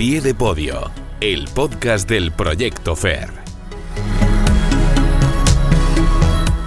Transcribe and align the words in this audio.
pie 0.00 0.22
de 0.22 0.34
podio, 0.34 0.90
el 1.20 1.44
podcast 1.48 2.08
del 2.08 2.32
Proyecto 2.32 2.96
FER. 2.96 3.28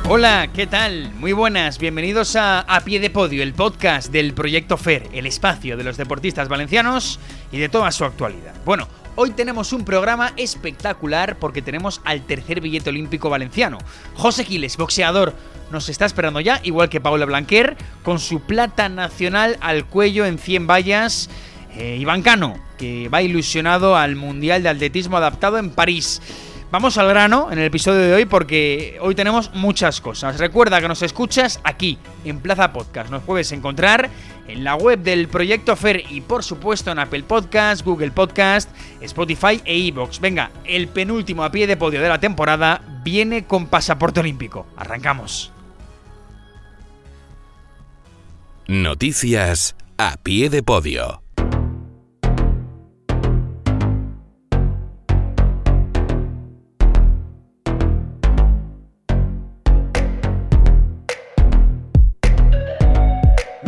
Hola, 0.08 0.50
¿qué 0.54 0.68
tal? 0.68 1.12
Muy 1.16 1.34
buenas, 1.34 1.80
bienvenidos 1.80 2.36
a 2.36 2.60
A 2.60 2.82
Pie 2.82 3.00
de 3.00 3.10
Podio, 3.10 3.42
el 3.42 3.56
podcast 3.56 4.12
del 4.12 4.36
Proyecto 4.36 4.78
FER, 4.78 5.10
el 5.14 5.26
espacio 5.26 5.76
de 5.78 5.84
los 5.84 5.98
deportistas 5.98 6.48
valencianos 6.48 7.20
y 7.52 7.58
de 7.58 7.70
toda 7.70 7.92
su 7.92 8.06
actualidad. 8.06 8.54
Bueno, 8.66 8.88
hoy 9.16 9.32
tenemos 9.32 9.74
un 9.74 9.84
programa 9.84 10.34
espectacular 10.38 11.40
porque 11.40 11.64
tenemos 11.64 12.02
al 12.06 12.28
tercer 12.28 12.62
billete 12.62 12.92
olímpico 12.92 13.32
valenciano. 13.32 13.80
José 14.14 14.46
Giles, 14.46 14.78
boxeador, 14.78 15.34
nos 15.72 15.90
está 15.90 16.06
esperando 16.06 16.40
ya, 16.40 16.60
igual 16.62 16.88
que 16.88 17.02
Paula 17.02 17.26
Blanquer, 17.26 17.78
con 18.04 18.20
su 18.20 18.42
plata 18.42 18.90
nacional 18.90 19.58
al 19.60 19.88
cuello 19.88 20.24
en 20.28 20.38
100 20.38 20.68
vallas. 20.68 21.32
Eh, 21.78 21.98
Iván 22.00 22.22
Cano, 22.22 22.56
que 22.78 23.10
va 23.10 23.22
ilusionado 23.22 23.96
al 23.96 24.16
Mundial 24.16 24.64
de 24.64 24.70
Atletismo 24.70 25.18
adaptado 25.18 25.58
en 25.58 25.72
París. 25.72 26.22
Vamos 26.74 26.98
al 26.98 27.08
grano 27.08 27.52
en 27.52 27.60
el 27.60 27.66
episodio 27.66 28.00
de 28.00 28.14
hoy 28.16 28.26
porque 28.26 28.98
hoy 29.00 29.14
tenemos 29.14 29.54
muchas 29.54 30.02
cosas. 30.02 30.40
Recuerda 30.40 30.82
que 30.82 30.88
nos 30.88 31.04
escuchas 31.04 31.60
aquí, 31.64 32.00
en 32.26 32.40
Plaza 32.40 32.74
Podcast. 32.74 33.12
Nos 33.12 33.22
puedes 33.22 33.52
encontrar 33.52 34.10
en 34.48 34.64
la 34.64 34.76
web 34.76 35.00
del 35.00 35.28
Proyecto 35.28 35.76
FER 35.76 36.04
y 36.10 36.22
por 36.22 36.44
supuesto 36.44 36.92
en 36.92 36.98
Apple 36.98 37.24
Podcast, 37.24 37.86
Google 37.86 38.10
Podcast, 38.10 38.70
Spotify 39.02 39.62
e 39.66 39.78
iVoox. 39.78 40.20
Venga, 40.20 40.50
el 40.66 40.88
penúltimo 40.88 41.44
a 41.44 41.52
pie 41.52 41.68
de 41.68 41.78
podio 41.78 42.02
de 42.02 42.10
la 42.10 42.20
temporada 42.20 42.82
viene 43.04 43.46
con 43.46 43.68
pasaporte 43.68 44.22
olímpico. 44.22 44.66
Arrancamos. 44.76 45.52
Noticias 48.68 49.76
a 49.98 50.18
pie 50.18 50.50
de 50.50 50.64
podio. 50.64 51.23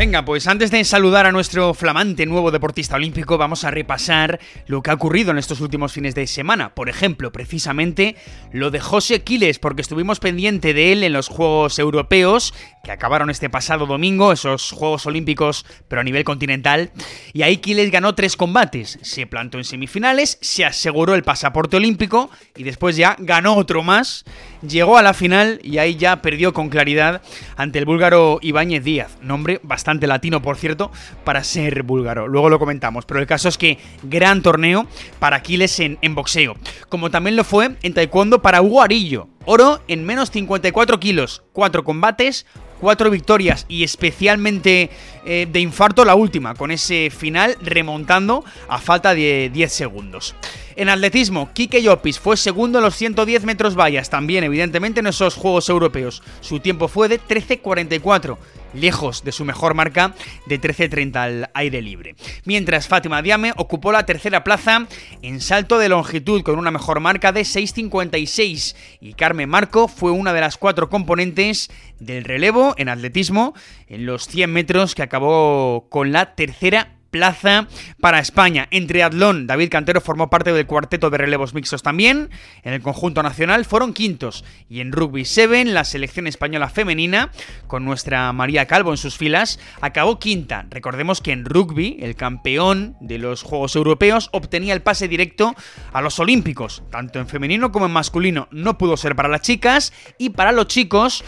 Venga, 0.06 0.24
pues 0.24 0.46
antes 0.46 0.70
de 0.70 0.84
saludar 0.84 1.26
a 1.26 1.32
nuestro 1.32 1.74
flamante 1.74 2.28
nuevo 2.28 2.52
deportista 2.52 2.96
olímpico, 2.96 3.40
vamos 3.40 3.64
a 3.64 3.72
repasar 3.72 4.40
lo 4.68 4.84
que 4.84 4.92
ha 4.92 4.94
ocurrido 4.94 5.32
en 5.32 5.40
estos 5.40 5.62
últimos 5.62 5.94
fines 5.94 6.14
de 6.14 6.28
semana. 6.28 6.76
Por 6.76 6.90
ejemplo, 6.90 7.32
precisamente 7.32 8.16
lo 8.52 8.70
de 8.70 8.80
José 8.80 9.24
Quiles, 9.24 9.58
porque 9.58 9.82
estuvimos 9.82 10.20
pendiente 10.20 10.76
de 10.76 10.92
él 10.92 11.04
en 11.04 11.12
los 11.12 11.28
Juegos 11.28 11.80
Europeos, 11.80 12.54
que 12.84 12.92
acabaron 12.92 13.32
este 13.32 13.50
pasado 13.50 13.88
domingo, 13.88 14.32
esos 14.32 14.70
Juegos 14.70 15.08
Olímpicos, 15.08 15.66
pero 15.88 16.02
a 16.02 16.04
nivel 16.04 16.24
continental. 16.24 16.92
Y 17.34 17.42
ahí 17.42 17.58
Quiles 17.58 17.90
ganó 17.90 18.14
tres 18.14 18.38
combates. 18.38 19.00
Se 19.02 19.26
plantó 19.26 19.58
en 19.58 19.64
semifinales, 19.64 20.38
se 20.40 20.66
aseguró 20.66 21.16
el 21.16 21.24
pasaporte 21.24 21.78
olímpico 21.78 22.30
y 22.56 22.62
después 22.62 22.96
ya 22.96 23.16
ganó 23.18 23.56
otro 23.56 23.82
más. 23.82 24.24
Llegó 24.62 25.00
a 25.00 25.02
la 25.02 25.16
final 25.16 25.60
y 25.64 25.80
ahí 25.80 25.96
ya 25.96 26.22
perdió 26.22 26.54
con 26.54 26.70
claridad 26.70 27.24
ante 27.56 27.80
el 27.80 27.86
búlgaro 27.86 28.38
Ibáñez 28.42 28.84
Díaz, 28.84 29.18
nombre 29.22 29.60
bastante 29.64 29.95
latino, 30.02 30.42
por 30.42 30.58
cierto, 30.58 30.92
para 31.24 31.44
ser 31.44 31.84
búlgaro. 31.84 32.28
Luego 32.28 32.50
lo 32.50 32.60
comentamos, 32.60 33.06
pero 33.06 33.20
el 33.20 33.28
caso 33.28 33.50
es 33.50 33.58
que 33.58 33.78
gran 34.04 34.42
torneo 34.42 34.88
para 35.20 35.38
Aquiles 35.38 35.80
en, 35.80 36.16
boxeo, 36.16 36.56
como 36.90 37.10
también 37.10 37.36
lo 37.36 37.44
fue 37.44 37.76
en 37.82 37.94
taekwondo 37.94 38.42
para 38.42 38.62
Hugo 38.62 38.82
Arillo. 38.82 39.28
Oro 39.46 39.82
en 39.88 40.06
menos 40.06 40.32
54 40.32 41.00
kilos, 41.00 41.44
4 41.54 41.84
combates, 41.84 42.46
4 42.82 43.10
victorias 43.12 43.66
y 43.68 43.84
especialmente 43.84 44.90
eh, 45.26 45.48
de 45.52 45.60
infarto 45.60 46.04
la 46.04 46.16
última, 46.16 46.56
con 46.56 46.72
ese 46.72 47.10
final 47.12 47.56
remontando 47.62 48.44
a 48.68 48.80
falta 48.80 49.14
de 49.14 49.52
10 49.54 49.72
segundos. 49.72 50.36
En 50.76 50.90
atletismo, 50.90 51.52
Kike 51.54 51.82
Llopis 51.82 52.20
fue 52.20 52.36
segundo 52.36 52.80
en 52.80 52.84
los 52.84 52.96
110 52.96 53.46
metros 53.46 53.76
vallas, 53.76 54.10
también 54.10 54.44
evidentemente 54.44 55.00
en 55.00 55.08
esos 55.08 55.36
Juegos 55.36 55.70
Europeos. 55.70 56.22
Su 56.42 56.60
tiempo 56.60 56.88
fue 56.88 57.08
de 57.08 57.20
13.44 57.20 58.38
lejos 58.76 59.24
de 59.24 59.32
su 59.32 59.46
mejor 59.46 59.74
marca 59.74 60.14
de 60.46 60.60
13.30 60.60 61.16
al 61.16 61.50
aire 61.54 61.82
libre. 61.82 62.16
Mientras 62.44 62.88
Fátima 62.88 63.22
Diame 63.22 63.54
ocupó 63.58 63.92
la 63.92 64.06
tercera 64.06 64.44
plaza 64.44 64.88
en 65.22 65.42
salto 65.42 65.80
de 65.80 65.90
longitud 65.90 66.44
con 66.44 66.60
una 66.60 66.72
mejor 66.72 67.00
marca 67.00 67.32
de 67.32 67.42
6.56 67.42 68.76
y 69.00 69.14
Carmen 69.14 69.50
Marco 69.50 69.88
fue 69.88 70.12
una 70.12 70.34
de 70.34 70.42
las 70.42 70.58
cuatro 70.58 70.90
componentes 70.90 71.70
del 72.00 72.24
relevo 72.24 72.76
en 72.78 72.90
atletismo 72.90 73.54
en 73.88 74.06
los 74.06 74.28
100 74.28 74.52
metros 74.52 74.96
que 74.96 75.04
acabó 75.04 75.88
con 75.90 76.12
la 76.12 76.36
tercera 76.36 76.95
plaza 77.16 77.70
para 78.02 78.20
España. 78.20 78.68
En 78.72 78.88
triatlón, 78.88 79.48
David 79.48 79.70
Cantero 79.70 80.02
formó 80.02 80.30
parte 80.30 80.52
del 80.52 80.66
cuarteto 80.66 81.10
de 81.10 81.18
relevos 81.18 81.54
mixtos 81.54 81.82
también. 81.82 82.30
En 82.62 82.74
el 82.74 82.82
conjunto 82.82 83.24
nacional 83.24 83.64
fueron 83.64 83.94
quintos. 83.94 84.44
Y 84.68 84.82
en 84.82 84.92
rugby 84.92 85.24
7, 85.24 85.64
la 85.64 85.86
selección 85.86 86.28
española 86.28 86.68
femenina, 86.68 87.32
con 87.68 87.86
nuestra 87.86 88.34
María 88.34 88.66
Calvo 88.66 88.92
en 88.92 88.98
sus 88.98 89.16
filas, 89.16 89.62
acabó 89.80 90.20
quinta. 90.20 90.66
Recordemos 90.70 91.22
que 91.22 91.32
en 91.32 91.46
rugby, 91.46 92.00
el 92.02 92.18
campeón 92.18 92.98
de 93.00 93.18
los 93.18 93.44
Juegos 93.44 93.78
Europeos 93.78 94.28
obtenía 94.34 94.74
el 94.74 94.82
pase 94.82 95.08
directo 95.08 95.56
a 95.94 96.02
los 96.02 96.20
Olímpicos, 96.20 96.84
tanto 96.92 97.20
en 97.20 97.30
femenino 97.30 97.72
como 97.72 97.86
en 97.86 97.94
masculino. 97.94 98.50
No 98.52 98.78
pudo 98.78 98.98
ser 98.98 99.16
para 99.16 99.30
las 99.30 99.40
chicas 99.40 99.94
y 100.18 100.32
para 100.32 100.52
los 100.52 100.68
chicos 100.68 101.24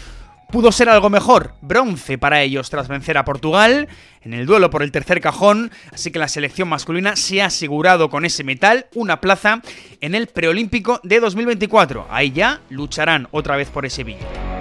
pudo 0.52 0.72
ser 0.72 0.90
algo 0.90 1.10
mejor. 1.10 1.54
Bronce 1.62 2.18
para 2.18 2.42
ellos 2.42 2.70
tras 2.70 2.88
vencer 2.88 3.18
a 3.18 3.26
Portugal 3.26 3.88
en 4.22 4.34
el 4.34 4.46
duelo 4.46 4.70
por 4.70 4.84
el 4.84 4.92
tercer 4.92 5.22
cajón, 5.22 5.72
así 5.92 6.12
que 6.12 6.20
la 6.20 6.28
selección 6.28 6.68
masculina 6.68 7.16
se 7.16 7.42
ha 7.42 7.46
asegurado 7.46 8.10
con 8.10 8.26
ese 8.26 8.44
metal 8.44 8.88
una 8.94 9.22
plaza 9.22 9.62
en 10.02 10.16
el 10.16 10.28
preolímpico 10.28 11.00
de 11.04 11.20
2024. 11.20 12.08
Ahí 12.10 12.32
ya 12.32 12.62
lucharán 12.70 13.28
otra 13.32 13.56
vez 13.56 13.70
por 13.70 13.86
ese 13.86 14.04
billete. 14.04 14.57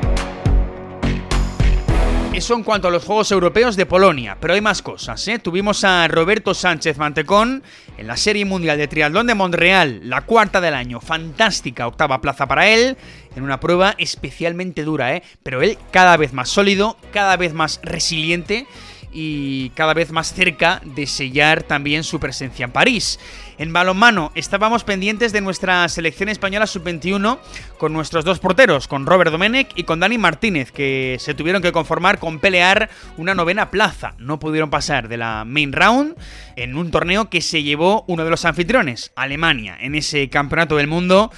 Eso 2.37 2.55
en 2.55 2.65
cuanto 2.65 2.89
a 2.89 2.91
los 2.91 3.03
Juegos 3.03 3.33
Europeos 3.33 3.77
de 3.77 3.87
Polonia, 3.87 4.37
pero 4.39 4.53
hay 4.53 4.61
más 4.61 4.83
cosas. 4.83 5.27
¿eh? 5.27 5.39
Tuvimos 5.39 5.85
a 5.85 6.07
Roberto 6.07 6.53
Sánchez 6.53 6.99
Mantecón 6.99 7.63
en 7.97 8.07
la 8.07 8.19
Serie 8.19 8.45
Mundial 8.45 8.77
de 8.77 8.87
Triatlón 8.89 9.27
de 9.27 9.35
Montreal, 9.35 10.01
la 10.03 10.21
cuarta 10.21 10.61
del 10.61 10.75
año, 10.75 11.01
fantástica 11.01 11.87
octava 11.87 12.21
plaza 12.21 12.45
para 12.47 12.69
él, 12.69 12.99
en 13.37 13.43
una 13.43 13.59
prueba 13.59 13.95
especialmente 13.97 14.85
dura, 14.85 15.17
¿eh? 15.17 15.23
pero 15.43 15.63
él 15.63 15.79
cada 15.91 16.19
vez 16.19 16.35
más 16.35 16.51
sólido, 16.51 16.99
cada 17.11 17.39
vez 17.39 17.55
más 17.55 17.81
resiliente 17.83 18.67
y 19.13 19.71
cada 19.71 19.95
vez 19.95 20.13
más 20.13 20.33
cerca 20.33 20.81
de 20.85 21.07
sellar 21.07 21.63
también 21.63 22.05
su 22.05 22.21
presencia 22.21 22.65
en 22.65 22.73
París. 22.73 23.19
En 23.59 23.73
balonmano 23.73 24.33
estábamos 24.35 24.85
pendientes 24.85 25.33
de 25.33 25.41
nuestra 25.41 25.89
selección 25.89 26.29
española 26.29 26.67
sub-21 26.67 27.39
con 27.79 27.93
nuestros 27.93 28.25
dos 28.25 28.39
porteros, 28.39 28.87
con 28.87 29.07
Robert 29.07 29.31
Domenech 29.31 29.73
y 29.75 29.85
con 29.85 30.01
Dani 30.01 30.19
Martínez, 30.19 30.73
que 30.73 31.17
se 31.19 31.35
tuvieron 31.35 31.63
que 31.63 31.73
conformar 31.73 32.19
con 32.19 32.39
pelear 32.39 32.91
una 33.17 33.35
novena 33.35 33.71
plaza. 33.71 34.15
No 34.19 34.39
pudieron 34.39 34.69
pasar 34.69 35.09
de 35.09 35.17
la 35.17 35.45
main 35.47 35.73
round 35.73 36.17
en 36.57 36.77
un 36.77 36.91
torneo 36.91 37.31
que 37.31 37.41
se 37.41 37.63
llevó 37.63 38.05
uno 38.09 38.25
de 38.25 38.31
los 38.31 38.45
anfitriones, 38.45 39.13
Alemania, 39.17 39.77
en 39.81 39.95
ese 39.95 40.29
campeonato 40.29 40.77
del 40.77 40.87
mundo 40.87 41.31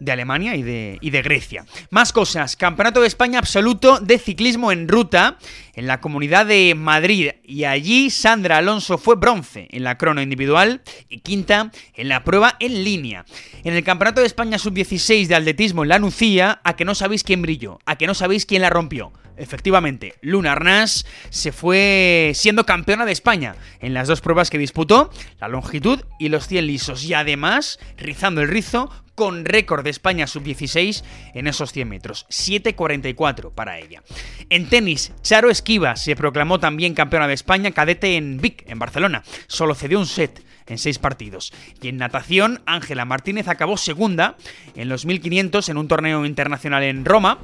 de 0.00 0.12
Alemania 0.12 0.54
y 0.56 0.62
de, 0.62 0.98
y 1.00 1.10
de 1.10 1.22
Grecia. 1.22 1.64
Más 1.90 2.12
cosas, 2.12 2.56
Campeonato 2.56 3.00
de 3.00 3.06
España 3.06 3.38
absoluto 3.38 4.00
de 4.00 4.18
ciclismo 4.18 4.70
en 4.70 4.88
ruta 4.88 5.38
en 5.76 5.86
la 5.86 6.00
comunidad 6.00 6.46
de 6.46 6.74
Madrid 6.76 7.30
y 7.44 7.64
allí 7.64 8.10
Sandra 8.10 8.58
Alonso 8.58 8.98
fue 8.98 9.16
bronce 9.16 9.68
en 9.70 9.84
la 9.84 9.98
crono 9.98 10.22
individual 10.22 10.82
y 11.08 11.20
quinta 11.20 11.70
en 11.94 12.08
la 12.08 12.24
prueba 12.24 12.56
en 12.60 12.84
línea. 12.84 13.24
En 13.64 13.74
el 13.74 13.84
Campeonato 13.84 14.20
de 14.20 14.26
España 14.26 14.58
sub-16 14.58 15.26
de 15.26 15.34
atletismo 15.34 15.82
en 15.82 15.88
la 15.88 15.98
Nucía, 15.98 16.60
a 16.64 16.76
que 16.76 16.84
no 16.84 16.94
sabéis 16.94 17.24
quién 17.24 17.42
brilló, 17.42 17.78
a 17.86 17.96
que 17.96 18.06
no 18.06 18.14
sabéis 18.14 18.46
quién 18.46 18.62
la 18.62 18.70
rompió. 18.70 19.12
Efectivamente, 19.36 20.14
Luna 20.20 20.52
Arnaz 20.52 21.04
se 21.30 21.50
fue 21.50 22.32
siendo 22.34 22.64
campeona 22.64 23.04
de 23.04 23.12
España 23.12 23.56
en 23.80 23.92
las 23.92 24.06
dos 24.06 24.20
pruebas 24.20 24.48
que 24.48 24.58
disputó, 24.58 25.10
la 25.40 25.48
longitud 25.48 26.00
y 26.20 26.28
los 26.28 26.46
100 26.46 26.66
lisos, 26.66 27.04
y 27.04 27.14
además 27.14 27.80
rizando 27.96 28.42
el 28.42 28.48
rizo 28.48 28.90
con 29.14 29.44
récord 29.44 29.84
de 29.84 29.90
España 29.90 30.26
sub-16 30.26 31.04
en 31.34 31.46
esos 31.46 31.72
100 31.72 31.88
metros, 31.88 32.26
7.44 32.30 33.52
para 33.52 33.78
ella. 33.78 34.02
En 34.50 34.68
tenis, 34.68 35.12
Charo 35.22 35.50
Esquiva 35.64 35.96
se 35.96 36.14
proclamó 36.14 36.60
también 36.60 36.92
campeona 36.92 37.26
de 37.26 37.32
España 37.32 37.70
cadete 37.70 38.18
en 38.18 38.36
Vic, 38.38 38.64
en 38.66 38.78
Barcelona, 38.78 39.22
solo 39.46 39.74
cedió 39.74 39.98
un 39.98 40.04
set 40.04 40.44
en 40.66 40.76
seis 40.76 40.98
partidos. 40.98 41.54
Y 41.80 41.88
en 41.88 41.96
natación, 41.96 42.60
Ángela 42.66 43.06
Martínez 43.06 43.48
acabó 43.48 43.78
segunda 43.78 44.36
en 44.76 44.90
los 44.90 45.06
1500 45.06 45.70
en 45.70 45.78
un 45.78 45.88
torneo 45.88 46.26
internacional 46.26 46.82
en 46.82 47.06
Roma 47.06 47.38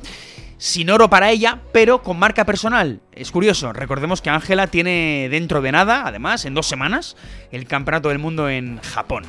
sin 0.59 0.91
oro 0.91 1.09
para 1.09 1.31
ella, 1.31 1.61
pero 1.73 2.03
con 2.03 2.19
marca 2.19 2.45
personal. 2.45 3.01
Es 3.13 3.31
curioso, 3.31 3.73
recordemos 3.73 4.21
que 4.21 4.29
Ángela 4.29 4.67
tiene 4.67 5.29
dentro 5.31 5.63
de 5.63 5.73
nada, 5.73 6.03
además, 6.05 6.45
en 6.45 6.53
dos 6.53 6.67
semanas, 6.67 7.17
el 7.53 7.65
Campeonato 7.65 8.11
del 8.11 8.19
Mundo 8.19 8.51
en 8.51 8.83
Japón. 8.83 9.25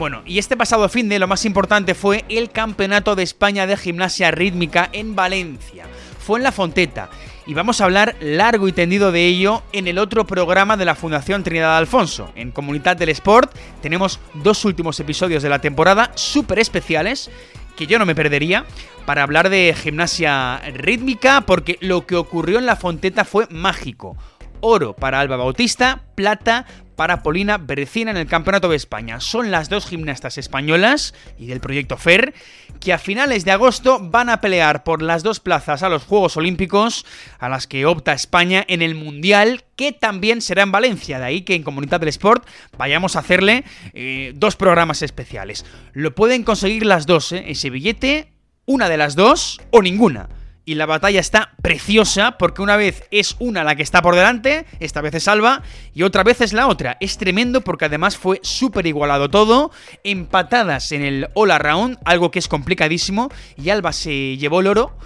Bueno, 0.00 0.22
y 0.24 0.38
este 0.38 0.56
pasado 0.56 0.88
fin 0.88 1.10
de 1.10 1.18
lo 1.18 1.28
más 1.28 1.44
importante 1.44 1.94
fue 1.94 2.24
el 2.30 2.50
Campeonato 2.50 3.16
de 3.16 3.22
España 3.22 3.66
de 3.66 3.76
Gimnasia 3.76 4.30
Rítmica 4.30 4.88
en 4.94 5.14
Valencia. 5.14 5.84
fue 6.18 6.38
en 6.38 6.44
la 6.44 6.52
Fonteta. 6.52 7.10
Y 7.46 7.52
vamos 7.52 7.80
a 7.80 7.84
hablar 7.84 8.16
largo 8.18 8.66
y 8.66 8.72
tendido 8.72 9.12
de 9.12 9.26
ello 9.26 9.62
en 9.74 9.88
el 9.88 9.98
otro 9.98 10.26
programa 10.26 10.78
de 10.78 10.86
la 10.86 10.94
Fundación 10.94 11.42
Trinidad 11.42 11.76
Alfonso. 11.76 12.32
En 12.34 12.50
Comunidad 12.50 12.96
del 12.96 13.10
Sport 13.10 13.54
tenemos 13.82 14.20
dos 14.32 14.64
últimos 14.64 14.98
episodios 15.00 15.42
de 15.42 15.50
la 15.50 15.60
temporada 15.60 16.12
súper 16.14 16.60
especiales 16.60 17.30
que 17.76 17.86
yo 17.86 17.98
no 17.98 18.06
me 18.06 18.14
perdería 18.14 18.64
para 19.04 19.22
hablar 19.22 19.50
de 19.50 19.74
gimnasia 19.76 20.62
rítmica 20.72 21.42
porque 21.42 21.76
lo 21.82 22.06
que 22.06 22.16
ocurrió 22.16 22.58
en 22.58 22.64
la 22.64 22.76
Fonteta 22.76 23.26
fue 23.26 23.48
mágico. 23.50 24.16
Oro 24.62 24.94
para 24.94 25.20
Alba 25.20 25.36
Bautista, 25.36 26.04
plata 26.14 26.64
para 27.00 27.22
Polina 27.22 27.56
Berecina 27.56 28.10
en 28.10 28.18
el 28.18 28.26
Campeonato 28.26 28.68
de 28.68 28.76
España. 28.76 29.20
Son 29.20 29.50
las 29.50 29.70
dos 29.70 29.86
gimnastas 29.86 30.36
españolas 30.36 31.14
y 31.38 31.46
del 31.46 31.58
proyecto 31.58 31.96
FER 31.96 32.34
que 32.78 32.92
a 32.92 32.98
finales 32.98 33.46
de 33.46 33.52
agosto 33.52 34.00
van 34.02 34.28
a 34.28 34.42
pelear 34.42 34.84
por 34.84 35.00
las 35.00 35.22
dos 35.22 35.40
plazas 35.40 35.82
a 35.82 35.88
los 35.88 36.04
Juegos 36.04 36.36
Olímpicos 36.36 37.06
a 37.38 37.48
las 37.48 37.66
que 37.66 37.86
opta 37.86 38.12
España 38.12 38.66
en 38.68 38.82
el 38.82 38.96
Mundial 38.96 39.64
que 39.76 39.92
también 39.92 40.42
será 40.42 40.62
en 40.62 40.72
Valencia. 40.72 41.18
De 41.18 41.24
ahí 41.24 41.40
que 41.40 41.54
en 41.54 41.62
Comunidad 41.62 42.00
del 42.00 42.10
Sport 42.10 42.46
vayamos 42.76 43.16
a 43.16 43.20
hacerle 43.20 43.64
eh, 43.94 44.32
dos 44.34 44.56
programas 44.56 45.00
especiales. 45.00 45.64
Lo 45.94 46.14
pueden 46.14 46.42
conseguir 46.42 46.84
las 46.84 47.06
dos, 47.06 47.32
¿eh? 47.32 47.44
ese 47.46 47.70
billete, 47.70 48.30
una 48.66 48.90
de 48.90 48.98
las 48.98 49.16
dos 49.16 49.58
o 49.70 49.80
ninguna 49.80 50.28
y 50.70 50.76
la 50.76 50.86
batalla 50.86 51.18
está 51.18 51.50
preciosa 51.62 52.38
porque 52.38 52.62
una 52.62 52.76
vez 52.76 53.02
es 53.10 53.34
una 53.40 53.64
la 53.64 53.74
que 53.74 53.82
está 53.82 54.02
por 54.02 54.14
delante, 54.14 54.66
esta 54.78 55.00
vez 55.00 55.12
es 55.16 55.26
Alba, 55.26 55.64
y 55.92 56.04
otra 56.04 56.22
vez 56.22 56.40
es 56.42 56.52
la 56.52 56.68
otra. 56.68 56.96
Es 57.00 57.18
tremendo 57.18 57.62
porque 57.62 57.86
además 57.86 58.16
fue 58.16 58.38
súper 58.44 58.86
igualado 58.86 59.28
todo, 59.28 59.72
empatadas 60.04 60.92
en 60.92 61.02
el 61.02 61.28
all 61.34 61.50
around, 61.50 61.98
algo 62.04 62.30
que 62.30 62.38
es 62.38 62.46
complicadísimo, 62.46 63.32
y 63.56 63.70
Alba 63.70 63.92
se 63.92 64.36
llevó 64.36 64.60
el 64.60 64.68
oro. 64.68 64.96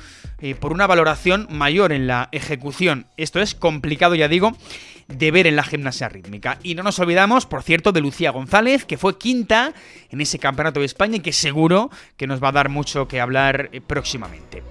Eh, 0.41 0.55
por 0.55 0.73
una 0.73 0.87
valoración 0.87 1.47
mayor 1.49 1.93
en 1.93 2.07
la 2.07 2.29
ejecución. 2.33 3.07
Esto 3.17 3.41
es 3.41 3.55
complicado, 3.55 4.15
ya 4.15 4.29
digo, 4.29 4.53
de 5.09 5.31
ver 5.31 5.47
en 5.47 5.57
la 5.57 5.63
gimnasia 5.63 6.11
rítmica. 6.11 6.59
Y 6.63 6.75
no 6.75 6.83
nos 6.83 6.99
olvidamos, 6.99 7.47
por 7.47 7.63
cierto, 7.63 7.93
de 7.93 8.03
Lucía 8.03 8.31
González, 8.31 8.85
que 8.85 8.99
fue 8.99 9.17
quinta 9.17 9.73
en 10.11 10.21
ese 10.21 10.39
campeonato 10.39 10.81
de 10.81 10.87
España 10.87 11.17
y 11.17 11.21
que 11.21 11.33
seguro 11.33 11.91
que 12.19 12.27
nos 12.27 12.43
va 12.43 12.49
a 12.49 12.53
dar 12.53 12.69
mucho 12.69 13.09
que 13.09 13.23
hablar 13.23 13.71
eh, 13.73 13.81
próximamente. 13.81 14.63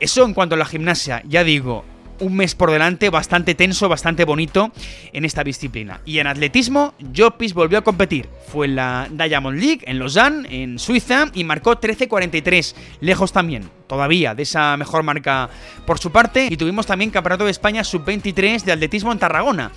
Eso 0.00 0.24
en 0.24 0.34
cuanto 0.34 0.54
a 0.54 0.58
la 0.58 0.66
gimnasia, 0.66 1.22
ya 1.26 1.42
digo, 1.44 1.84
un 2.20 2.36
mes 2.36 2.54
por 2.54 2.70
delante 2.70 3.10
bastante 3.10 3.54
tenso, 3.54 3.88
bastante 3.88 4.24
bonito 4.24 4.70
en 5.12 5.24
esta 5.24 5.44
disciplina. 5.44 6.00
Y 6.04 6.18
en 6.18 6.26
atletismo, 6.26 6.94
Jopis 7.14 7.54
volvió 7.54 7.78
a 7.78 7.82
competir. 7.82 8.28
Fue 8.48 8.66
en 8.66 8.76
la 8.76 9.08
Diamond 9.10 9.58
League 9.58 9.80
en 9.86 9.98
Lausanne, 9.98 10.46
en 10.50 10.78
Suiza, 10.78 11.26
y 11.34 11.44
marcó 11.44 11.78
13.43, 11.80 12.74
lejos 13.00 13.32
también, 13.32 13.68
todavía, 13.86 14.34
de 14.34 14.42
esa 14.42 14.76
mejor 14.76 15.02
marca 15.02 15.48
por 15.86 15.98
su 15.98 16.10
parte. 16.10 16.48
Y 16.50 16.56
tuvimos 16.56 16.86
también 16.86 17.10
Campeonato 17.10 17.44
de 17.44 17.50
España 17.50 17.84
Sub-23 17.84 18.62
de 18.62 18.72
atletismo 18.72 19.12
en 19.12 19.18
Tarragona. 19.18 19.72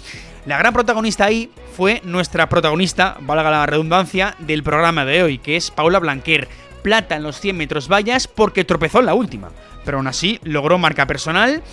La 0.45 0.57
gran 0.57 0.73
protagonista 0.73 1.25
ahí 1.25 1.51
fue 1.75 2.01
nuestra 2.03 2.47
protagonista, 2.49 3.17
valga 3.21 3.51
la 3.51 3.65
redundancia, 3.65 4.35
del 4.39 4.63
programa 4.63 5.05
de 5.05 5.23
hoy, 5.23 5.37
que 5.37 5.55
es 5.55 5.71
Paula 5.71 5.99
Blanquer. 5.99 6.47
Plata 6.81 7.17
en 7.17 7.23
los 7.23 7.41
100 7.41 7.57
metros 7.57 7.89
vallas 7.89 8.27
porque 8.29 8.63
tropezó 8.63 9.01
en 9.01 9.07
la 9.07 9.13
última 9.13 9.51
pero 9.85 9.97
aún 9.97 10.07
así 10.07 10.39
logró 10.43 10.77
marca 10.77 11.07
personal 11.07 11.63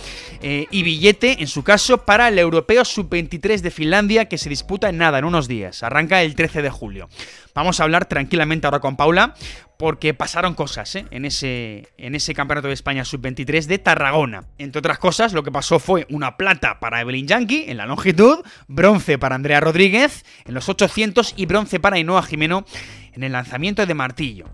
eh, 0.41 0.65
y 0.71 0.83
billete, 0.83 1.41
en 1.41 1.47
su 1.47 1.63
caso, 1.63 2.05
para 2.05 2.27
el 2.27 2.39
Europeo 2.39 2.85
Sub-23 2.85 3.61
de 3.61 3.71
Finlandia 3.71 4.25
que 4.25 4.37
se 4.37 4.49
disputa 4.49 4.89
en 4.89 4.97
nada, 4.97 5.19
en 5.19 5.25
unos 5.25 5.47
días. 5.47 5.83
Arranca 5.83 6.21
el 6.21 6.35
13 6.35 6.61
de 6.61 6.69
julio. 6.69 7.09
Vamos 7.53 7.79
a 7.79 7.83
hablar 7.83 8.05
tranquilamente 8.05 8.67
ahora 8.67 8.79
con 8.79 8.95
Paula 8.95 9.33
porque 9.77 10.13
pasaron 10.13 10.53
cosas 10.53 10.95
¿eh? 10.95 11.05
en, 11.11 11.25
ese, 11.25 11.87
en 11.97 12.15
ese 12.15 12.33
Campeonato 12.33 12.67
de 12.67 12.73
España 12.73 13.05
Sub-23 13.05 13.65
de 13.65 13.77
Tarragona. 13.77 14.43
Entre 14.57 14.79
otras 14.79 14.97
cosas, 14.97 15.33
lo 15.33 15.43
que 15.43 15.51
pasó 15.51 15.79
fue 15.79 16.05
una 16.09 16.37
plata 16.37 16.79
para 16.79 17.01
Evelyn 17.01 17.27
Yankee 17.27 17.65
en 17.67 17.77
la 17.77 17.85
longitud, 17.85 18.39
bronce 18.67 19.17
para 19.17 19.35
Andrea 19.35 19.59
Rodríguez 19.59 20.25
en 20.45 20.53
los 20.53 20.67
800 20.69 21.33
y 21.37 21.45
bronce 21.45 21.79
para 21.79 21.99
Inoa 21.99 22.23
Jimeno 22.23 22.65
en 23.13 23.23
el 23.23 23.31
lanzamiento 23.31 23.85
de 23.85 23.93
martillo. 23.93 24.45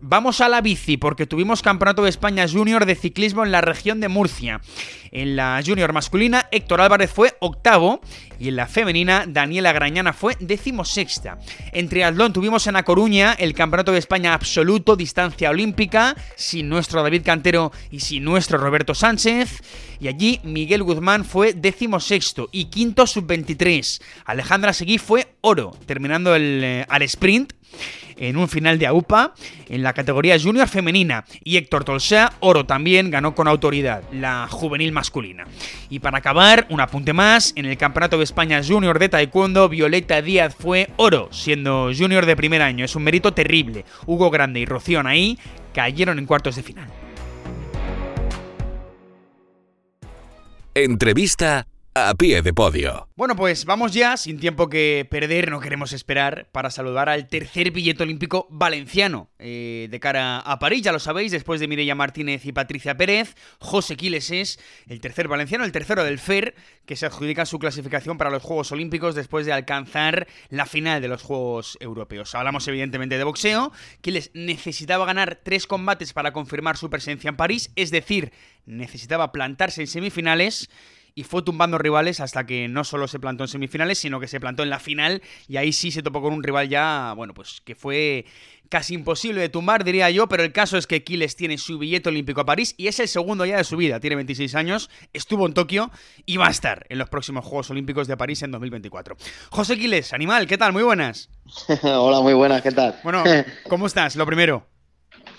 Vamos 0.00 0.40
a 0.40 0.48
la 0.48 0.60
bici 0.60 0.96
porque 0.96 1.26
tuvimos 1.26 1.62
Campeonato 1.62 2.02
de 2.04 2.10
España 2.10 2.46
Junior 2.48 2.86
de 2.86 2.94
ciclismo 2.94 3.44
en 3.44 3.52
la 3.52 3.60
región 3.60 4.00
de 4.00 4.08
Murcia. 4.08 4.60
En 5.10 5.36
la 5.36 5.60
junior 5.64 5.92
masculina, 5.92 6.48
Héctor 6.50 6.80
Álvarez 6.80 7.10
fue 7.10 7.36
octavo 7.40 8.00
y 8.38 8.48
en 8.48 8.56
la 8.56 8.66
femenina, 8.66 9.24
Daniela 9.26 9.72
Grañana 9.72 10.12
fue 10.12 10.36
decimosexta. 10.38 11.38
En 11.72 11.88
triatlón 11.88 12.32
tuvimos 12.32 12.66
en 12.66 12.76
A 12.76 12.84
Coruña 12.84 13.34
el 13.38 13.54
Campeonato 13.54 13.92
de 13.92 13.98
España 13.98 14.34
absoluto, 14.34 14.96
distancia 14.96 15.50
olímpica, 15.50 16.16
sin 16.36 16.68
nuestro 16.68 17.02
David 17.02 17.22
Cantero 17.24 17.72
y 17.90 18.00
sin 18.00 18.24
nuestro 18.24 18.58
Roberto 18.58 18.94
Sánchez. 18.94 19.62
Y 20.00 20.08
allí 20.08 20.40
Miguel 20.44 20.82
Guzmán 20.82 21.24
fue 21.24 21.52
decimosexto 21.52 22.48
y 22.52 22.66
quinto 22.66 23.06
sub-23. 23.06 24.00
Alejandra 24.24 24.72
Seguí 24.72 24.98
fue 24.98 25.34
oro, 25.40 25.76
terminando 25.86 26.34
el, 26.34 26.62
eh, 26.62 26.86
al 26.88 27.02
sprint 27.02 27.52
en 28.18 28.36
un 28.36 28.48
final 28.48 28.78
de 28.78 28.86
AUPA 28.86 29.34
en 29.68 29.82
la 29.82 29.92
categoría 29.92 30.38
junior 30.38 30.68
femenina 30.68 31.24
y 31.44 31.56
Héctor 31.56 31.84
Tolsea, 31.84 32.32
oro 32.40 32.66
también, 32.66 33.10
ganó 33.10 33.34
con 33.34 33.48
autoridad 33.48 34.02
la 34.12 34.48
juvenil 34.50 34.92
masculina. 34.98 35.44
Y 35.88 36.00
para 36.00 36.18
acabar, 36.18 36.66
un 36.70 36.80
apunte 36.80 37.12
más, 37.12 37.52
en 37.54 37.66
el 37.66 37.78
Campeonato 37.78 38.18
de 38.18 38.24
España 38.24 38.60
Junior 38.66 38.98
de 38.98 39.08
Taekwondo, 39.08 39.68
Violeta 39.68 40.20
Díaz 40.20 40.56
fue 40.58 40.90
oro, 40.96 41.28
siendo 41.30 41.92
junior 41.96 42.26
de 42.26 42.34
primer 42.34 42.62
año, 42.62 42.84
es 42.84 42.96
un 42.96 43.04
mérito 43.04 43.32
terrible. 43.32 43.84
Hugo 44.06 44.28
Grande 44.30 44.58
y 44.58 44.66
Rocío 44.66 45.00
ahí 45.06 45.38
cayeron 45.72 46.18
en 46.18 46.26
cuartos 46.26 46.56
de 46.56 46.64
final. 46.64 46.88
Entrevista 50.74 51.68
a 51.94 52.14
pie 52.14 52.42
de 52.42 52.52
podio. 52.52 53.08
Bueno, 53.16 53.34
pues 53.34 53.64
vamos 53.64 53.92
ya, 53.92 54.16
sin 54.16 54.38
tiempo 54.38 54.68
que 54.68 55.06
perder, 55.10 55.50
no 55.50 55.60
queremos 55.60 55.92
esperar, 55.92 56.48
para 56.52 56.70
saludar 56.70 57.08
al 57.08 57.28
tercer 57.28 57.70
billete 57.72 58.02
olímpico 58.02 58.46
valenciano 58.50 59.28
eh, 59.38 59.88
de 59.90 60.00
cara 60.00 60.38
a 60.38 60.58
París, 60.58 60.82
ya 60.82 60.92
lo 60.92 61.00
sabéis, 61.00 61.32
después 61.32 61.60
de 61.60 61.68
Mireia 61.68 61.94
Martínez 61.94 62.44
y 62.46 62.52
Patricia 62.52 62.96
Pérez, 62.96 63.34
José 63.58 63.96
Quiles 63.96 64.30
es 64.30 64.60
el 64.86 65.00
tercer 65.00 65.26
valenciano, 65.28 65.64
el 65.64 65.72
tercero 65.72 66.04
del 66.04 66.18
FER, 66.18 66.54
que 66.86 66.96
se 66.96 67.06
adjudica 67.06 67.46
su 67.46 67.58
clasificación 67.58 68.18
para 68.18 68.30
los 68.30 68.42
Juegos 68.42 68.70
Olímpicos 68.72 69.14
después 69.14 69.44
de 69.44 69.52
alcanzar 69.52 70.28
la 70.48 70.66
final 70.66 71.02
de 71.02 71.08
los 71.08 71.22
Juegos 71.22 71.76
Europeos. 71.80 72.34
Hablamos 72.34 72.68
evidentemente 72.68 73.18
de 73.18 73.24
boxeo, 73.24 73.72
Quiles 74.00 74.30
necesitaba 74.34 75.04
ganar 75.06 75.40
tres 75.42 75.66
combates 75.66 76.12
para 76.12 76.32
confirmar 76.32 76.76
su 76.76 76.90
presencia 76.90 77.28
en 77.28 77.36
París, 77.36 77.72
es 77.74 77.90
decir, 77.90 78.32
necesitaba 78.66 79.32
plantarse 79.32 79.80
en 79.80 79.86
semifinales 79.86 80.70
y 81.18 81.24
fue 81.24 81.42
tumbando 81.42 81.78
rivales 81.78 82.20
hasta 82.20 82.46
que 82.46 82.68
no 82.68 82.84
solo 82.84 83.08
se 83.08 83.18
plantó 83.18 83.42
en 83.42 83.48
semifinales, 83.48 83.98
sino 83.98 84.20
que 84.20 84.28
se 84.28 84.38
plantó 84.38 84.62
en 84.62 84.70
la 84.70 84.78
final 84.78 85.20
y 85.48 85.56
ahí 85.56 85.72
sí 85.72 85.90
se 85.90 86.00
topó 86.00 86.22
con 86.22 86.32
un 86.32 86.44
rival 86.44 86.68
ya, 86.68 87.12
bueno, 87.16 87.34
pues 87.34 87.60
que 87.64 87.74
fue 87.74 88.24
casi 88.68 88.94
imposible 88.94 89.40
de 89.40 89.48
tumbar, 89.48 89.82
diría 89.82 90.08
yo, 90.10 90.28
pero 90.28 90.44
el 90.44 90.52
caso 90.52 90.78
es 90.78 90.86
que 90.86 91.02
Quiles 91.02 91.34
tiene 91.34 91.58
su 91.58 91.76
billete 91.76 92.08
olímpico 92.08 92.42
a 92.42 92.44
París 92.44 92.72
y 92.76 92.86
es 92.86 93.00
el 93.00 93.08
segundo 93.08 93.44
ya 93.44 93.56
de 93.56 93.64
su 93.64 93.76
vida, 93.76 93.98
tiene 93.98 94.14
26 94.14 94.54
años, 94.54 94.90
estuvo 95.12 95.44
en 95.44 95.54
Tokio 95.54 95.90
y 96.24 96.36
va 96.36 96.46
a 96.46 96.50
estar 96.50 96.86
en 96.88 96.98
los 96.98 97.08
próximos 97.08 97.44
Juegos 97.44 97.68
Olímpicos 97.70 98.06
de 98.06 98.16
París 98.16 98.40
en 98.42 98.52
2024. 98.52 99.16
José 99.50 99.76
Quiles, 99.76 100.12
animal, 100.12 100.46
¿qué 100.46 100.56
tal? 100.56 100.72
Muy 100.72 100.84
buenas. 100.84 101.30
Hola, 101.82 102.20
muy 102.20 102.34
buenas, 102.34 102.62
¿qué 102.62 102.70
tal? 102.70 102.94
Bueno, 103.02 103.24
¿cómo 103.68 103.88
estás? 103.88 104.14
Lo 104.14 104.24
primero. 104.24 104.68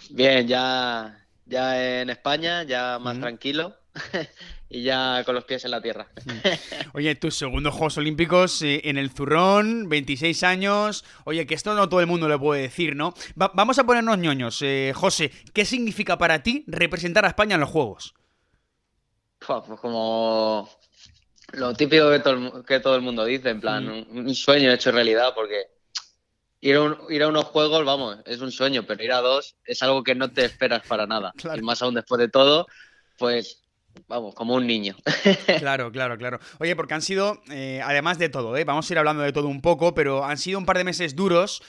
Bien, 0.09 0.45
ya, 0.45 1.25
ya 1.45 2.01
en 2.01 2.09
España, 2.09 2.63
ya 2.63 3.00
más 3.00 3.17
tranquilo. 3.17 3.79
y 4.70 4.84
ya 4.84 5.24
con 5.25 5.36
los 5.36 5.46
pies 5.46 5.65
en 5.65 5.72
la 5.72 5.82
tierra. 5.82 6.08
Oye, 6.94 7.15
tus 7.15 7.36
segundos 7.36 7.74
Juegos 7.74 7.98
Olímpicos 7.98 8.62
eh, 8.62 8.82
en 8.86 8.98
el 8.98 9.10
Zurrón, 9.10 9.89
26 9.89 10.44
años. 10.44 11.06
Oye, 11.25 11.46
que 11.46 11.56
esto 11.56 11.74
no 11.74 11.89
todo 11.89 12.01
el 12.01 12.08
mundo 12.08 12.27
le 12.27 12.38
puede 12.38 12.62
decir, 12.62 12.96
¿no? 12.96 13.13
vamos 13.36 13.79
a 13.79 13.86
ponernos 13.86 14.18
ñoños. 14.18 14.62
Eh, 14.62 14.94
José, 14.96 15.32
¿qué 15.53 15.65
significa 15.65 16.18
para 16.18 16.44
ti 16.44 16.63
representar 16.68 17.25
a 17.25 17.29
España 17.29 17.56
en 17.56 17.62
los 17.62 17.70
Juegos? 17.70 18.13
Pues 19.39 19.79
como 19.79 20.70
lo 21.53 21.74
típico 21.74 22.12
que 22.12 22.20
todo, 22.20 22.34
el, 22.34 22.65
que 22.65 22.79
todo 22.79 22.96
el 22.96 23.01
mundo 23.01 23.25
dice, 23.25 23.50
en 23.50 23.62
plan, 23.62 23.88
un, 23.88 24.36
sueño 24.36 24.72
hecho 24.72 24.91
realidad, 24.91 25.34
porque 25.34 25.68
ir 26.62 26.77
a, 26.77 26.98
ir 27.10 27.24
a, 27.24 27.27
unos 27.27 27.46
juegos, 27.46 27.86
vamos, 27.86 28.18
es 28.25 28.41
un 28.41 28.51
sueño, 28.51 28.84
pero 28.86 29.03
ir 29.03 29.12
a 29.12 29.22
dos 29.22 29.56
es 29.63 29.82
algo 29.82 30.03
que 30.03 30.15
no 30.15 30.32
te 30.32 30.46
esperas 30.46 30.86
para 30.88 31.08
nada. 31.08 31.34
Y 31.58 31.62
más 31.62 31.82
aún 31.82 31.96
después 31.96 32.20
de 32.20 32.29
todo, 32.29 32.68
pues 33.18 33.63
vamos, 34.08 34.36
como 34.36 34.55
un 34.55 34.67
niño. 34.67 34.96
claro, 35.60 35.91
claro, 35.91 36.17
claro. 36.17 36.39
Oye, 36.60 36.75
porque 36.75 36.93
han 36.93 37.01
sido, 37.01 37.41
eh, 37.50 37.81
además 37.84 38.17
de 38.17 38.29
todo, 38.29 38.58
¿eh? 38.58 38.65
vamos 38.65 38.89
a 38.89 38.93
ir 38.93 39.00
hablando 39.00 39.24
de 39.24 39.31
todo 39.31 39.48
un 39.48 39.62
poco, 39.62 39.93
pero 39.93 40.25
han 40.25 40.38
sido 40.38 40.60
un 40.60 40.65
par 40.65 40.77
de 40.77 40.84
meses 40.84 41.15
duros. 41.15 41.62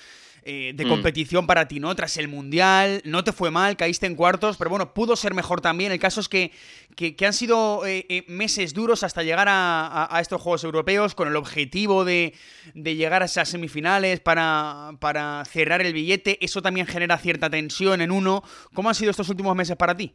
Eh, 0.42 0.72
de 0.74 0.86
mm. 0.86 0.88
competición 0.88 1.46
para 1.46 1.68
ti, 1.68 1.80
¿no? 1.80 1.94
Tras 1.94 2.16
el 2.16 2.26
Mundial, 2.26 3.02
no 3.04 3.22
te 3.22 3.30
fue 3.30 3.50
mal, 3.50 3.76
caíste 3.76 4.06
en 4.06 4.14
cuartos, 4.14 4.56
pero 4.56 4.70
bueno, 4.70 4.94
pudo 4.94 5.14
ser 5.14 5.34
mejor 5.34 5.60
también. 5.60 5.92
El 5.92 5.98
caso 5.98 6.18
es 6.18 6.30
que, 6.30 6.50
que, 6.96 7.26
han 7.26 7.34
sido 7.34 7.82
meses 8.26 8.72
duros 8.72 9.02
hasta 9.02 9.22
llegar 9.22 9.48
a, 9.50 10.18
estos 10.18 10.40
Juegos 10.40 10.64
Europeos 10.64 11.14
con 11.14 11.28
el 11.28 11.36
objetivo 11.36 12.06
de, 12.06 12.32
de 12.72 12.96
llegar 12.96 13.20
a 13.20 13.26
esas 13.26 13.50
semifinales 13.50 14.20
para, 14.20 14.92
para 14.98 15.44
cerrar 15.44 15.82
el 15.82 15.92
billete. 15.92 16.42
Eso 16.42 16.62
también 16.62 16.86
genera 16.86 17.18
cierta 17.18 17.50
tensión 17.50 18.00
en 18.00 18.10
uno. 18.10 18.42
¿Cómo 18.72 18.88
han 18.88 18.94
sido 18.94 19.10
estos 19.10 19.28
últimos 19.28 19.54
meses 19.54 19.76
para 19.76 19.94
ti? 19.94 20.14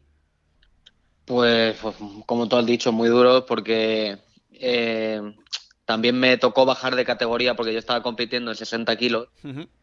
Pues, 1.25 1.75
pues, 1.81 1.95
como 2.25 2.47
tú 2.47 2.55
has 2.55 2.65
dicho, 2.65 2.91
muy 2.91 3.09
duro 3.09 3.45
porque 3.45 4.19
eh, 4.51 5.21
también 5.85 6.19
me 6.19 6.37
tocó 6.37 6.65
bajar 6.65 6.95
de 6.95 7.03
categoría 7.03 7.55
porque 7.55 7.73
yo 7.73 7.79
estaba 7.79 8.03
compitiendo 8.03 8.51
en 8.51 8.57
60 8.57 8.95
kilos 8.95 9.27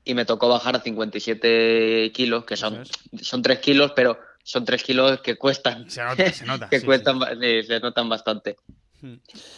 y 0.04 0.14
me 0.14 0.24
tocó 0.24 0.48
bajar 0.48 0.76
a 0.76 0.80
57 0.80 2.12
kilos, 2.14 2.44
que 2.44 2.56
son, 2.56 2.84
son 3.20 3.42
3 3.42 3.58
kilos, 3.58 3.92
pero 3.94 4.18
son 4.44 4.64
3 4.64 4.82
kilos 4.82 5.20
que 5.20 5.36
cuestan. 5.36 5.90
Se 5.90 6.02
nota, 6.02 6.32
se 6.32 6.44
nota. 6.44 6.68
que 6.70 6.82
cuestan, 6.82 7.20
se 7.40 7.80
notan 7.80 8.08
bastante. 8.08 8.56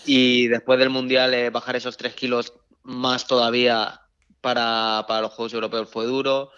Y 0.06 0.48
después 0.48 0.78
del 0.78 0.90
Mundial, 0.90 1.34
eh, 1.34 1.50
bajar 1.50 1.76
esos 1.76 1.96
3 1.96 2.14
kilos 2.14 2.54
más 2.82 3.26
todavía 3.26 4.00
para, 4.40 5.04
para, 5.08 5.22
los 5.22 5.32
Juegos 5.32 5.54
Europeos 5.54 5.88
fue 5.90 6.06
duro. 6.06 6.50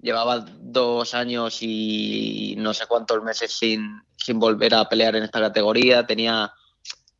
Llevaba 0.00 0.44
dos 0.60 1.14
años 1.14 1.58
y 1.60 2.54
no 2.58 2.72
sé 2.72 2.86
cuántos 2.86 3.22
meses 3.22 3.52
sin, 3.52 4.02
sin 4.16 4.38
volver 4.38 4.74
a 4.74 4.88
pelear 4.88 5.16
en 5.16 5.24
esta 5.24 5.40
categoría. 5.40 6.06
Tenía 6.06 6.52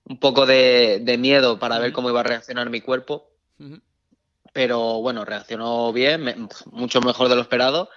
un 0.05 0.19
poco 0.19 0.47
de, 0.47 1.17
miedo 1.19 1.59
para 1.59 1.79
ver 1.79 1.93
cómo 1.93 2.09
iba 2.09 2.21
a 2.21 2.25
reaccionar 2.25 2.71
mi 2.71 2.81
cuerpo. 2.81 3.31
Pero 4.53 5.01
bueno, 5.01 5.25
reaccionó 5.25 5.93
bien, 5.93 6.49
mucho 6.71 7.01
mejor 7.01 7.29
de 7.29 7.37
lo 7.37 7.43
esperado. 7.43 7.91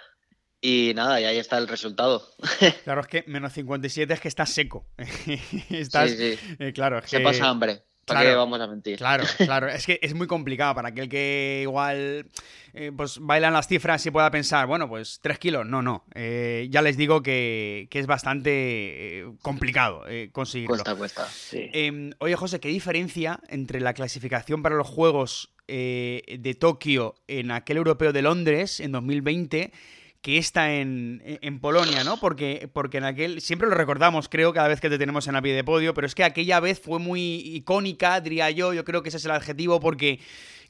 Y 0.64 0.94
nada, 0.96 1.20
y 1.20 1.26
ahí 1.26 1.38
está 1.38 1.58
el 1.58 1.68
resultado. 1.68 2.24
Claro, 2.84 3.02
es 3.02 3.08
que 3.08 3.24
menos 3.28 3.54
57 3.54 4.14
es 4.14 4.20
que 4.20 4.28
estás 4.28 4.52
seco. 4.52 4.86
estás, 5.70 6.12
sí, 6.12 6.38
eh, 6.60 6.72
claro, 6.74 7.02
Se 7.06 7.20
pasa 7.20 7.50
hambre. 7.50 7.84
¿Para 8.06 8.22
qué 8.22 8.36
vamos 8.36 8.60
a 8.60 8.68
mentir? 8.68 8.98
Claro, 8.98 9.24
claro. 9.38 9.68
Es 9.68 9.86
que 9.86 10.00
es 10.02 10.14
muy 10.14 10.28
complicado 10.28 10.76
para 10.76 10.90
aquel 10.90 11.08
que 11.08 11.60
igual 11.64 12.28
eh, 12.74 12.92
pues 12.96 13.20
bailan 13.20 13.54
las 13.54 13.68
cifras 13.68 14.06
y 14.06 14.12
pueda 14.12 14.30
pensar, 14.32 14.68
bueno, 14.68 14.90
pues 14.90 15.20
3 15.22 15.40
kilos. 15.40 15.66
No, 15.66 15.82
no. 15.82 16.06
Eh, 16.14 16.68
ya 16.70 16.82
les 16.82 16.98
digo 16.98 17.22
que, 17.22 17.88
es 17.92 18.08
bastante 18.08 19.26
complicado 19.42 20.04
conseguirlo. 20.32 20.76
Cuesta, 20.76 20.96
cuesta. 20.96 21.28
Sí. 21.28 21.70
Em, 21.74 22.12
oye, 22.20 22.36
José, 22.36 22.60
¿qué 22.60 22.70
diferencia 22.70 23.40
entre 23.50 23.80
la 23.80 23.94
clasificación 23.94 24.64
para 24.64 24.76
los 24.76 24.88
Juegos 24.88 25.54
de 25.68 26.58
Tokio 26.60 27.16
en 27.28 27.52
aquel 27.52 27.78
europeo 27.78 28.12
de 28.12 28.22
Londres 28.22 28.82
en 28.82 28.92
2020 28.92 29.72
que 30.22 30.38
está 30.38 30.74
en, 30.74 31.22
en, 31.26 31.60
Polonia, 31.60 32.04
¿no? 32.04 32.18
Porque, 32.18 32.70
porque 32.72 33.00
en 33.00 33.06
aquel. 33.06 33.42
Siempre 33.42 33.68
lo 33.68 33.76
recordamos, 33.76 34.30
creo, 34.30 34.54
cada 34.54 34.68
vez 34.68 34.80
que 34.80 34.90
te 34.90 35.00
tenemos 35.00 35.28
en 35.28 35.34
la 35.34 35.42
pie 35.42 35.54
de 35.54 35.64
podio, 35.64 35.94
pero 35.96 36.06
es 36.06 36.14
que 36.14 36.24
aquella 36.24 36.60
vez 36.60 36.80
fue 36.80 37.00
muy 37.00 37.38
icónica, 37.56 38.22
diría 38.22 38.52
yo. 38.52 38.74
Yo 38.74 38.86
creo 38.86 39.02
que 39.02 39.10
ese 39.10 39.18
es 39.18 39.26
el 39.26 39.32
adjetivo, 39.32 39.80
porque 39.80 40.20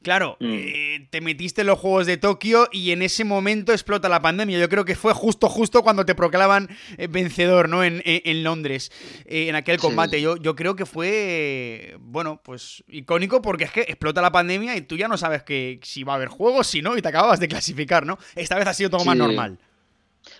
Claro, 0.02 0.36
mm. 0.40 0.52
eh, 0.52 1.08
te 1.10 1.20
metiste 1.20 1.60
en 1.60 1.68
los 1.68 1.78
Juegos 1.78 2.06
de 2.06 2.16
Tokio 2.16 2.68
y 2.72 2.90
en 2.90 3.02
ese 3.02 3.24
momento 3.24 3.72
explota 3.72 4.08
la 4.08 4.20
pandemia. 4.20 4.58
Yo 4.58 4.68
creo 4.68 4.84
que 4.84 4.96
fue 4.96 5.14
justo, 5.14 5.48
justo 5.48 5.82
cuando 5.82 6.04
te 6.04 6.14
proclaman 6.14 6.68
eh, 6.98 7.06
vencedor, 7.06 7.68
¿no? 7.68 7.84
En, 7.84 8.02
Londres, 8.42 8.90
eh, 9.26 9.48
en 9.48 9.54
aquel 9.54 9.78
combate. 9.78 10.20
Yo, 10.20 10.36
yo 10.36 10.56
creo 10.56 10.74
que 10.74 10.86
fue, 10.86 11.96
bueno, 12.00 12.40
pues 12.42 12.82
icónico 12.88 13.40
porque 13.40 13.64
es 13.64 13.70
que 13.70 13.82
explota 13.82 14.20
la 14.20 14.32
pandemia 14.32 14.76
y 14.76 14.82
tú 14.82 14.96
ya 14.96 15.08
no 15.08 15.16
sabes 15.16 15.42
que 15.44 15.78
si 15.82 16.02
va 16.02 16.14
a 16.14 16.16
haber 16.16 16.28
juegos, 16.28 16.66
si 16.66 16.82
no, 16.82 16.96
y 16.96 17.02
te 17.02 17.08
acabas 17.08 17.38
de 17.38 17.48
clasificar, 17.48 18.04
¿no? 18.04 18.18
Esta 18.34 18.56
vez 18.56 18.66
ha 18.66 18.74
sido 18.74 18.90
todo 18.90 19.04
más 19.04 19.16
normal. 19.16 19.58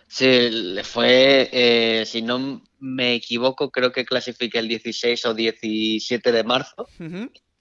Sí, 0.09 0.51
fue, 0.85 2.03
si 2.07 2.23
no 2.23 2.63
me 2.79 3.15
equivoco, 3.15 3.71
creo 3.71 3.93
que 3.93 4.05
clasifiqué 4.05 4.59
el 4.59 4.69
16 4.69 5.25
o 5.27 5.35
17 5.35 6.33
de 6.33 6.45
marzo 6.45 6.87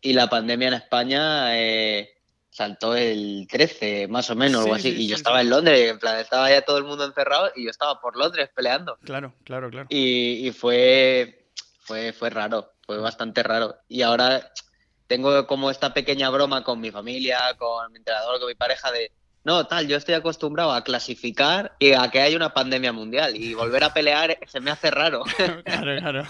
y 0.01 0.13
la 0.13 0.27
pandemia 0.27 0.69
en 0.69 0.73
España 0.73 1.57
eh, 1.57 2.09
saltó 2.49 2.95
el 2.95 3.47
13, 3.49 4.07
más 4.07 4.29
o 4.29 4.35
menos, 4.35 4.65
o 4.65 4.73
así. 4.73 4.89
y 4.89 5.07
yo 5.07 5.15
estaba 5.15 5.41
en 5.41 5.49
Londres, 5.49 5.89
en 5.89 5.99
plan, 5.99 6.19
estaba 6.19 6.49
ya 6.49 6.61
todo 6.63 6.77
el 6.77 6.83
mundo 6.83 7.05
encerrado 7.05 7.51
y 7.55 7.65
yo 7.65 7.69
estaba 7.69 8.01
por 8.01 8.17
Londres 8.17 8.49
peleando. 8.53 8.97
Claro, 9.03 9.33
claro, 9.43 9.69
claro. 9.69 9.87
Y, 9.89 10.47
y 10.47 10.51
fue, 10.51 11.47
fue, 11.79 12.13
fue 12.13 12.29
raro, 12.29 12.73
fue 12.81 12.97
bastante 12.97 13.43
raro. 13.43 13.75
Y 13.87 14.01
ahora 14.01 14.51
tengo 15.07 15.45
como 15.47 15.69
esta 15.69 15.93
pequeña 15.93 16.29
broma 16.29 16.63
con 16.63 16.79
mi 16.79 16.91
familia, 16.91 17.39
con 17.57 17.91
mi 17.91 17.97
entrenador, 17.97 18.39
con 18.39 18.47
mi 18.47 18.55
pareja 18.55 18.91
de 18.91 19.11
no, 19.43 19.65
tal, 19.65 19.87
yo 19.87 19.97
estoy 19.97 20.13
acostumbrado 20.13 20.71
a 20.71 20.83
clasificar 20.83 21.75
y 21.79 21.93
a 21.93 22.11
que 22.11 22.21
haya 22.21 22.35
una 22.35 22.53
pandemia 22.53 22.93
mundial 22.93 23.35
y 23.35 23.55
volver 23.55 23.83
a 23.83 23.91
pelear 23.91 24.37
se 24.45 24.59
me 24.59 24.69
hace 24.69 24.91
raro. 24.91 25.23
claro, 25.65 25.99
claro. 25.99 26.27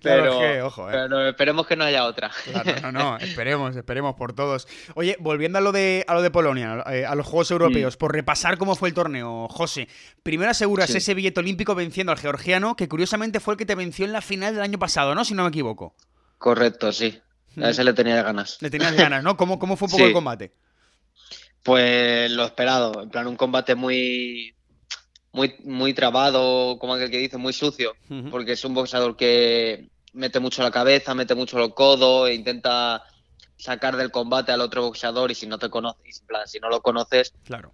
pero, 0.00 0.66
ojo, 0.66 0.88
eh. 0.88 0.92
pero 0.92 1.28
esperemos 1.28 1.66
que 1.66 1.74
no 1.74 1.82
haya 1.82 2.04
otra. 2.04 2.30
Claro, 2.44 2.80
no, 2.80 2.92
no, 2.92 3.16
esperemos, 3.20 3.74
esperemos 3.74 4.14
por 4.14 4.34
todos. 4.34 4.68
Oye, 4.94 5.16
volviendo 5.18 5.58
a 5.58 5.60
lo 5.60 5.72
de, 5.72 6.04
a 6.06 6.14
lo 6.14 6.22
de 6.22 6.30
Polonia, 6.30 6.84
eh, 6.92 7.04
a 7.04 7.16
los 7.16 7.26
Juegos 7.26 7.50
Europeos, 7.50 7.96
mm. 7.96 7.98
por 7.98 8.12
repasar 8.12 8.56
cómo 8.56 8.76
fue 8.76 8.90
el 8.90 8.94
torneo, 8.94 9.48
José, 9.48 9.88
primero 10.22 10.52
aseguras 10.52 10.90
ese 10.90 11.14
billete 11.14 11.40
olímpico 11.40 11.74
venciendo 11.74 12.12
al 12.12 12.18
georgiano, 12.18 12.76
que 12.76 12.88
curiosamente 12.88 13.40
fue 13.40 13.54
el 13.54 13.58
que 13.58 13.66
te 13.66 13.74
venció 13.74 14.04
en 14.04 14.12
la 14.12 14.20
final 14.20 14.54
del 14.54 14.62
año 14.62 14.78
pasado, 14.78 15.16
¿no? 15.16 15.24
Si 15.24 15.34
no 15.34 15.42
me 15.42 15.48
equivoco. 15.48 15.96
Correcto, 16.38 16.92
sí. 16.92 17.20
A 17.60 17.70
ese 17.70 17.82
le 17.82 17.94
tenía 17.94 18.22
ganas. 18.22 18.58
Le 18.60 18.70
tenías 18.70 18.94
ganas, 18.94 19.24
¿no? 19.24 19.36
¿Cómo, 19.36 19.58
cómo 19.58 19.76
fue 19.76 19.86
un 19.86 19.92
poco 19.92 20.04
el 20.04 20.12
combate? 20.12 20.52
Pues 21.66 22.30
lo 22.30 22.44
esperado, 22.44 23.02
en 23.02 23.10
plan 23.10 23.26
un 23.26 23.34
combate 23.34 23.74
muy 23.74 24.54
muy 25.32 25.56
muy 25.64 25.94
trabado, 25.94 26.78
como 26.78 26.94
aquel 26.94 27.10
que 27.10 27.18
dice, 27.18 27.38
muy 27.38 27.52
sucio, 27.52 27.94
porque 28.30 28.52
es 28.52 28.64
un 28.64 28.72
boxeador 28.72 29.16
que 29.16 29.90
mete 30.12 30.38
mucho 30.38 30.62
la 30.62 30.70
cabeza, 30.70 31.12
mete 31.16 31.34
mucho 31.34 31.58
los 31.58 31.74
codos, 31.74 32.28
e 32.28 32.34
intenta 32.34 33.02
sacar 33.56 33.96
del 33.96 34.12
combate 34.12 34.52
al 34.52 34.60
otro 34.60 34.82
boxeador 34.82 35.32
y 35.32 35.34
si 35.34 35.48
no 35.48 35.58
te 35.58 35.68
conoces, 35.68 36.20
en 36.20 36.26
plan, 36.28 36.46
si 36.46 36.60
no 36.60 36.68
lo 36.68 36.82
conoces, 36.82 37.34
claro. 37.44 37.72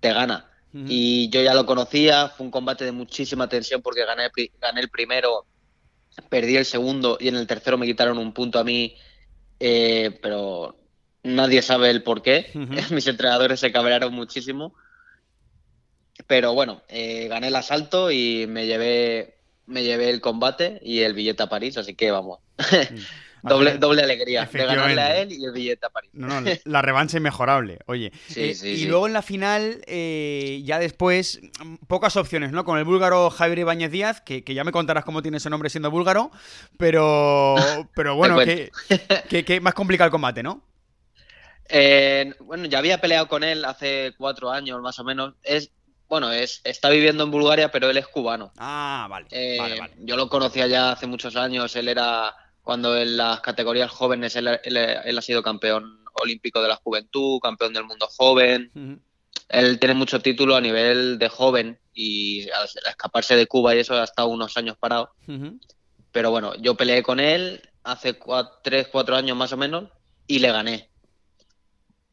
te 0.00 0.10
gana. 0.10 0.50
Y 0.72 1.28
yo 1.28 1.42
ya 1.42 1.52
lo 1.52 1.66
conocía, 1.66 2.30
fue 2.30 2.46
un 2.46 2.50
combate 2.50 2.86
de 2.86 2.92
muchísima 2.92 3.46
tensión 3.46 3.82
porque 3.82 4.06
gané, 4.06 4.30
gané 4.58 4.80
el 4.80 4.88
primero, 4.88 5.44
perdí 6.30 6.56
el 6.56 6.64
segundo 6.64 7.18
y 7.20 7.28
en 7.28 7.36
el 7.36 7.46
tercero 7.46 7.76
me 7.76 7.84
quitaron 7.84 8.16
un 8.16 8.32
punto 8.32 8.58
a 8.58 8.64
mí, 8.64 8.96
eh, 9.60 10.18
pero 10.22 10.83
Nadie 11.24 11.62
sabe 11.62 11.90
el 11.90 12.02
por 12.02 12.22
qué. 12.22 12.50
Mis 12.90 13.06
entrenadores 13.06 13.58
se 13.58 13.72
cabrearon 13.72 14.12
muchísimo. 14.14 14.74
Pero 16.26 16.54
bueno, 16.54 16.82
eh, 16.88 17.26
gané 17.28 17.48
el 17.48 17.56
asalto 17.56 18.10
y 18.12 18.46
me 18.46 18.66
llevé, 18.66 19.38
me 19.66 19.82
llevé 19.82 20.10
el 20.10 20.20
combate 20.20 20.78
y 20.82 21.00
el 21.00 21.14
billete 21.14 21.42
a 21.42 21.48
París, 21.48 21.76
así 21.76 21.94
que 21.94 22.10
vamos. 22.10 22.38
Mm. 22.58 22.98
doble, 23.48 23.78
doble 23.78 24.02
alegría 24.02 24.48
de 24.50 24.64
ganarle 24.64 25.00
a 25.00 25.18
él 25.18 25.32
y 25.32 25.44
el 25.44 25.52
billete 25.52 25.86
a 25.86 25.90
París. 25.90 26.10
No, 26.12 26.40
no, 26.40 26.50
la 26.64 26.82
revancha 26.82 27.16
inmejorable, 27.16 27.78
oye. 27.86 28.12
Eh, 28.36 28.54
y 28.62 28.84
luego 28.86 29.06
en 29.06 29.12
la 29.12 29.22
final, 29.22 29.82
eh, 29.86 30.62
ya 30.64 30.78
después, 30.78 31.40
pocas 31.88 32.16
opciones, 32.16 32.52
¿no? 32.52 32.64
Con 32.64 32.78
el 32.78 32.84
búlgaro 32.84 33.30
Javier 33.30 33.60
Ibáñez 33.60 33.90
Díaz, 33.90 34.20
que, 34.20 34.42
ya 34.46 34.62
me 34.62 34.72
contarás 34.72 35.04
cómo 35.04 35.22
tiene 35.22 35.38
ese 35.38 35.50
nombre 35.50 35.70
siendo 35.70 35.90
búlgaro, 35.90 36.30
pero, 36.78 37.56
pero 37.94 38.14
bueno, 38.14 38.38
que, 38.38 38.70
que 39.44 39.60
más 39.60 39.74
complicado 39.74 40.06
el 40.06 40.12
combate, 40.12 40.42
¿no? 40.42 40.62
Eh, 41.68 42.34
bueno, 42.40 42.66
ya 42.66 42.78
había 42.78 43.00
peleado 43.00 43.28
con 43.28 43.42
él 43.42 43.64
hace 43.64 44.14
cuatro 44.16 44.50
años 44.50 44.80
más 44.80 44.98
o 44.98 45.04
menos. 45.04 45.34
Es, 45.42 45.70
bueno, 46.08 46.30
es, 46.30 46.60
está 46.64 46.90
viviendo 46.90 47.24
en 47.24 47.30
Bulgaria, 47.30 47.70
pero 47.70 47.90
él 47.90 47.96
es 47.96 48.06
cubano. 48.06 48.52
Ah, 48.58 49.06
vale, 49.08 49.26
eh, 49.30 49.56
vale, 49.58 49.80
vale. 49.80 49.94
Yo 50.00 50.16
lo 50.16 50.28
conocía 50.28 50.66
ya 50.66 50.92
hace 50.92 51.06
muchos 51.06 51.36
años. 51.36 51.74
Él 51.76 51.88
era, 51.88 52.34
cuando 52.62 52.96
en 52.96 53.16
las 53.16 53.40
categorías 53.40 53.90
jóvenes, 53.90 54.36
él, 54.36 54.48
ha 54.48 55.22
sido 55.22 55.42
campeón 55.42 56.04
olímpico 56.12 56.62
de 56.62 56.68
la 56.68 56.76
juventud, 56.76 57.40
campeón 57.40 57.72
del 57.72 57.84
mundo 57.84 58.06
joven. 58.06 59.00
Él 59.48 59.78
tiene 59.78 59.94
mucho 59.94 60.20
título 60.20 60.56
a 60.56 60.60
nivel 60.60 61.18
de 61.18 61.28
joven 61.28 61.78
y 61.92 62.48
al 62.50 62.68
escaparse 62.88 63.36
de 63.36 63.46
Cuba 63.46 63.74
y 63.74 63.80
eso 63.80 63.94
ha 63.94 64.04
estado 64.04 64.28
unos 64.28 64.56
años 64.56 64.76
parado. 64.78 65.10
Pero 66.12 66.30
bueno, 66.30 66.54
yo 66.56 66.76
peleé 66.76 67.02
con 67.02 67.18
él 67.18 67.60
hace 67.82 68.16
tres, 68.62 68.88
cuatro 68.88 69.16
años 69.16 69.36
más 69.36 69.52
o 69.52 69.56
menos 69.56 69.90
y 70.26 70.38
le 70.38 70.52
gané 70.52 70.93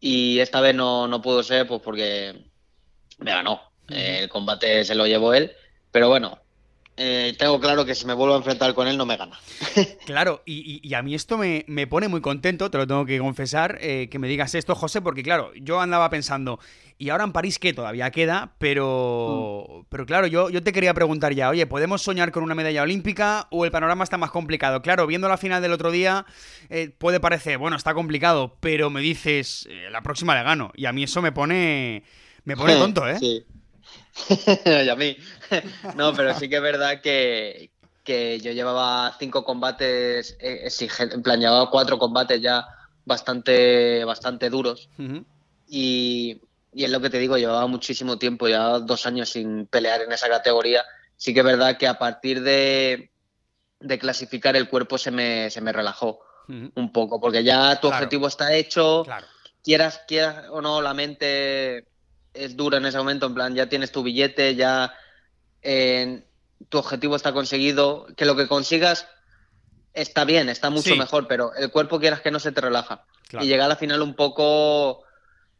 y 0.01 0.39
esta 0.39 0.59
vez 0.59 0.75
no, 0.75 1.07
no 1.07 1.21
pudo 1.21 1.43
ser 1.43 1.67
pues 1.67 1.81
porque 1.81 2.43
me 3.19 3.31
ganó. 3.31 3.61
el 3.87 4.27
combate 4.27 4.83
se 4.83 4.95
lo 4.95 5.05
llevó 5.05 5.33
él, 5.33 5.53
pero 5.91 6.09
bueno, 6.09 6.40
eh, 6.97 7.33
tengo 7.37 7.59
claro 7.59 7.85
que 7.85 7.95
si 7.95 8.05
me 8.05 8.13
vuelvo 8.13 8.35
a 8.35 8.37
enfrentar 8.37 8.73
con 8.73 8.87
él 8.87 8.97
no 8.97 9.05
me 9.05 9.17
gana. 9.17 9.39
claro, 10.05 10.43
y, 10.45 10.93
a 10.93 11.01
mí 11.01 11.15
esto 11.15 11.37
me, 11.37 11.87
pone 11.87 12.07
muy 12.07 12.21
contento, 12.21 12.69
te 12.69 12.77
lo 12.77 12.85
tengo 12.85 13.05
que 13.05 13.17
confesar, 13.19 13.77
eh, 13.81 14.09
que 14.11 14.19
me 14.19 14.27
digas 14.27 14.55
esto, 14.55 14.75
José, 14.75 15.01
porque 15.01 15.23
claro, 15.23 15.51
yo 15.55 15.79
andaba 15.79 16.09
pensando, 16.09 16.59
y 16.97 17.09
ahora 17.09 17.23
en 17.23 17.31
París 17.31 17.59
que 17.59 17.73
todavía 17.73 18.11
queda, 18.11 18.53
pero, 18.57 19.65
mm. 19.67 19.85
pero 19.89 20.05
claro, 20.05 20.27
yo, 20.27 20.49
yo 20.49 20.61
te 20.61 20.73
quería 20.73 20.93
preguntar 20.93 21.33
ya, 21.33 21.49
oye, 21.49 21.65
¿podemos 21.65 22.01
soñar 22.01 22.31
con 22.31 22.43
una 22.43 22.55
medalla 22.55 22.83
olímpica 22.83 23.47
o 23.51 23.65
el 23.65 23.71
panorama 23.71 24.03
está 24.03 24.17
más 24.17 24.31
complicado? 24.31 24.81
Claro, 24.81 25.07
viendo 25.07 25.29
la 25.29 25.37
final 25.37 25.61
del 25.61 25.71
otro 25.71 25.91
día, 25.91 26.25
eh, 26.69 26.89
puede 26.95 27.19
parecer, 27.19 27.57
bueno, 27.57 27.77
está 27.77 27.93
complicado, 27.93 28.57
pero 28.59 28.89
me 28.89 29.01
dices, 29.01 29.67
la 29.91 30.01
próxima 30.01 30.35
le 30.35 30.43
gano. 30.43 30.71
Y 30.75 30.85
a 30.85 30.91
mí 30.91 31.03
eso 31.03 31.21
me 31.21 31.31
pone, 31.31 32.03
me 32.43 32.57
pone 32.57 32.75
tonto, 32.77 33.07
¿eh? 33.07 33.17
Sí. 33.17 33.45
y 34.65 34.89
a 34.89 34.95
mí. 34.95 35.17
no, 35.95 36.13
pero 36.13 36.37
sí 36.37 36.49
que 36.49 36.57
es 36.57 36.61
verdad 36.61 37.01
que, 37.01 37.71
yo 38.05 38.51
llevaba 38.51 39.15
cinco 39.17 39.43
combates, 39.43 40.35
eh, 40.39 40.69
en 40.99 41.23
plan, 41.23 41.39
llevaba 41.39 41.69
cuatro 41.69 41.97
combates 41.97 42.41
ya 42.41 42.65
bastante, 43.05 44.03
bastante 44.03 44.49
duros. 44.49 44.89
Y 45.67 46.41
y 46.73 46.85
es 46.85 46.89
lo 46.89 47.01
que 47.01 47.09
te 47.09 47.19
digo, 47.19 47.37
llevaba 47.37 47.67
muchísimo 47.67 48.17
tiempo, 48.17 48.47
ya 48.47 48.79
dos 48.79 49.05
años 49.05 49.29
sin 49.29 49.67
pelear 49.67 50.01
en 50.01 50.11
esa 50.11 50.29
categoría, 50.29 50.85
sí 51.17 51.33
que 51.33 51.41
es 51.41 51.45
verdad 51.45 51.77
que 51.77 51.87
a 51.87 51.99
partir 51.99 52.41
de, 52.41 53.11
de 53.79 53.99
clasificar 53.99 54.55
el 54.55 54.69
cuerpo 54.69 54.97
se 54.97 55.11
me, 55.11 55.49
se 55.49 55.61
me 55.61 55.73
relajó 55.73 56.21
un 56.47 56.91
poco, 56.91 57.21
porque 57.21 57.45
ya 57.45 57.79
tu 57.79 57.87
objetivo 57.87 58.27
está 58.27 58.53
hecho, 58.53 59.05
quieras, 59.63 60.01
quieras 60.05 60.47
o 60.49 60.59
no, 60.59 60.81
la 60.81 60.93
mente 60.93 61.85
es 62.33 62.55
dura 62.55 62.77
en 62.77 62.85
ese 62.85 62.97
momento, 62.97 63.25
en 63.25 63.33
plan, 63.33 63.55
ya 63.55 63.69
tienes 63.69 63.91
tu 63.91 64.03
billete, 64.03 64.55
ya 64.55 64.93
eh, 65.61 66.23
tu 66.69 66.77
objetivo 66.77 67.15
está 67.15 67.33
conseguido, 67.33 68.07
que 68.15 68.25
lo 68.25 68.35
que 68.35 68.47
consigas 68.47 69.07
está 69.93 70.25
bien, 70.25 70.49
está 70.49 70.69
mucho 70.69 70.95
mejor, 70.95 71.27
pero 71.27 71.53
el 71.55 71.71
cuerpo 71.71 71.99
quieras 71.99 72.21
que 72.21 72.31
no 72.31 72.39
se 72.39 72.51
te 72.51 72.61
relaja. 72.61 73.05
Y 73.39 73.45
llega 73.45 73.65
a 73.65 73.69
la 73.69 73.75
final 73.75 74.01
un 74.01 74.13
poco 74.13 75.03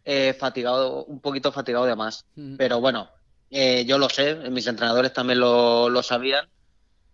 eh, 0.03 0.35
fatigado, 0.37 1.05
un 1.05 1.19
poquito 1.21 1.51
fatigado 1.51 1.85
de 1.85 1.95
más. 1.95 2.25
Pero 2.57 2.81
bueno, 2.81 3.09
eh, 3.49 3.85
yo 3.85 3.97
lo 3.97 4.09
sé, 4.09 4.35
mis 4.35 4.67
entrenadores 4.67 5.13
también 5.13 5.39
lo, 5.39 5.89
lo 5.89 6.03
sabían 6.03 6.49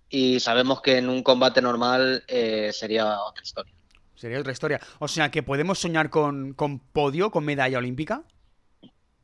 y 0.09 0.39
sabemos 0.39 0.81
que 0.81 0.97
en 0.97 1.09
un 1.09 1.21
combate 1.21 1.61
normal 1.61 2.23
sería 2.71 3.19
otra 3.21 3.43
historia. 3.43 3.73
Sería 4.17 4.39
otra 4.39 4.51
historia. 4.51 4.81
O 4.97 5.07
sea, 5.07 5.29
que 5.29 5.43
podemos 5.43 5.77
soñar 5.77 6.09
con, 6.09 6.55
podio, 6.91 7.29
con 7.29 7.45
medalla 7.45 7.77
olímpica. 7.77 8.23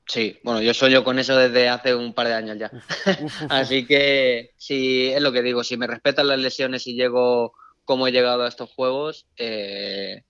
Sí, 0.06 0.40
bueno, 0.44 0.62
yo 0.62 0.74
sueño 0.74 1.04
con 1.04 1.18
eso 1.18 1.36
desde 1.36 1.70
hace 1.70 1.96
un 1.96 2.14
par 2.14 2.28
de 2.28 2.34
años 2.34 2.58
ya. 2.58 2.72
Así 3.50 3.86
que, 3.86 4.52
si 4.58 5.08
es 5.12 5.22
lo 5.22 5.32
que 5.32 5.42
digo, 5.42 5.64
si 5.64 5.78
me 5.78 5.88
respetan 5.88 6.28
las 6.28 6.40
lesiones 6.40 6.88
y 6.88 6.96
llego 6.96 7.54
como 7.86 8.08
he 8.08 8.12
llegado 8.12 8.44
a 8.44 8.48
estos 8.48 8.70
juegos, 8.70 9.28
eh, 9.38 10.24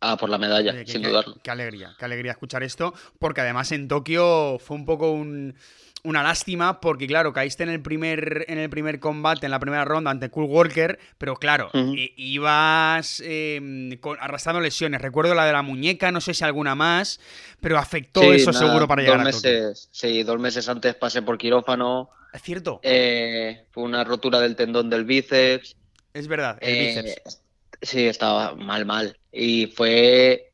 a 0.00 0.16
por 0.16 0.30
la 0.30 0.38
medalla, 0.38 0.84
sin 0.86 1.02
dudarlo. 1.02 1.36
Qué 1.42 1.50
alegría, 1.50 1.94
qué 1.98 2.04
alegría 2.04 2.32
escuchar 2.32 2.62
esto, 2.62 2.94
porque 3.18 3.40
además 3.40 3.72
en 3.72 3.88
Tokio 3.88 4.58
fue 4.58 4.76
un 4.76 4.86
poco 4.86 5.10
un 5.10 5.56
una 6.04 6.22
lástima 6.22 6.80
porque, 6.80 7.06
claro, 7.06 7.32
caíste 7.32 7.62
en 7.62 7.70
el 7.70 7.82
primer, 7.82 8.44
en 8.48 8.58
el 8.58 8.70
primer 8.70 9.00
combate, 9.00 9.46
en 9.46 9.50
la 9.50 9.60
primera 9.60 9.84
ronda 9.84 10.10
ante 10.10 10.30
Cool 10.30 10.44
Walker, 10.44 10.98
pero 11.18 11.36
claro, 11.36 11.70
ibas 12.16 13.22
em, 13.24 13.98
arrastrando 14.20 14.60
lesiones. 14.60 15.00
Recuerdo 15.00 15.34
la 15.34 15.44
de 15.44 15.52
la 15.52 15.62
muñeca, 15.62 16.12
no 16.12 16.20
sé 16.20 16.34
si 16.34 16.44
alguna 16.44 16.74
más, 16.74 17.20
pero 17.60 17.78
afectó 17.78 18.32
eso 18.32 18.52
seguro 18.52 18.86
para 18.86 19.02
llegar 19.02 19.26
a 19.26 19.32
Sí, 19.32 20.22
dos 20.22 20.38
meses 20.38 20.68
antes 20.68 20.94
pasé 20.94 21.22
por 21.22 21.38
quirófano. 21.38 22.10
Es 22.32 22.42
cierto. 22.42 22.80
Eh, 22.82 23.64
fue 23.70 23.84
una 23.84 24.04
rotura 24.04 24.40
del 24.40 24.54
tendón 24.54 24.90
del 24.90 25.04
bíceps. 25.04 25.76
Es 26.12 26.28
verdad, 26.28 26.58
el 26.60 26.74
eh, 26.74 27.02
bíceps. 27.02 27.42
Sí, 27.80 28.06
estaba 28.06 28.54
mal, 28.54 28.84
mal. 28.86 29.18
Y 29.32 29.66
fue 29.68 30.52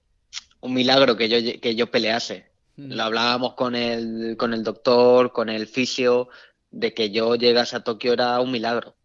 un 0.60 0.74
milagro 0.74 1.16
que 1.16 1.28
yo, 1.28 1.60
que 1.60 1.74
yo 1.74 1.90
pelease 1.90 2.53
lo 2.76 3.02
hablábamos 3.02 3.54
con 3.54 3.75
el, 3.75 4.37
con 4.37 4.52
el 4.52 4.64
doctor, 4.64 5.33
con 5.33 5.49
el 5.49 5.66
fisio, 5.66 6.28
de 6.71 6.93
que 6.93 7.11
yo 7.11 7.37
llegase 7.37 7.76
a 7.76 7.85
Tokio 7.85 8.12
era 8.12 8.40
un 8.40 8.50
milagro. 8.50 8.97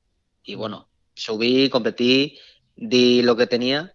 Y 0.43 0.55
bueno, 0.55 0.87
subí, 1.13 1.69
competí, 1.69 2.37
di 2.75 3.21
lo 3.21 3.35
que 3.35 3.47
tenía 3.47 3.93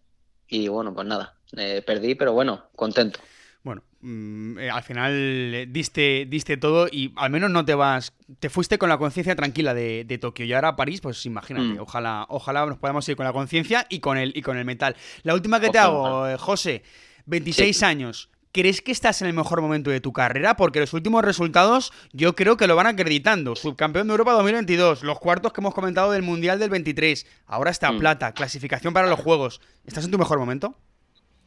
y 0.48 0.68
bueno, 0.68 0.94
pues 0.94 1.06
nada, 1.06 1.34
eh, 1.56 1.82
perdí, 1.84 2.14
pero 2.14 2.32
bueno, 2.32 2.66
contento. 2.76 3.18
Bueno, 3.62 3.82
mm, 4.02 4.58
eh, 4.58 4.70
al 4.70 4.82
final 4.82 5.12
eh, 5.12 5.66
diste, 5.68 6.26
diste 6.28 6.56
todo 6.58 6.86
y 6.90 7.12
al 7.16 7.30
menos 7.30 7.50
no 7.50 7.64
te 7.64 7.74
vas, 7.74 8.12
te 8.38 8.50
fuiste 8.50 8.78
con 8.78 8.90
la 8.90 8.98
conciencia 8.98 9.34
tranquila 9.34 9.74
de, 9.74 10.18
Tokio 10.20 10.44
y 10.44 10.52
ahora 10.52 10.68
a 10.68 10.76
París, 10.76 11.00
pues 11.00 11.24
imagínate, 11.26 11.78
mm. 11.78 11.80
ojalá, 11.80 12.26
ojalá 12.28 12.66
nos 12.66 12.78
podamos 12.78 13.08
ir 13.08 13.16
con 13.16 13.24
la 13.24 13.32
conciencia 13.32 13.86
y 13.88 14.00
con 14.00 14.18
el 14.18 14.36
y 14.36 14.42
con 14.42 14.56
el 14.58 14.64
metal. 14.64 14.94
La 15.22 15.34
última 15.34 15.58
que 15.58 15.70
te 15.70 15.78
hago, 15.78 16.26
José, 16.38 16.82
26 17.26 17.82
años. 17.82 18.28
¿Crees 18.54 18.82
que 18.82 18.92
estás 18.92 19.20
en 19.20 19.26
el 19.26 19.34
mejor 19.34 19.60
momento 19.60 19.90
de 19.90 20.00
tu 20.00 20.12
carrera? 20.12 20.56
Porque 20.56 20.78
los 20.78 20.92
últimos 20.92 21.24
resultados 21.24 21.92
yo 22.12 22.36
creo 22.36 22.56
que 22.56 22.68
lo 22.68 22.76
van 22.76 22.86
acreditando. 22.86 23.56
Subcampeón 23.56 24.06
de 24.06 24.12
Europa 24.12 24.32
2022, 24.34 25.02
los 25.02 25.18
cuartos 25.18 25.52
que 25.52 25.60
hemos 25.60 25.74
comentado 25.74 26.12
del 26.12 26.22
Mundial 26.22 26.60
del 26.60 26.70
23, 26.70 27.26
ahora 27.48 27.72
está 27.72 27.90
mm. 27.90 27.98
plata, 27.98 28.32
clasificación 28.32 28.94
para 28.94 29.08
los 29.08 29.18
Juegos. 29.18 29.60
¿Estás 29.84 30.04
en 30.04 30.12
tu 30.12 30.18
mejor 30.18 30.38
momento? 30.38 30.78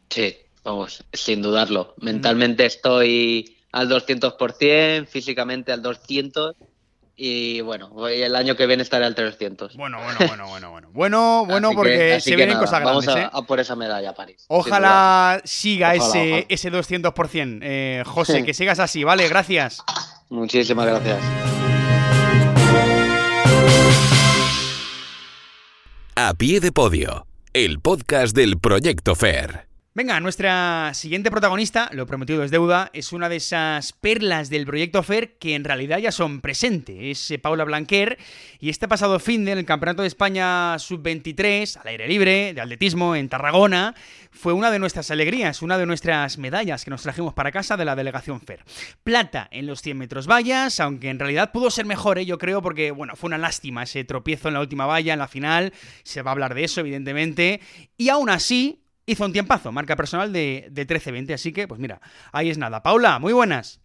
Sí, 0.10 0.36
vamos, 0.66 1.06
sin 1.14 1.42
dudarlo. 1.42 1.96
Mentalmente 2.02 2.66
estoy 2.66 3.56
al 3.72 3.88
200%, 3.88 5.08
físicamente 5.08 5.72
al 5.72 5.82
200% 5.82 6.56
y 7.20 7.62
bueno, 7.62 8.08
el 8.08 8.36
año 8.36 8.56
que 8.56 8.68
viene 8.68 8.84
estaré 8.84 9.06
al 9.06 9.16
300. 9.16 9.76
Bueno, 9.76 9.98
bueno, 10.04 10.20
bueno, 10.28 10.48
bueno, 10.48 10.70
bueno. 10.70 10.90
Bueno, 10.94 11.46
bueno, 11.50 11.72
porque 11.74 12.22
se 12.22 12.36
vienen 12.36 12.60
cosas 12.60 12.82
grandes. 12.82 13.08
Vamos 13.08 13.34
a, 13.34 13.40
¿eh? 13.40 13.44
por 13.48 13.60
esa 13.60 13.76
medalla, 13.76 14.14
París. 14.14 14.46
Ojalá 14.48 15.42
siga 15.44 15.96
ese, 15.96 16.46
ese 16.48 16.72
200%. 16.72 17.60
Eh, 17.64 18.04
José, 18.06 18.46
que 18.46 18.54
sigas 18.54 18.80
así, 18.80 19.04
¿vale? 19.04 19.28
Gracias. 19.28 19.84
Muchísimas 20.30 20.86
gracias. 20.86 21.20
A 26.16 26.34
pie 26.36 26.60
de 26.60 26.72
podio, 26.72 27.26
el 27.54 27.80
podcast 27.80 28.36
del 28.36 28.60
Proyecto 28.60 29.16
Fair. 29.16 29.67
Venga, 29.98 30.20
nuestra 30.20 30.92
siguiente 30.94 31.32
protagonista, 31.32 31.90
lo 31.92 32.06
prometido 32.06 32.44
es 32.44 32.52
deuda, 32.52 32.92
es 32.94 33.14
una 33.14 33.30
de 33.30 33.38
esas 33.38 33.94
perlas 33.94 34.52
del 34.52 34.68
proyecto 34.68 35.02
FER 35.02 35.40
que 35.40 35.56
en 35.56 35.64
realidad 35.64 35.98
ya 35.98 36.12
son 36.12 36.40
presente. 36.40 37.10
Es 37.10 37.32
eh, 37.32 37.40
Paula 37.40 37.64
Blanquer 37.64 38.20
y 38.60 38.70
este 38.70 38.88
pasado 38.88 39.18
fin 39.18 39.44
del 39.44 39.66
Campeonato 39.66 40.04
de 40.04 40.08
España 40.08 40.78
Sub-23, 40.78 41.78
al 41.78 41.88
aire 41.88 42.08
libre, 42.08 42.54
de 42.54 42.62
atletismo 42.62 43.16
en 43.16 43.28
Tarragona, 43.28 43.96
fue 44.30 44.54
una 44.54 44.70
de 44.70 44.78
nuestras 44.78 45.10
alegrías, 45.10 45.64
una 45.64 45.80
de 45.80 45.88
nuestras 45.88 46.38
medallas 46.38 46.84
que 46.86 46.92
nos 46.92 47.02
trajimos 47.02 47.34
para 47.34 47.52
casa 47.52 47.76
de 47.76 47.86
la 47.86 47.96
delegación 47.96 48.40
FER. 48.40 48.64
Plata 49.04 49.48
en 49.50 49.66
los 49.66 49.82
100 49.82 49.98
metros 49.98 50.28
vallas, 50.28 50.80
aunque 50.80 51.10
en 51.10 51.18
realidad 51.18 51.52
pudo 51.52 51.72
ser 51.72 51.88
mejor, 51.88 52.20
¿eh? 52.20 52.26
yo 52.28 52.38
creo, 52.38 52.62
porque 52.62 52.92
bueno, 52.92 53.16
fue 53.16 53.30
una 53.30 53.40
lástima 53.40 53.82
ese 53.82 54.04
tropiezo 54.04 54.50
en 54.50 54.54
la 54.54 54.60
última 54.60 54.86
valla, 54.86 55.14
en 55.14 55.20
la 55.20 55.28
final, 55.28 55.74
se 56.04 56.22
va 56.22 56.30
a 56.30 56.34
hablar 56.34 56.54
de 56.54 56.66
eso, 56.66 56.82
evidentemente, 56.82 57.62
y 57.98 58.10
aún 58.10 58.30
así 58.30 58.84
hizo 59.08 59.26
un 59.26 59.34
tiempazo, 59.34 59.72
marca 59.72 59.96
personal 59.96 60.32
de, 60.32 60.68
de 60.70 60.86
13-20, 60.86 61.34
así 61.34 61.52
que, 61.52 61.68
pues 61.68 61.80
mira, 61.80 62.00
ahí 62.32 62.52
es 62.52 62.60
nada. 62.60 62.84
Paula, 62.84 63.18
muy 63.18 63.34
buenas. 63.34 63.80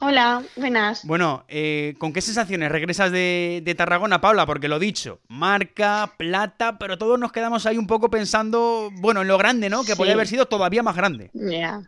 Hola, 0.00 0.42
buenas. 0.56 1.06
Bueno, 1.06 1.44
eh, 1.46 1.94
¿con 1.98 2.12
qué 2.12 2.20
sensaciones 2.20 2.72
regresas 2.72 3.12
de, 3.12 3.74
Tarragona, 3.76 4.20
Paula? 4.20 4.44
Porque 4.44 4.66
lo 4.66 4.80
dicho, 4.80 5.20
marca, 5.28 6.14
plata, 6.18 6.78
pero 6.78 6.98
todos 6.98 7.18
nos 7.18 7.30
quedamos 7.30 7.64
ahí 7.64 7.78
un 7.78 7.86
poco 7.86 8.10
pensando, 8.10 8.90
bueno, 9.00 9.22
en 9.22 9.28
lo 9.28 9.38
grande, 9.38 9.70
¿no? 9.70 9.84
Que 9.84 9.94
podría 9.94 10.14
haber 10.14 10.26
sido 10.26 10.46
todavía 10.46 10.82
más 10.82 10.96
grande. 10.96 11.30
Ya. 11.32 11.80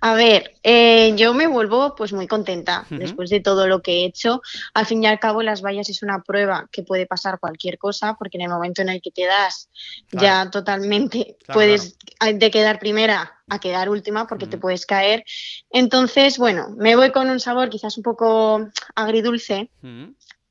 A 0.00 0.14
ver, 0.14 0.54
eh, 0.62 1.14
yo 1.16 1.34
me 1.34 1.46
vuelvo 1.46 1.94
pues 1.94 2.12
muy 2.12 2.26
contenta 2.26 2.86
después 2.90 3.30
de 3.30 3.40
todo 3.40 3.66
lo 3.66 3.82
que 3.82 3.92
he 3.92 4.04
hecho. 4.06 4.42
Al 4.74 4.86
fin 4.86 5.02
y 5.02 5.06
al 5.06 5.18
cabo, 5.18 5.42
las 5.42 5.62
vallas 5.62 5.88
es 5.88 6.02
una 6.02 6.22
prueba 6.22 6.68
que 6.70 6.82
puede 6.82 7.06
pasar 7.06 7.38
cualquier 7.38 7.78
cosa, 7.78 8.14
porque 8.18 8.38
en 8.38 8.42
el 8.42 8.48
momento 8.48 8.82
en 8.82 8.88
el 8.88 9.00
que 9.00 9.10
te 9.10 9.26
das 9.26 9.68
ya 10.12 10.50
totalmente 10.50 11.36
puedes 11.52 11.96
de 12.20 12.50
quedar 12.50 12.78
primera 12.78 13.32
a 13.48 13.60
quedar 13.60 13.88
última 13.88 14.26
porque 14.26 14.46
te 14.46 14.58
puedes 14.58 14.86
caer. 14.86 15.24
Entonces, 15.70 16.38
bueno, 16.38 16.68
me 16.76 16.96
voy 16.96 17.12
con 17.12 17.30
un 17.30 17.40
sabor 17.40 17.70
quizás 17.70 17.96
un 17.96 18.02
poco 18.02 18.68
agridulce, 18.94 19.70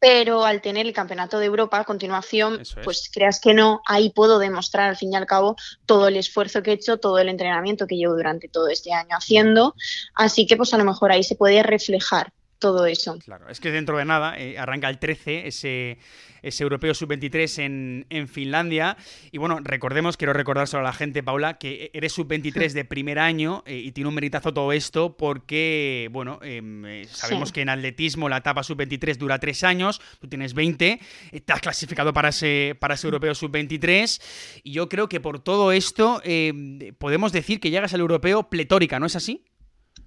pero 0.05 0.45
al 0.45 0.61
tener 0.61 0.85
el 0.85 0.93
Campeonato 0.93 1.39
de 1.39 1.47
Europa 1.47 1.79
a 1.79 1.83
continuación, 1.83 2.61
pues 2.83 3.09
creas 3.11 3.39
que 3.39 3.55
no, 3.55 3.81
ahí 3.87 4.11
puedo 4.11 4.37
demostrar 4.37 4.89
al 4.89 4.97
fin 4.97 5.11
y 5.11 5.15
al 5.15 5.25
cabo 5.25 5.55
todo 5.87 6.07
el 6.07 6.15
esfuerzo 6.15 6.61
que 6.61 6.69
he 6.69 6.73
hecho, 6.75 6.99
todo 6.99 7.17
el 7.17 7.27
entrenamiento 7.27 7.87
que 7.87 7.95
llevo 7.95 8.13
durante 8.13 8.47
todo 8.47 8.67
este 8.67 8.93
año 8.93 9.17
haciendo, 9.17 9.73
así 10.13 10.45
que 10.45 10.57
pues 10.57 10.75
a 10.75 10.77
lo 10.77 10.85
mejor 10.85 11.11
ahí 11.11 11.23
se 11.23 11.33
puede 11.33 11.63
reflejar 11.63 12.31
todo 12.59 12.85
eso. 12.85 13.17
Claro, 13.25 13.49
es 13.49 13.59
que 13.59 13.71
dentro 13.71 13.97
de 13.97 14.05
nada 14.05 14.37
eh, 14.37 14.59
arranca 14.59 14.89
el 14.89 14.99
13, 14.99 15.47
ese 15.47 15.97
es 16.45 16.61
europeo 16.61 16.93
sub-23 16.93 18.05
en, 18.09 18.27
Finlandia. 18.27 18.97
Y 19.31 19.39
bueno, 19.39 19.59
recordemos, 19.61 20.15
quiero 20.15 20.31
recordárselo 20.33 20.81
a 20.81 20.83
la 20.83 20.93
gente, 20.93 21.23
Paula, 21.23 21.57
que 21.57 21.89
eres 21.93 22.13
sub-23 22.13 22.71
de 22.73 22.85
primer 22.85 23.19
año 23.19 23.63
eh, 23.65 23.77
y 23.77 23.91
tiene 23.91 24.07
un 24.09 24.15
meritazo 24.15 24.53
todo 24.53 24.71
esto 24.71 25.17
porque, 25.17 26.07
bueno, 26.11 26.39
em, 26.43 26.85
eh, 26.85 27.07
sabemos 27.09 27.51
que 27.51 27.61
en 27.61 27.69
atletismo 27.69 28.29
la 28.29 28.37
etapa 28.37 28.63
sub-23 28.63 29.17
dura 29.17 29.39
tres 29.39 29.63
años, 29.63 29.99
tú 30.19 30.27
tienes 30.27 30.53
20, 30.53 30.99
eh, 31.31 31.41
te 31.41 31.53
has 31.53 31.61
clasificado 31.61 32.13
para 32.13 32.29
ese, 32.29 32.77
para 32.79 32.93
ese 32.93 33.07
europeo 33.07 33.33
sub-23 33.33 34.61
y 34.63 34.71
yo 34.71 34.87
creo 34.87 35.09
que 35.09 35.19
por 35.19 35.39
todo 35.39 35.71
esto 35.71 36.21
em, 36.23 36.93
podemos 36.99 37.31
decir 37.31 37.59
que 37.59 37.71
llegas 37.71 37.93
al 37.93 38.01
europeo 38.01 38.49
pletórica, 38.49 38.99
¿no 38.99 39.07
es 39.07 39.15
así? 39.15 39.45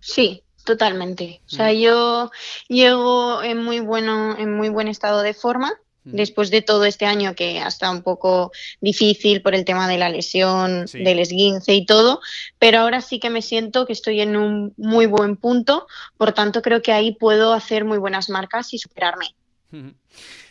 Sí, 0.00 0.44
totalmente. 0.64 1.42
O 1.46 1.48
sea, 1.48 1.72
mm. 1.72 1.76
yo 1.78 2.30
llego 2.68 3.42
en 3.42 3.58
muy 3.58 3.80
bueno, 3.80 4.38
en 4.38 4.56
muy 4.56 4.68
buen 4.68 4.86
estado 4.86 5.22
de 5.22 5.34
forma 5.34 5.72
después 6.12 6.50
de 6.50 6.62
todo 6.62 6.84
este 6.84 7.06
año 7.06 7.34
que 7.34 7.60
ha 7.60 7.68
estado 7.68 7.92
un 7.92 8.02
poco 8.02 8.52
difícil 8.80 9.42
por 9.42 9.54
el 9.54 9.64
tema 9.64 9.88
de 9.88 9.98
la 9.98 10.08
lesión, 10.08 10.86
del 10.86 11.18
esguince 11.18 11.74
y 11.74 11.86
todo, 11.86 12.20
pero 12.58 12.80
ahora 12.80 13.00
sí 13.00 13.18
que 13.18 13.30
me 13.30 13.42
siento 13.42 13.86
que 13.86 13.92
estoy 13.92 14.20
en 14.20 14.36
un 14.36 14.74
muy 14.76 15.06
buen 15.06 15.36
punto, 15.36 15.86
por 16.16 16.32
tanto 16.32 16.62
creo 16.62 16.82
que 16.82 16.92
ahí 16.92 17.14
puedo 17.14 17.52
hacer 17.52 17.84
muy 17.84 17.98
buenas 17.98 18.30
marcas 18.30 18.72
y 18.74 18.78
superarme. 18.78 19.34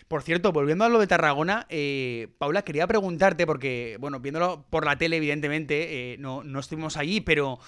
Por 0.07 0.23
cierto, 0.23 0.53
volviendo 0.53 0.85
a 0.85 0.89
lo 0.89 0.99
de 0.99 1.07
Tarragona, 1.07 1.65
eh, 1.69 2.29
Paula, 2.37 2.61
quería 2.61 2.87
preguntarte, 2.87 3.45
porque, 3.45 3.97
bueno, 3.99 4.21
viéndolo 4.21 4.65
por 4.69 4.85
la 4.85 4.97
tele, 4.97 5.17
evidentemente, 5.17 6.13
eh, 6.13 6.17
no, 6.17 6.45
no 6.45 6.61
estuvimos 6.61 6.95
allí, 6.95 7.19
pero 7.19 7.59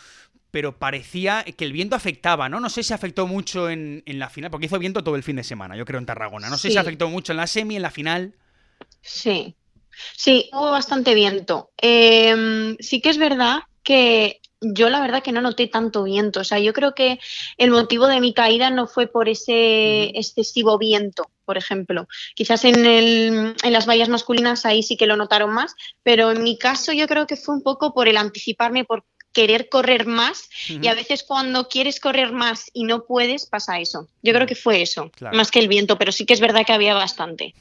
pero 0.51 0.77
parecía 0.77 1.43
que 1.43 1.65
el 1.65 1.73
viento 1.73 1.95
afectaba, 1.95 2.49
¿no? 2.49 2.59
No 2.59 2.69
sé 2.69 2.83
si 2.83 2.93
afectó 2.93 3.27
mucho 3.27 3.69
en, 3.69 4.03
la 4.05 4.29
final, 4.29 4.49
porque 4.51 4.65
hizo 4.65 4.79
viento 4.79 5.03
todo 5.03 5.15
el 5.15 5.23
fin 5.23 5.35
de 5.35 5.43
semana, 5.43 5.75
yo 5.75 5.85
creo, 5.85 5.99
en 5.99 6.05
Tarragona. 6.05 6.49
No 6.49 6.57
sé 6.57 6.71
si 6.71 6.77
afectó 6.77 7.09
mucho 7.09 7.33
en 7.33 7.37
la 7.37 7.47
semi, 7.47 7.75
en 7.75 7.81
la 7.81 7.91
final. 7.91 8.33
Sí, 9.01 9.55
sí, 10.15 10.49
hubo 10.53 10.71
bastante 10.71 11.13
viento. 11.13 11.71
Em, 11.77 12.75
sí 12.79 13.01
que 13.01 13.09
es 13.09 13.17
verdad 13.17 13.59
que 13.83 14.41
yo 14.61 14.89
la 14.89 14.99
verdad 14.99 15.23
que 15.23 15.31
no 15.31 15.41
noté 15.41 15.67
tanto 15.67 16.03
viento. 16.03 16.41
O 16.41 16.43
sea, 16.43 16.59
yo 16.59 16.73
creo 16.73 16.93
que 16.93 17.19
el 17.57 17.71
motivo 17.71 18.07
de 18.07 18.19
mi 18.19 18.33
caída 18.33 18.69
no 18.69 18.87
fue 18.87 19.07
por 19.07 19.29
ese 19.29 20.05
excesivo 20.17 20.77
viento, 20.77 21.29
por 21.45 21.57
ejemplo. 21.57 22.07
Quizás 22.35 22.65
en, 22.65 22.85
el, 22.85 23.55
en 23.63 23.73
las 23.73 23.87
vallas 23.87 24.09
masculinas 24.09 24.65
ahí 24.65 24.83
sí 24.83 24.97
que 24.97 25.07
lo 25.07 25.15
notaron 25.15 25.53
más, 25.53 25.75
pero 26.03 26.31
en 26.31 26.43
mi 26.43 26.57
caso 26.57 26.91
yo 26.91 27.07
creo 27.07 27.27
que 27.27 27.37
fue 27.37 27.55
un 27.55 27.63
poco 27.63 27.93
por 27.93 28.07
el 28.09 28.17
anticiparme, 28.17 28.83
por 28.83 29.05
querer 29.33 29.69
correr 29.69 30.07
más 30.07 30.49
y 30.67 30.87
a 30.87 30.95
veces 30.95 31.23
cuando 31.23 31.67
quieres 31.67 31.99
correr 31.99 32.31
más 32.31 32.69
y 32.73 32.83
no 32.83 33.05
puedes 33.05 33.45
pasa 33.45 33.79
eso. 33.79 34.07
Yo 34.23 34.33
creo 34.33 34.47
que 34.47 34.55
fue 34.55 34.81
eso, 34.81 35.11
más 35.33 35.51
que 35.51 35.59
el 35.59 35.67
viento, 35.67 35.97
pero 35.97 36.11
sí 36.11 36.25
que 36.25 36.33
es 36.33 36.39
verdad 36.39 36.65
que 36.65 36.73
había 36.73 36.93
bastante. 36.93 37.53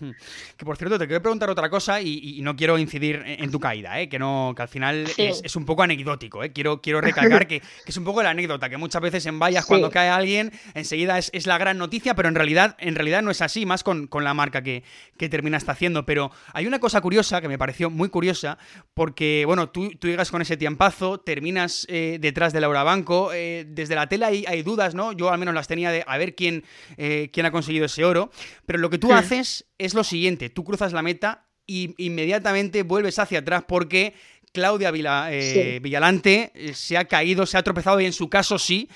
Que 0.57 0.65
por 0.65 0.77
cierto, 0.77 0.99
te 0.99 1.07
quiero 1.07 1.23
preguntar 1.23 1.51
otra 1.51 1.69
cosa 1.69 2.01
y, 2.01 2.41
no 2.43 2.57
quiero 2.57 2.79
incidir 2.79 3.23
en, 3.27 3.51
tu 3.51 3.61
caída, 3.61 4.01
¿eh? 4.01 4.09
que 4.09 4.19
no 4.19 4.55
que 4.57 4.63
al 4.63 4.69
final 4.69 5.07
es, 5.17 5.57
un 5.57 5.67
poco 5.67 5.83
anecdótico. 5.83 6.43
¿eh? 6.43 6.53
Quiero, 6.53 6.81
quiero 6.81 7.01
recalcar 7.01 7.47
que, 7.47 7.63
es 7.87 7.97
un 7.97 8.05
poco 8.05 8.23
la 8.23 8.31
anécdota, 8.31 8.69
que 8.71 8.77
muchas 8.77 9.03
veces 9.03 9.27
en 9.27 9.39
vallas 9.39 9.67
cuando 9.67 9.91
cae 9.91 10.09
alguien 10.09 10.53
enseguida 10.75 11.19
es, 11.19 11.47
la 11.47 11.59
gran 11.59 11.79
noticia, 11.79 12.15
pero 12.15 12.29
en 12.29 12.35
realidad, 12.35 12.77
en 12.79 12.95
realidad 12.95 13.23
no 13.23 13.31
es 13.31 13.43
así, 13.43 13.67
más 13.67 13.83
con, 13.83 14.09
la 14.13 14.35
marca 14.35 14.63
que, 14.63 14.83
que 15.17 15.27
está 15.27 15.73
haciendo. 15.73 16.07
Pero 16.07 16.31
hay 16.53 16.67
una 16.67 16.79
cosa 16.79 17.01
curiosa 17.01 17.41
que 17.41 17.49
me 17.49 17.59
pareció 17.59 17.91
muy 17.91 18.09
curiosa, 18.09 18.59
porque 18.95 19.45
bueno, 19.47 19.69
tú, 19.69 19.91
tú 19.99 20.09
llegas 20.09 20.31
con 20.31 20.43
ese 20.43 20.57
tiempazo, 20.57 21.19
terminas 21.21 21.58
eh, 21.89 22.19
detrás 22.21 22.53
de 22.53 22.61
Laura 22.61 22.83
Banco. 22.83 23.33
Eh, 23.33 23.65
desde 23.69 23.95
la 23.95 24.09
tela 24.09 24.29
hay, 24.29 24.45
hay, 24.47 24.63
dudas, 24.63 24.95
¿no? 24.95 25.13
Yo 25.13 25.31
al 25.31 25.39
menos 25.39 25.55
las 25.55 25.69
tenía 25.69 25.91
de 25.91 26.05
a 26.07 26.19
ver 26.19 26.35
quién, 26.35 26.65
eh, 26.97 27.31
quién 27.33 27.47
ha 27.47 27.51
conseguido 27.51 27.87
ese 27.87 28.05
oro. 28.05 28.31
Pero 28.67 28.79
lo 28.79 28.91
que 28.91 28.99
tú 28.99 29.13
haces 29.13 29.67
es 29.79 29.95
lo 29.95 30.05
siguiente: 30.05 30.51
tú 30.51 30.65
cruzas 30.65 30.93
la 30.93 31.03
meta 31.03 31.47
y 31.67 31.95
inmediatamente 31.99 32.83
vuelves 32.83 33.19
hacia 33.19 33.41
atrás 33.41 33.65
porque 33.67 34.15
Claudia 34.53 34.91
Villalante 34.91 36.53
se 36.73 36.97
ha 36.97 37.05
caído, 37.05 37.47
se 37.47 37.59
ha 37.59 37.63
tropezado 37.63 38.01
y 38.01 38.07
en 38.07 38.13
su 38.13 38.31
caso 38.31 38.59
sí 38.59 38.89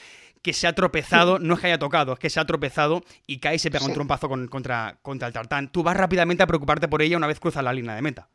que 0.42 0.52
se 0.52 0.66
ha 0.66 0.74
tropezado, 0.74 1.38
no 1.38 1.54
es 1.54 1.60
que 1.60 1.68
haya 1.68 1.78
tocado, 1.78 2.14
es 2.14 2.18
que 2.18 2.28
se 2.28 2.40
ha 2.40 2.44
tropezado 2.44 3.02
y 3.26 3.38
cae 3.38 3.54
y 3.54 3.58
se 3.58 3.70
pega 3.70 3.86
un 3.86 3.92
trompazo 3.92 4.28
contra, 4.28 4.98
contra 5.00 5.28
el 5.28 5.34
tartán. 5.34 5.70
Tú 5.70 5.82
vas 5.82 5.96
rápidamente 5.96 6.42
a 6.42 6.46
preocuparte 6.46 6.88
por 6.88 7.00
ella 7.00 7.16
una 7.16 7.28
vez 7.28 7.38
cruzas 7.38 7.62
la 7.62 7.72
línea 7.72 7.94
de 7.94 8.02
meta. 8.02 8.28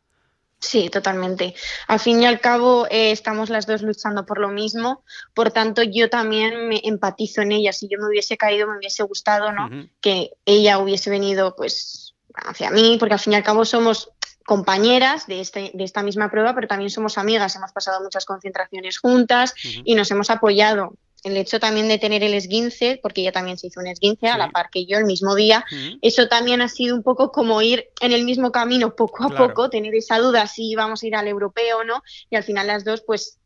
Sí, 0.59 0.89
totalmente. 0.89 1.53
Al 1.87 1.99
fin 1.99 2.21
y 2.21 2.25
al 2.25 2.39
cabo, 2.39 2.87
eh, 2.89 3.11
estamos 3.11 3.49
las 3.49 3.67
dos 3.67 3.83
luchando 3.83 4.25
por 4.25 4.39
lo 4.39 4.49
mismo, 4.49 5.03
por 5.35 5.51
tanto, 5.51 5.83
yo 5.83 6.09
también 6.09 6.67
me 6.67 6.81
empatizo 6.83 7.41
en 7.41 7.51
ella. 7.51 7.73
Si 7.73 7.87
yo 7.87 7.99
me 7.99 8.07
hubiese 8.07 8.37
caído, 8.37 8.67
me 8.67 8.77
hubiese 8.77 9.03
gustado, 9.03 9.51
¿no? 9.51 9.69
Que 10.01 10.31
ella 10.45 10.79
hubiese 10.79 11.11
venido, 11.11 11.55
pues, 11.55 12.15
hacia 12.33 12.71
mí, 12.71 12.97
porque 12.99 13.13
al 13.13 13.19
fin 13.19 13.33
y 13.33 13.35
al 13.35 13.43
cabo 13.43 13.65
somos 13.65 14.11
compañeras 14.45 15.27
de, 15.27 15.41
este, 15.41 15.71
de 15.73 15.83
esta 15.83 16.01
misma 16.01 16.31
prueba, 16.31 16.55
pero 16.55 16.67
también 16.67 16.89
somos 16.89 17.17
amigas, 17.17 17.55
hemos 17.55 17.73
pasado 17.73 18.01
muchas 18.01 18.25
concentraciones 18.25 18.97
juntas 18.97 19.53
y 19.83 19.93
nos 19.93 20.09
hemos 20.09 20.29
apoyado 20.29 20.93
el 21.23 21.36
hecho 21.38 21.60
también 21.60 21.88
de 21.88 21.97
tener 21.97 22.23
el 22.23 22.34
esguince, 22.34 22.99
porque 23.01 23.21
ella 23.21 23.32
también 23.32 23.58
se 23.58 23.67
hizo 23.67 23.80
un 23.80 23.88
esguince 23.88 24.27
a 24.27 24.38
la 24.38 24.51
par 24.51 24.69
que 24.71 24.86
yo 24.86 24.97
el 24.97 25.06
mismo 25.06 25.36
día, 25.36 25.65
eso 26.01 26.27
también 26.27 26.62
ha 26.62 26.69
sido 26.69 26.95
un 26.95 27.03
poco 27.03 27.32
como 27.32 27.62
ir 27.62 27.89
en 28.01 28.12
el 28.12 28.23
mismo 28.23 28.51
camino 28.51 28.95
poco 28.95 29.25
a 29.25 29.30
poco, 29.30 29.69
tener 29.69 29.95
esa 29.95 30.19
duda 30.19 30.47
si 30.47 30.75
vamos 30.75 31.03
a 31.03 31.08
ir 31.08 31.15
al 31.15 31.27
europeo 31.27 31.80
o 31.80 31.84
no, 31.84 32.03
y 32.30 32.36
al 32.36 32.43
final 32.43 32.67
las 32.67 32.86
dos 32.86 33.01
pues 33.06 33.39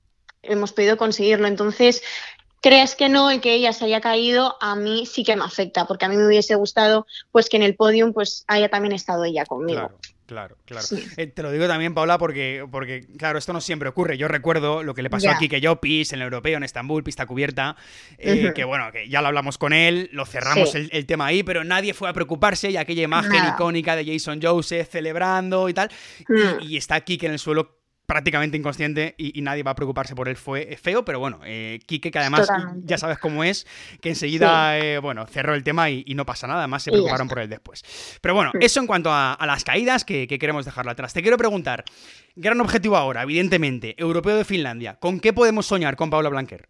hemos 0.43 0.73
podido 0.73 0.97
conseguirlo. 0.97 1.47
Entonces, 1.47 2.01
crees 2.61 2.95
que 2.95 3.09
no, 3.09 3.29
el 3.31 3.41
que 3.41 3.53
ella 3.53 3.73
se 3.73 3.85
haya 3.85 4.01
caído, 4.01 4.57
a 4.61 4.75
mí 4.75 5.05
sí 5.05 5.23
que 5.23 5.35
me 5.35 5.43
afecta, 5.43 5.85
porque 5.85 6.05
a 6.05 6.09
mí 6.09 6.15
me 6.15 6.27
hubiese 6.27 6.55
gustado 6.55 7.05
pues 7.31 7.49
que 7.49 7.57
en 7.57 7.63
el 7.63 7.75
podium 7.75 8.13
pues 8.13 8.45
haya 8.47 8.69
también 8.69 8.93
estado 8.93 9.23
ella 9.25 9.45
conmigo. 9.45 9.79
Claro, 9.79 9.99
claro. 10.31 10.55
Eh, 11.17 11.27
te 11.27 11.43
lo 11.43 11.51
digo 11.51 11.67
también, 11.67 11.93
Paula, 11.93 12.17
porque, 12.17 12.65
porque, 12.71 13.05
claro, 13.17 13.37
esto 13.37 13.53
no 13.53 13.61
siempre 13.61 13.89
ocurre. 13.89 14.17
Yo 14.17 14.27
recuerdo 14.27 14.83
lo 14.83 14.93
que 14.93 15.01
le 15.01 15.09
pasó 15.09 15.29
aquí 15.29 15.49
que 15.49 15.61
yo 15.61 15.81
pis 15.81 16.13
en 16.13 16.19
el 16.19 16.23
europeo, 16.23 16.57
en 16.57 16.63
Estambul, 16.63 17.03
pista 17.03 17.25
cubierta, 17.25 17.75
eh, 18.17 18.51
que 18.55 18.63
bueno, 18.63 18.91
que 18.91 19.09
ya 19.09 19.21
lo 19.21 19.27
hablamos 19.27 19.57
con 19.57 19.73
él, 19.73 20.09
lo 20.13 20.25
cerramos 20.25 20.75
el, 20.75 21.05
tema 21.05 21.27
ahí, 21.27 21.43
pero 21.43 21.63
nadie 21.63 21.93
fue 21.93 22.09
a 22.09 22.13
preocuparse 22.13 22.71
y 22.71 22.77
aquella 22.77 23.03
imagen 23.03 23.41
icónica 23.53 23.95
de 23.95 24.05
Jason 24.05 24.39
Joseph 24.41 24.87
celebrando 24.89 25.67
y 25.67 25.73
tal, 25.73 25.89
y, 26.19 26.33
mm. 26.33 26.61
y, 26.61 26.77
está 26.77 26.95
aquí 26.95 27.17
que 27.17 27.25
en 27.25 27.33
el 27.33 27.39
suelo 27.39 27.80
prácticamente 28.11 28.57
inconsciente 28.57 29.15
y, 29.17 29.41
nadie 29.41 29.63
va 29.63 29.71
a 29.71 29.75
preocuparse 29.75 30.15
por 30.15 30.27
él. 30.27 30.35
Fue 30.35 30.77
feo, 30.81 31.05
pero 31.05 31.17
bueno, 31.19 31.39
eh, 31.45 31.79
Quique, 31.85 32.11
que 32.11 32.19
además 32.19 32.45
ya 32.83 32.97
sabes 32.97 33.17
cómo 33.19 33.45
es, 33.45 33.65
que 34.01 34.09
enseguida, 34.09 34.77
eh, 34.77 34.99
bueno, 34.99 35.25
cerró 35.27 35.55
el 35.55 35.63
tema 35.63 35.89
y, 35.89 36.03
no 36.13 36.25
pasa 36.25 36.45
nada, 36.45 36.59
además 36.59 36.83
se 36.83 36.91
preocuparon 36.91 37.29
por 37.29 37.39
él 37.39 37.49
después. 37.49 37.85
Pero 38.19 38.35
bueno, 38.35 38.51
eso 38.59 38.81
en 38.81 38.87
cuanto 38.87 39.11
a, 39.13 39.37
las 39.45 39.63
caídas, 39.63 40.03
que, 40.03 40.27
queremos 40.27 40.65
dejarlo 40.65 40.91
atrás. 40.91 41.13
Te 41.13 41.21
quiero 41.21 41.37
preguntar, 41.37 41.85
gran 42.35 42.59
objetivo 42.59 42.97
ahora, 42.97 43.21
evidentemente, 43.21 43.95
europeo 43.97 44.35
de 44.35 44.43
Finlandia, 44.43 44.95
¿con 44.99 45.21
qué 45.21 45.31
podemos 45.31 45.65
soñar 45.65 45.95
con 45.95 46.09
Paula 46.09 46.27
Blanquer? 46.27 46.67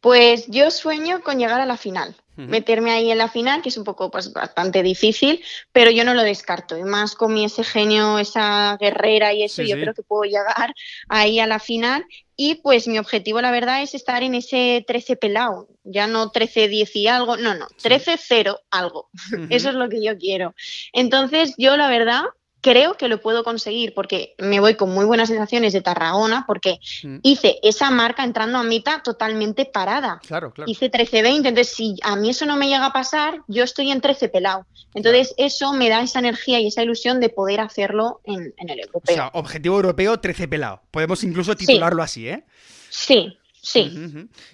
Pues 0.00 0.46
yo 0.46 0.70
sueño 0.70 1.20
con 1.20 1.38
llegar 1.38 1.60
a 1.60 1.66
la 1.66 1.76
final 1.76 2.16
meterme 2.36 2.90
ahí 2.90 3.10
en 3.10 3.18
la 3.18 3.28
final, 3.28 3.62
que 3.62 3.70
es 3.70 3.76
un 3.76 3.84
poco 3.84 4.10
pues 4.10 4.32
bastante 4.32 4.82
difícil, 4.82 5.42
pero 5.72 5.90
yo 5.90 6.04
no 6.04 6.14
lo 6.14 6.22
descarto. 6.22 6.76
Y 6.76 6.84
más 6.84 7.14
con 7.14 7.34
mi 7.34 7.44
ese 7.44 7.64
genio, 7.64 8.18
esa 8.18 8.76
guerrera 8.78 9.32
y 9.32 9.42
eso, 9.44 9.62
yo 9.62 9.76
creo 9.76 9.94
que 9.94 10.02
puedo 10.02 10.24
llegar 10.24 10.74
ahí 11.08 11.40
a 11.40 11.46
la 11.46 11.58
final. 11.58 12.06
Y 12.36 12.56
pues 12.56 12.86
mi 12.86 12.98
objetivo, 12.98 13.40
la 13.40 13.50
verdad, 13.50 13.82
es 13.82 13.94
estar 13.94 14.22
en 14.22 14.34
ese 14.34 14.84
13 14.86 15.16
pelado, 15.16 15.68
ya 15.84 16.06
no 16.06 16.30
13-10 16.30 16.90
y 16.94 17.06
algo, 17.06 17.38
no, 17.38 17.54
no, 17.54 17.66
13-0 17.82 18.58
algo. 18.70 19.08
Eso 19.50 19.70
es 19.70 19.74
lo 19.74 19.88
que 19.88 20.02
yo 20.02 20.18
quiero. 20.18 20.54
Entonces, 20.92 21.54
yo 21.56 21.76
la 21.78 21.88
verdad 21.88 22.24
creo 22.66 22.94
que 22.94 23.06
lo 23.06 23.20
puedo 23.20 23.44
conseguir 23.44 23.94
porque 23.94 24.34
me 24.38 24.58
voy 24.58 24.74
con 24.74 24.90
muy 24.90 25.04
buenas 25.04 25.28
sensaciones 25.28 25.72
de 25.72 25.82
Tarragona 25.82 26.42
porque 26.48 26.80
mm. 27.04 27.18
hice 27.22 27.60
esa 27.62 27.92
marca 27.92 28.24
entrando 28.24 28.58
a 28.58 28.64
mitad 28.64 29.02
totalmente 29.04 29.66
parada. 29.66 30.20
Claro, 30.26 30.52
claro. 30.52 30.68
Hice 30.68 30.90
13-20, 30.90 31.46
entonces 31.46 31.68
si 31.68 31.94
a 32.02 32.16
mí 32.16 32.30
eso 32.30 32.44
no 32.44 32.56
me 32.56 32.66
llega 32.66 32.86
a 32.86 32.92
pasar, 32.92 33.40
yo 33.46 33.62
estoy 33.62 33.92
en 33.92 34.00
13 34.00 34.30
pelado. 34.30 34.66
Entonces 34.94 35.32
eso 35.36 35.74
me 35.74 35.88
da 35.88 36.02
esa 36.02 36.18
energía 36.18 36.58
y 36.58 36.66
esa 36.66 36.82
ilusión 36.82 37.20
de 37.20 37.28
poder 37.28 37.60
hacerlo 37.60 38.20
en, 38.24 38.52
el 38.56 38.80
europeo. 38.80 39.14
O 39.14 39.14
sea, 39.14 39.30
objetivo 39.34 39.76
europeo 39.76 40.18
13 40.18 40.48
pelado. 40.48 40.82
Podemos 40.90 41.22
incluso 41.22 41.54
titularlo 41.54 42.02
así, 42.02 42.28
¿eh? 42.28 42.42
Sí, 42.88 43.38
Sí. 43.66 43.80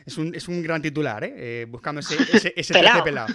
es, 0.07 0.17
un, 0.17 0.35
es, 0.35 0.49
un, 0.49 0.63
gran 0.63 0.81
titular, 0.81 1.23
¿eh? 1.23 1.35
eh 1.37 1.67
buscando 1.69 2.01
ese, 2.01 2.17
ese, 2.33 2.55
ese 2.57 2.73
pelado. 2.73 3.27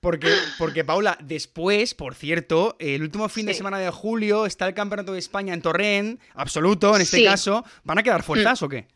Porque, 0.00 0.34
porque, 0.56 0.82
Paula, 0.82 1.18
después, 1.22 1.92
por 1.92 2.14
cierto, 2.14 2.74
el 2.78 3.02
último 3.02 3.28
fin 3.28 3.44
de 3.44 3.52
semana 3.52 3.78
de 3.78 3.90
julio 3.90 4.46
está 4.46 4.66
el 4.66 4.72
Campeonato 4.72 5.12
de 5.12 5.18
España 5.18 5.52
en 5.52 5.60
Torrent, 5.60 6.22
absoluto 6.32 6.96
en 6.96 7.02
este 7.02 7.22
caso. 7.22 7.66
¿Van 7.84 7.98
a 7.98 8.02
quedar 8.02 8.22
fuerzas 8.22 8.62
o 8.62 8.68
qué? 8.70 8.88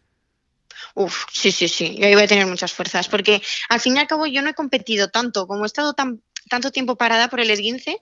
Uf, 0.95 1.27
sí, 1.31 1.53
sí, 1.53 1.69
sí. 1.69 1.97
Yo 1.99 2.07
ahí 2.07 2.15
voy 2.15 2.23
a 2.23 2.29
tener 2.29 2.47
muchas 2.47 2.73
fuerzas. 2.73 3.07
Porque 3.09 3.43
al 3.69 3.81
fin 3.81 3.97
y 3.97 3.99
al 3.99 4.07
cabo 4.07 4.27
yo 4.27 4.41
no 4.41 4.49
he 4.49 4.55
competido 4.55 5.09
tanto, 5.09 5.47
como 5.47 5.65
he 5.65 5.67
estado 5.67 5.93
tan 5.93 6.23
tanto 6.49 6.71
tiempo 6.71 6.97
parada 6.97 7.29
por 7.29 7.41
el 7.41 7.51
esguince. 7.51 8.01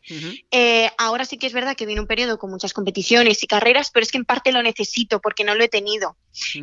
Eh, 0.50 0.90
ahora 0.98 1.24
sí 1.24 1.38
que 1.38 1.46
es 1.46 1.52
verdad 1.52 1.76
que 1.76 1.86
viene 1.86 2.00
un 2.00 2.06
periodo 2.06 2.38
con 2.38 2.50
muchas 2.50 2.72
competiciones 2.72 3.42
y 3.42 3.46
carreras, 3.46 3.90
pero 3.90 4.04
es 4.04 4.12
que 4.12 4.18
en 4.18 4.24
parte 4.24 4.52
lo 4.52 4.62
necesito 4.62 5.20
porque 5.20 5.44
no 5.44 5.54
lo 5.54 5.64
he 5.64 5.68
tenido. 5.68 6.16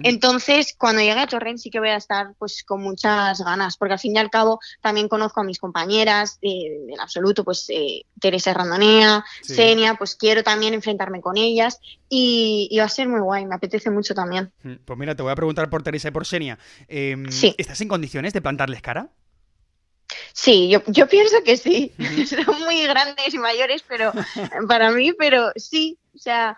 Entonces, 0.04 0.74
cuando 0.78 1.02
llegue 1.02 1.20
a 1.20 1.28
Torrent 1.28 1.60
sí 1.60 1.70
que 1.70 1.80
voy 1.80 1.90
a 1.90 1.98
estar 1.98 2.34
pues 2.38 2.64
con 2.64 2.82
muchas 2.82 3.42
ganas, 3.42 3.78
porque 3.78 3.94
al 3.94 4.00
fin 4.00 4.16
y 4.16 4.20
al 4.20 4.30
cabo 4.30 4.60
también 4.82 5.08
conozco 5.08 5.42
a 5.42 5.44
mis 5.44 5.60
compañeras 5.60 6.38
en 6.42 7.00
absoluto, 7.00 7.44
pues 7.44 7.66
eh, 7.70 8.06
Teresa 8.20 8.54
Randonea, 8.54 9.26
Senia, 9.42 9.96
pues 9.96 10.16
quiero 10.16 10.44
también 10.44 10.74
enfrentarme 10.74 11.22
con 11.22 11.38
ellas 11.38 11.80
y, 12.10 12.76
va 12.78 12.86
a 12.86 12.90
ser 12.90 13.10
muy 13.10 13.20
guay, 13.20 13.46
me 13.46 13.56
apetece 13.56 13.90
mucho 13.90 14.14
también. 14.14 14.52
Pues 14.86 15.00
mira, 15.00 15.16
te 15.16 15.24
voy 15.24 15.32
a 15.32 15.36
preguntar 15.36 15.70
por 15.70 15.84
Teresa 15.84 16.10
y 16.10 16.12
por 16.12 16.26
Senia. 16.26 16.58
Em, 16.88 17.26
¿Estás 17.58 17.82
en 17.82 17.88
condiciones 17.88 18.34
de 18.34 18.42
plantarles 18.42 18.82
cara? 18.82 19.10
Sí, 20.38 20.68
yo, 20.68 20.84
yo 20.88 21.08
pienso 21.08 21.38
que 21.46 21.56
sí. 21.56 21.94
Son 22.28 22.60
muy 22.66 22.84
grandes 22.84 23.34
y 23.34 23.38
mayores, 23.38 23.86
pero 23.88 24.12
para 24.68 24.92
mí, 24.92 25.14
pero 25.14 25.54
sí. 25.56 25.98
O 26.14 26.18
sea, 26.18 26.58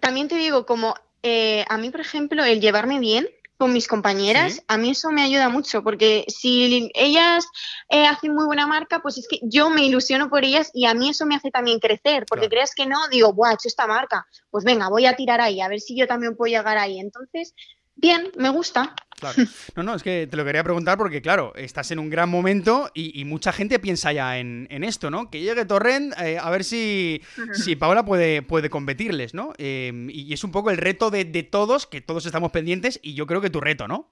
también 0.00 0.28
te 0.28 0.36
digo, 0.36 0.64
como 0.66 0.94
eh, 1.24 1.64
a 1.68 1.78
mí, 1.78 1.90
por 1.90 2.00
ejemplo, 2.00 2.44
el 2.44 2.60
llevarme 2.60 3.00
bien 3.00 3.28
con 3.58 3.72
mis 3.72 3.88
compañeras, 3.88 4.62
a 4.68 4.76
mí 4.76 4.90
eso 4.90 5.10
me 5.10 5.22
ayuda 5.22 5.48
mucho, 5.48 5.82
porque 5.82 6.26
si 6.28 6.90
ellas 6.94 7.46
eh, 7.88 8.06
hacen 8.06 8.34
muy 8.34 8.44
buena 8.44 8.66
marca, 8.66 9.00
pues 9.00 9.16
es 9.16 9.26
que 9.26 9.40
yo 9.42 9.70
me 9.70 9.84
ilusiono 9.84 10.28
por 10.28 10.44
ellas 10.44 10.70
y 10.74 10.84
a 10.84 10.92
mí 10.92 11.08
eso 11.08 11.24
me 11.24 11.36
hace 11.36 11.50
también 11.50 11.80
crecer, 11.80 12.26
porque 12.28 12.50
creas 12.50 12.74
que 12.74 12.86
no, 12.86 13.08
digo, 13.08 13.32
buah, 13.32 13.52
he 13.52 13.54
hecho 13.54 13.68
esta 13.68 13.86
marca, 13.86 14.26
pues 14.50 14.64
venga, 14.64 14.90
voy 14.90 15.06
a 15.06 15.16
tirar 15.16 15.40
ahí, 15.40 15.62
a 15.62 15.68
ver 15.68 15.80
si 15.80 15.96
yo 15.96 16.06
también 16.06 16.36
puedo 16.36 16.54
llegar 16.54 16.76
ahí. 16.76 17.00
Entonces, 17.00 17.54
bien, 17.94 18.30
me 18.36 18.50
gusta. 18.50 18.94
Claro. 19.16 19.42
No, 19.76 19.82
no, 19.82 19.94
es 19.94 20.02
que 20.02 20.26
te 20.30 20.36
lo 20.36 20.44
quería 20.44 20.62
preguntar 20.62 20.98
porque, 20.98 21.22
claro, 21.22 21.54
estás 21.56 21.90
en 21.90 21.98
un 21.98 22.10
gran 22.10 22.28
momento 22.28 22.90
y, 22.94 23.24
mucha 23.24 23.52
gente 23.52 23.78
piensa 23.78 24.12
ya 24.12 24.38
en, 24.38 24.84
esto, 24.84 25.10
¿no? 25.10 25.30
Que 25.30 25.40
llegue 25.40 25.64
Torrent 25.64 26.14
eh, 26.20 26.38
a 26.40 26.50
ver 26.50 26.64
si, 26.64 27.22
si 27.52 27.76
Paola 27.76 28.04
puede, 28.04 28.42
puede 28.42 28.70
competirles, 28.70 29.34
¿no? 29.34 29.52
Em, 29.58 30.10
y 30.10 30.32
es 30.32 30.44
un 30.44 30.52
poco 30.52 30.70
el 30.70 30.76
reto 30.76 31.10
de, 31.10 31.24
todos, 31.42 31.86
que 31.86 32.00
todos 32.00 32.26
estamos 32.26 32.52
pendientes 32.52 33.00
y 33.02 33.14
yo 33.14 33.26
creo 33.26 33.40
que 33.40 33.50
tu 33.50 33.60
reto, 33.60 33.88
¿no? 33.88 34.10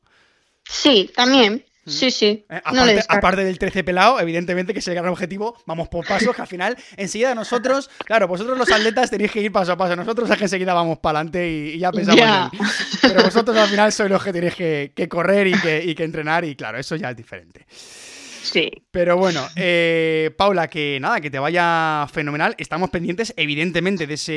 Sí, 0.64 1.10
también. 1.14 1.64
Sí, 1.86 2.10
sí. 2.10 2.46
Eh, 2.48 2.60
aparte, 3.08 3.44
del 3.44 3.58
13 3.58 3.84
pelado, 3.84 4.18
evidentemente 4.20 4.72
que 4.72 4.78
es 4.78 4.88
el 4.88 4.94
gran 4.94 5.08
objetivo, 5.08 5.56
vamos 5.66 5.88
por 5.88 6.06
pasos, 6.06 6.34
que 6.34 6.42
al 6.42 6.48
final, 6.48 6.76
enseguida 6.96 7.34
nosotros, 7.34 7.90
claro, 8.04 8.26
vosotros 8.26 8.56
los 8.56 8.70
atletas 8.70 9.10
tenéis 9.10 9.30
que 9.30 9.40
ir 9.40 9.52
paso 9.52 9.72
a 9.72 9.76
paso, 9.76 9.94
nosotros 9.94 10.30
es 10.30 10.36
que 10.36 10.44
enseguida 10.44 10.72
vamos 10.72 10.98
para 10.98 11.20
adelante 11.20 11.48
y, 11.48 11.78
ya 11.78 11.92
pensamos 11.92 12.22
en... 12.22 12.58
Pero 13.02 13.22
vosotros 13.24 13.56
al 13.56 13.68
final 13.68 13.92
sois 13.92 14.10
los 14.10 14.22
que 14.22 14.32
tenéis 14.32 14.54
que, 14.54 15.08
correr 15.08 15.46
y 15.46 15.94
que, 15.94 16.04
entrenar 16.04 16.44
y 16.44 16.56
claro, 16.56 16.78
eso 16.78 16.96
ya 16.96 17.10
es 17.10 17.16
diferente. 17.16 17.66
Sí. 17.68 18.70
Pero 18.90 19.16
bueno, 19.16 19.46
eh, 19.56 20.30
Paula, 20.36 20.68
que 20.68 20.98
nada, 21.00 21.20
que 21.20 21.30
te 21.30 21.38
vaya 21.38 22.06
fenomenal. 22.12 22.54
Estamos 22.58 22.90
pendientes, 22.90 23.32
evidentemente, 23.38 24.06
de 24.06 24.14
ese, 24.14 24.32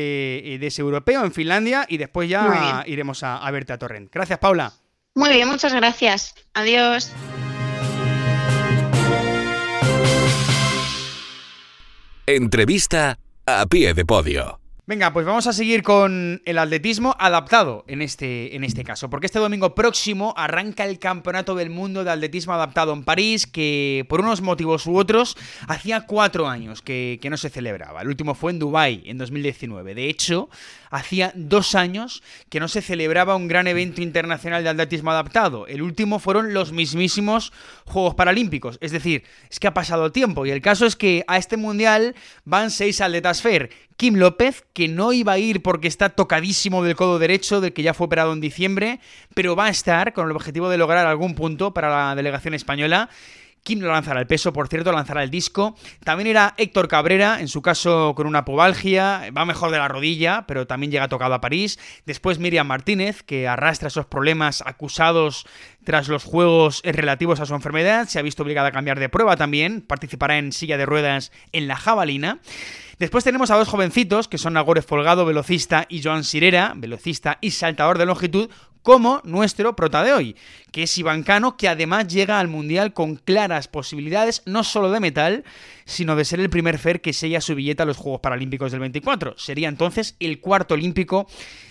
de 0.59 0.67
ese 0.67 0.81
europeo 0.81 1.25
en 1.25 1.33
Finlandia 1.33 1.85
y 1.89 1.97
después 1.97 2.29
ya 2.29 2.83
iremos 2.87 3.23
a, 3.23 3.37
a 3.37 3.51
verte 3.51 3.73
a 3.73 3.77
Torrent. 3.77 4.09
Gracias, 4.11 4.39
Paula. 4.39 4.73
Muy 5.17 5.29
bien, 5.31 5.47
muchas 5.47 5.73
gracias. 5.73 6.35
Adiós. 6.53 7.11
Entrevista 12.27 13.17
a 13.47 13.65
pie 13.65 13.95
de 13.95 14.05
podio. 14.05 14.59
Venga, 14.89 15.11
pues 15.11 15.25
vamos 15.25 15.45
a 15.47 15.51
seguir 15.51 15.83
con 15.83 16.41
el 16.45 16.57
atletismo 16.57 17.13
adaptado 17.19 17.83
en 17.89 18.01
este, 18.01 18.55
en 18.55 18.63
este 18.63 18.85
caso, 18.85 19.09
porque 19.09 19.25
este 19.25 19.37
domingo 19.37 19.75
próximo 19.75 20.33
arranca 20.37 20.85
el 20.85 20.97
Campeonato 20.97 21.55
del 21.55 21.69
Mundo 21.69 22.05
de 22.05 22.11
Atletismo 22.11 22.53
Adaptado 22.53 22.93
en 22.93 23.03
París, 23.03 23.47
que 23.47 24.05
por 24.07 24.21
unos 24.21 24.39
motivos 24.39 24.87
u 24.87 24.97
otros 24.97 25.35
hacía 25.67 26.05
cuatro 26.05 26.47
años 26.47 26.81
que, 26.81 27.19
no 27.29 27.35
se 27.35 27.49
celebraba. 27.49 28.01
El 28.01 28.07
último 28.07 28.33
fue 28.33 28.53
en 28.53 28.59
Dubái, 28.59 29.03
en 29.07 29.17
2019. 29.17 29.93
De 29.93 30.07
hecho, 30.07 30.49
hacía 30.89 31.33
dos 31.35 31.75
años 31.75 32.23
que 32.47 32.61
no 32.61 32.69
se 32.69 32.81
celebraba 32.81 33.35
un 33.35 33.49
gran 33.49 33.67
evento 33.67 34.01
internacional 34.01 34.63
de 34.63 34.69
atletismo 34.69 35.11
adaptado. 35.11 35.67
El 35.67 35.81
último 35.81 36.19
fueron 36.19 36.53
los 36.53 36.71
mismísimos 36.71 37.51
Juegos 37.83 38.15
Paralímpicos. 38.15 38.77
Es 38.79 38.93
decir, 38.93 39.25
es 39.51 39.59
que 39.59 39.67
ha 39.67 39.73
pasado 39.73 40.13
tiempo 40.13 40.45
y 40.45 40.51
el 40.51 40.61
caso 40.61 40.85
es 40.85 40.95
que 40.95 41.25
a 41.27 41.35
este 41.35 41.57
mundial 41.57 42.15
van 42.45 42.71
seis 42.71 43.01
atletas 43.01 43.41
FAIR 43.41 43.69
Kim 43.97 44.13
López, 44.13 44.63
que 44.77 44.87
no 44.87 45.11
iba 45.11 45.31
a 45.31 45.39
ir 45.39 45.63
porque 45.63 45.87
está 45.87 46.09
tocadísimo 46.09 46.83
del 46.83 46.95
codo 46.95 47.17
derecho, 47.17 47.61
del 47.61 47.73
que 47.73 47.81
ya 47.81 47.95
fue 47.95 48.05
operado 48.05 48.31
en 48.31 48.41
diciembre, 48.41 48.99
pero 49.33 49.55
va 49.55 49.65
a 49.65 49.69
estar 49.69 50.13
con 50.13 50.29
el 50.29 50.35
objetivo 50.35 50.69
de 50.69 50.77
lograr 50.77 51.07
algún 51.07 51.33
punto 51.33 51.73
para 51.73 51.89
la 51.89 52.13
delegación 52.13 52.53
española. 52.53 53.09
Kim 53.63 53.79
lo 53.79 53.91
lanzará 53.91 54.19
el 54.19 54.27
peso, 54.27 54.53
por 54.53 54.67
cierto, 54.67 54.91
lanzará 54.91 55.23
el 55.23 55.31
disco. 55.31 55.75
También 56.03 56.27
era 56.27 56.53
Héctor 56.57 56.87
Cabrera, 56.87 57.41
en 57.41 57.47
su 57.47 57.63
caso 57.63 58.13
con 58.15 58.27
una 58.27 58.45
pobalgia, 58.45 59.31
va 59.35 59.45
mejor 59.45 59.71
de 59.71 59.79
la 59.79 59.87
rodilla, 59.87 60.45
pero 60.47 60.67
también 60.67 60.91
llega 60.91 61.07
tocado 61.07 61.33
a 61.33 61.41
París. 61.41 61.79
Después 62.05 62.37
Miriam 62.37 62.67
Martínez, 62.67 63.23
que 63.23 63.47
arrastra 63.47 63.87
esos 63.87 64.05
problemas 64.05 64.61
acusados 64.63 65.47
tras 65.85 66.07
los 66.07 66.23
juegos 66.23 66.83
relativos 66.83 67.39
a 67.39 67.47
su 67.47 67.55
enfermedad, 67.55 68.07
se 68.07 68.19
ha 68.19 68.21
visto 68.21 68.43
obligada 68.43 68.67
a 68.67 68.71
cambiar 68.71 68.99
de 68.99 69.09
prueba 69.09 69.37
también, 69.37 69.81
participará 69.81 70.37
en 70.37 70.51
silla 70.51 70.77
de 70.77 70.85
ruedas 70.85 71.31
en 71.51 71.67
la 71.67 71.77
jabalina. 71.77 72.41
Después 72.99 73.23
tenemos 73.23 73.51
a 73.51 73.57
dos 73.57 73.67
jovencitos, 73.67 74.27
que 74.27 74.39
son 74.39 74.53
Nagore 74.53 74.81
Folgado, 74.81 75.23
velocista, 75.23 75.85
y 75.87 76.01
Joan 76.01 76.23
Sirera, 76.23 76.73
velocista 76.75 77.37
y 77.41 77.51
saltador 77.51 77.99
de 77.99 78.07
longitud, 78.07 78.49
como 78.81 79.21
nuestro 79.23 79.75
prota 79.75 80.01
de 80.01 80.13
hoy, 80.13 80.35
que 80.71 80.83
es 80.83 80.97
Iván 80.97 81.21
Cano, 81.21 81.57
que 81.57 81.67
además 81.67 82.07
llega 82.07 82.39
al 82.39 82.47
Mundial 82.47 82.93
con 82.93 83.17
claras 83.17 83.67
posibilidades, 83.67 84.41
no 84.47 84.63
solo 84.63 84.89
de 84.89 84.99
metal, 84.99 85.43
sino 85.85 86.15
de 86.15 86.25
ser 86.25 86.39
el 86.39 86.49
primer 86.49 86.79
FER 86.79 86.99
que 86.99 87.13
sella 87.13 87.39
su 87.39 87.53
billete 87.53 87.83
a 87.83 87.85
los 87.85 87.97
Juegos 87.97 88.21
Paralímpicos 88.21 88.71
del 88.71 88.79
24. 88.79 89.37
Sería 89.37 89.69
entonces 89.69 90.15
el 90.19 90.39
cuarto 90.39 90.73
olímpico 90.73 91.27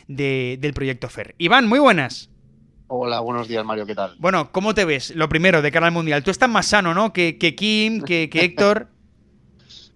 del 0.07 0.75
proyecto 0.75 1.09
FER. 1.09 1.35
Iván, 1.39 1.67
muy 1.67 1.81
buenas. 1.81 2.31
Hola, 2.87 3.19
buenos 3.19 3.49
días, 3.49 3.65
Mario, 3.65 3.85
¿qué 3.85 3.97
tal? 3.97 4.15
Bueno, 4.21 4.53
¿cómo 4.53 4.75
te 4.75 4.85
ves? 4.85 5.11
Lo 5.17 5.29
primero, 5.29 5.61
de 5.61 5.73
cara 5.73 5.87
al 5.87 5.93
Mundial. 5.93 6.23
Tú 6.23 6.31
estás 6.31 6.49
más 6.49 6.67
sano, 6.67 6.95
¿no? 6.95 7.13
Que, 7.13 7.37
Kim, 7.37 8.03
que, 8.03 8.31
que 8.31 8.45
Héctor. 8.45 8.91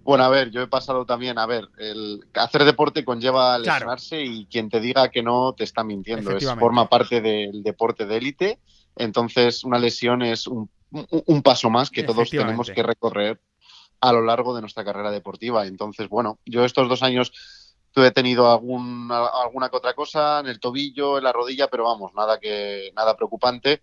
Bueno, 0.02 0.24
a 0.24 0.28
ver, 0.28 0.50
yo 0.50 0.62
he 0.62 0.66
pasado 0.66 1.04
también, 1.04 1.38
a 1.38 1.46
ver, 1.46 1.68
el 1.78 2.24
hacer 2.34 2.64
deporte 2.64 3.04
conlleva 3.04 3.58
lesionarse 3.58 4.22
y 4.22 4.46
quien 4.46 4.70
te 4.70 4.80
diga 4.80 5.10
que 5.10 5.22
no 5.22 5.54
te 5.56 5.64
está 5.64 5.84
mintiendo. 5.84 6.36
Es, 6.36 6.50
forma 6.54 6.88
parte 6.88 7.20
del 7.20 7.62
deporte 7.62 8.06
de 8.06 8.16
élite. 8.16 8.58
Entonces, 8.96 9.62
una 9.64 9.78
lesión 9.78 10.22
es 10.22 10.46
un, 10.46 10.70
paso 11.42 11.70
más 11.70 11.90
que 11.90 12.02
todos 12.02 12.30
tenemos 12.30 12.70
que 12.70 12.82
recorrer 12.82 13.40
a 14.00 14.12
lo 14.12 14.22
largo 14.22 14.54
de 14.54 14.62
nuestra 14.62 14.84
carrera 14.84 15.10
deportiva. 15.10 15.66
Entonces, 15.66 16.08
bueno, 16.08 16.38
yo 16.46 16.64
estos 16.64 16.88
dos 16.88 17.02
años 17.02 17.32
tuve 17.92 18.10
tenido 18.10 18.50
algún, 18.50 19.10
alguna 19.10 19.68
que 19.68 19.76
otra 19.76 19.94
cosa 19.94 20.40
en 20.40 20.46
el 20.46 20.60
tobillo, 20.60 21.18
en 21.18 21.24
la 21.24 21.32
rodilla, 21.32 21.68
pero 21.68 21.84
vamos, 21.84 22.12
nada 22.14 22.38
que 22.38 22.92
nada 22.94 23.16
preocupante 23.16 23.82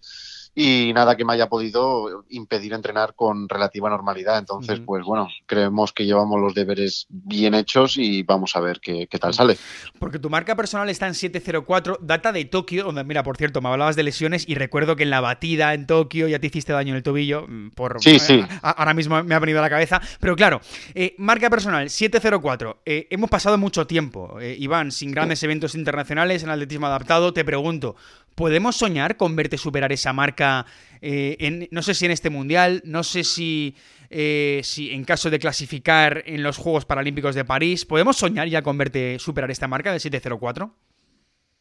y 0.60 0.92
nada 0.92 1.16
que 1.16 1.24
me 1.24 1.34
haya 1.34 1.50
podido 1.50 2.26
impedir 2.30 2.74
entrenar 2.74 3.14
con 3.14 3.48
relativa 3.48 3.92
normalidad. 3.92 4.40
Entonces, 4.40 4.80
pues 4.80 5.06
bueno, 5.06 5.28
creemos 5.46 5.94
que 5.94 6.04
llevamos 6.04 6.42
los 6.42 6.56
deberes 6.56 7.06
bien 7.10 7.54
hechos 7.54 7.96
y 7.96 8.24
vamos 8.24 8.56
a 8.56 8.60
ver 8.60 8.80
qué, 8.80 9.08
tal 9.22 9.36
sale. 9.36 9.56
Porque 10.00 10.18
tu 10.18 10.32
marca 10.32 10.56
personal 10.56 10.90
está 10.90 11.06
en 11.06 11.14
704, 11.14 12.00
data 12.02 12.32
de 12.32 12.46
Tokio, 12.46 12.86
donde, 12.86 13.04
mira, 13.04 13.22
por 13.22 13.38
cierto, 13.38 13.62
me 13.62 13.70
hablabas 13.70 13.96
de 13.96 14.02
lesiones 14.02 14.50
y 14.50 14.56
recuerdo 14.56 14.96
que 14.96 15.04
en 15.04 15.12
la 15.12 15.22
batida 15.22 15.76
en 15.76 15.86
Tokio 15.86 16.28
ya 16.28 16.40
te 16.40 16.48
hiciste 16.48 16.74
daño 16.74 16.90
en 16.90 16.98
el 16.98 17.04
tobillo. 17.04 17.46
Mm, 17.48 17.70
por, 17.76 18.02
sí, 18.02 18.18
sí. 18.18 18.44
ahora 18.64 18.96
mismo 18.96 19.24
me 19.24 19.36
ha 19.36 19.40
venido 19.40 19.60
a 19.60 19.62
la 19.62 19.70
cabeza. 19.70 20.02
Pero 20.20 20.36
claro, 20.36 20.62
eh, 20.96 21.14
marca 21.20 21.52
personal 21.52 21.88
704. 21.88 22.82
Eh, 22.84 23.08
hemos 23.12 23.30
pasado 23.30 23.60
mucho 23.60 23.86
tiempo, 23.86 24.40
eh, 24.42 24.56
Iván, 24.58 24.92
sin 24.92 25.12
grandes 25.12 25.44
eventos 25.44 25.76
internacionales 25.76 26.42
en 26.42 26.50
atletismo 26.50 26.88
adaptado. 26.88 27.32
Te 27.32 27.46
pregunto, 27.46 27.96
¿Podemos 28.38 28.76
soñar 28.76 29.18
con 29.18 29.36
verte 29.36 29.58
superar 29.58 29.92
esa 29.92 30.14
marca? 30.14 30.68
Eh, 31.02 31.38
en, 31.40 31.68
no 31.72 31.82
sé 31.82 31.96
si 31.96 32.06
en 32.06 32.12
este 32.12 32.30
mundial, 32.30 32.84
no 32.86 33.04
sé 33.04 33.24
si, 33.24 33.76
eh, 34.12 34.62
si 34.64 34.92
en 34.92 35.06
caso 35.06 35.32
de 35.32 35.40
clasificar 35.40 36.22
en 36.24 36.44
los 36.44 36.56
Juegos 36.56 36.86
Paralímpicos 36.86 37.34
de 37.34 37.46
París, 37.46 37.84
¿podemos 37.84 38.16
soñar 38.16 38.48
ya 38.48 38.62
con 38.62 38.78
verte 38.78 39.18
superar 39.18 39.50
esta 39.50 39.68
marca 39.68 39.92
de 39.92 40.00
704? 40.00 40.72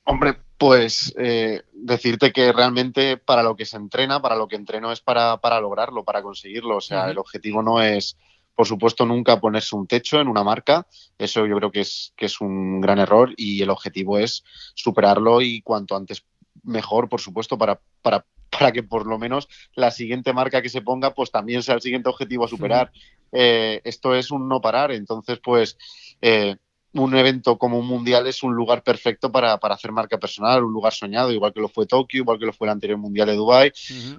Hombre, 0.05 0.37
pues 0.59 1.15
eh, 1.17 1.63
decirte 1.73 2.31
que 2.31 2.53
realmente 2.53 3.17
para 3.17 3.43
lo 3.43 3.57
que 3.57 3.65
se 3.65 3.79
entrena, 3.79 4.21
para 4.21 4.37
lo 4.37 4.47
que 4.47 4.57
entreno 4.57 4.93
es 4.93 5.01
para, 5.01 5.39
para 5.39 5.59
lograrlo, 5.63 6.05
para 6.05 6.21
conseguirlo. 6.21 6.77
O 6.77 6.83
sea, 6.83 7.11
el 7.11 7.17
objetivo 7.17 7.63
no 7.63 7.81
es, 7.81 8.19
por 8.55 8.67
supuesto, 8.67 9.07
nunca 9.07 9.41
ponerse 9.41 9.75
un 9.75 9.87
techo 9.87 10.21
en 10.21 10.29
una 10.29 10.45
marca. 10.45 10.87
Eso 11.17 11.47
yo 11.47 11.57
creo 11.57 11.71
que 11.71 11.81
es, 11.81 12.13
que 12.19 12.27
es 12.27 12.39
un 12.43 12.83
gran 12.83 12.99
error 12.99 13.33
y 13.35 13.63
el 13.63 13.71
objetivo 13.71 14.19
es 14.19 14.45
superarlo 14.75 15.41
y 15.41 15.63
cuanto 15.63 15.97
antes 15.97 16.23
mejor, 16.67 17.09
por 17.09 17.21
supuesto, 17.21 17.57
para, 17.57 17.81
para, 18.03 18.27
para 18.51 18.73
que 18.73 18.83
por 18.83 19.07
lo 19.07 19.19
menos 19.19 19.49
la 19.75 19.91
siguiente 19.91 20.33
marca 20.33 20.63
que 20.63 20.69
se 20.69 20.83
ponga, 20.83 21.15
pues 21.15 21.31
también 21.31 21.63
sea 21.63 21.77
el 21.77 21.81
siguiente 21.81 22.09
objetivo 22.09 22.45
a 22.45 22.49
superar. 22.49 22.93
Eh, 23.33 23.81
esto 23.85 24.15
es 24.15 24.31
un 24.31 24.49
no 24.49 24.61
parar, 24.61 24.93
entonces, 24.93 25.39
pues 25.43 25.79
eh, 26.21 26.57
un 26.97 27.17
evento 27.17 27.59
como 27.59 27.79
un 27.79 27.87
mundial 27.87 28.27
es 28.27 28.43
un 28.43 28.55
lugar 28.55 28.83
perfecto 28.83 29.33
para, 29.33 29.55
hacer 29.55 29.93
marca 29.93 30.19
personal, 30.19 30.65
un 30.65 30.73
lugar 30.73 30.93
soñado, 30.93 31.33
igual 31.33 31.53
que 31.53 31.61
lo 31.61 31.69
fue 31.69 31.87
Tokio, 31.87 32.21
igual 32.21 32.39
que 32.39 32.47
lo 32.47 32.53
fue 32.53 32.67
el 32.67 32.73
anterior 32.73 32.99
mundial 32.99 33.27
de 33.29 33.35
Dubai, 33.35 33.73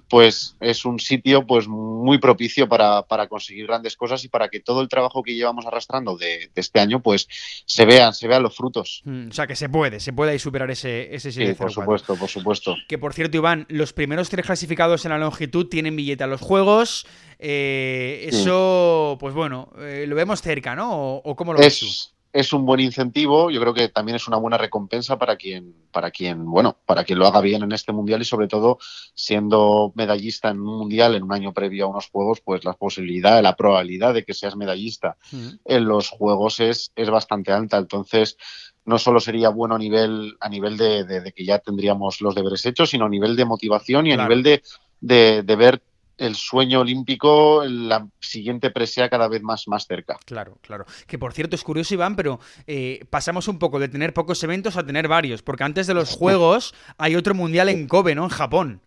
pues 0.08 0.56
es 0.60 0.84
un 0.84 0.98
sitio 0.98 1.46
pues 1.46 1.68
muy 1.68 2.18
propicio 2.18 2.68
para, 2.68 3.04
conseguir 3.28 3.66
grandes 3.66 3.96
cosas 3.96 4.24
y 4.24 4.28
para 4.28 4.48
que 4.48 4.60
todo 4.60 4.80
el 4.80 4.88
trabajo 4.88 5.22
que 5.22 5.34
llevamos 5.34 5.66
arrastrando 5.66 6.16
de, 6.16 6.50
este 6.54 6.80
año 6.80 7.00
pues 7.00 7.28
se 7.66 7.84
vean, 7.84 8.14
se 8.14 8.28
vean 8.28 8.42
los 8.42 8.56
frutos. 8.56 9.02
Mm, 9.04 9.28
o 9.28 9.32
sea 9.32 9.46
que 9.46 9.56
se 9.56 9.68
puede, 9.68 10.00
se 10.00 10.12
puede 10.12 10.32
ahí 10.32 10.38
superar 10.38 10.70
ese 10.70 11.14
ese 11.14 11.32
Sí, 11.32 11.52
por 11.54 11.70
supuesto, 11.70 12.16
por 12.16 12.28
supuesto. 12.28 12.76
Que 12.88 12.98
por 12.98 13.14
cierto, 13.14 13.36
Iván, 13.36 13.66
los 13.68 13.92
primeros 13.92 14.28
tres 14.28 14.46
clasificados 14.46 15.04
en 15.04 15.10
la 15.10 15.18
longitud 15.18 15.66
tienen 15.66 15.96
billete 15.96 16.24
a 16.24 16.26
los 16.26 16.40
juegos. 16.40 17.06
Eh, 17.38 18.26
eso, 18.28 19.16
pues 19.20 19.34
bueno, 19.34 19.72
eh, 19.78 20.06
lo 20.08 20.16
vemos 20.16 20.42
cerca, 20.42 20.74
¿no? 20.74 21.16
¿O, 21.16 21.36
cómo 21.36 21.52
lo 21.52 21.60
ves 21.60 21.80
tú? 21.80 21.86
Es 22.32 22.52
un 22.52 22.66
buen 22.66 22.80
incentivo, 22.80 23.50
yo 23.50 23.60
creo 23.60 23.72
que 23.72 23.88
también 23.88 24.16
es 24.16 24.28
una 24.28 24.36
buena 24.36 24.58
recompensa 24.58 25.18
para 25.18 25.36
quien, 25.36 25.74
para 25.90 26.10
quien, 26.10 26.44
bueno, 26.44 26.76
para 26.84 27.04
quien 27.04 27.18
lo 27.18 27.26
haga 27.26 27.40
bien 27.40 27.62
en 27.62 27.72
este 27.72 27.92
mundial 27.92 28.20
y 28.20 28.24
sobre 28.24 28.48
todo 28.48 28.78
siendo 29.14 29.92
medallista 29.94 30.50
en 30.50 30.60
un 30.60 30.78
mundial 30.78 31.14
en 31.14 31.22
un 31.22 31.32
año 31.32 31.52
previo 31.52 31.86
a 31.86 31.88
unos 31.88 32.08
juegos, 32.10 32.40
pues 32.40 32.64
la 32.64 32.74
posibilidad, 32.74 33.42
la 33.42 33.56
probabilidad 33.56 34.12
de 34.12 34.24
que 34.24 34.34
seas 34.34 34.56
medallista 34.56 35.16
en 35.64 35.84
los 35.86 36.10
juegos 36.10 36.60
es, 36.60 36.92
es 36.96 37.08
bastante 37.08 37.52
alta. 37.52 37.78
Entonces, 37.78 38.36
no 38.84 38.98
solo 38.98 39.20
sería 39.20 39.48
bueno 39.48 39.74
a 39.74 39.78
nivel, 39.78 40.36
a 40.40 40.48
nivel 40.48 40.76
de, 40.76 41.32
que 41.34 41.44
ya 41.44 41.58
tendríamos 41.58 42.20
los 42.20 42.34
deberes 42.34 42.64
hechos, 42.66 42.90
sino 42.90 43.06
a 43.06 43.10
nivel 43.10 43.36
de 43.36 43.44
motivación 43.44 44.06
y 44.06 44.12
a 44.12 44.16
nivel 44.16 44.42
de, 44.42 44.62
de, 45.00 45.42
de, 45.42 45.56
ver 45.56 45.82
el 46.18 46.34
sueño 46.34 46.80
olímpico, 46.80 47.64
la 47.64 48.06
siguiente 48.20 48.70
presea 48.70 49.08
cada 49.08 49.28
vez 49.28 49.42
más, 49.42 49.68
más 49.68 49.86
cerca. 49.86 50.18
Claro, 50.24 50.58
claro. 50.60 50.84
Que 51.06 51.18
por 51.18 51.32
cierto 51.32 51.56
es 51.56 51.62
curioso, 51.62 51.94
Iván, 51.94 52.16
pero 52.16 52.40
eh, 52.66 53.04
pasamos 53.10 53.48
un 53.48 53.58
poco 53.58 53.78
de 53.78 53.88
tener 53.88 54.12
pocos 54.12 54.42
eventos 54.44 54.76
a 54.76 54.84
tener 54.84 55.08
varios, 55.08 55.42
porque 55.42 55.64
antes 55.64 55.86
de 55.86 55.94
los 55.94 56.10
Juegos 56.16 56.74
hay 56.98 57.16
otro 57.16 57.34
mundial 57.34 57.68
en 57.68 57.86
Kobe, 57.86 58.14
¿no? 58.14 58.24
En 58.24 58.30
Japón. 58.30 58.80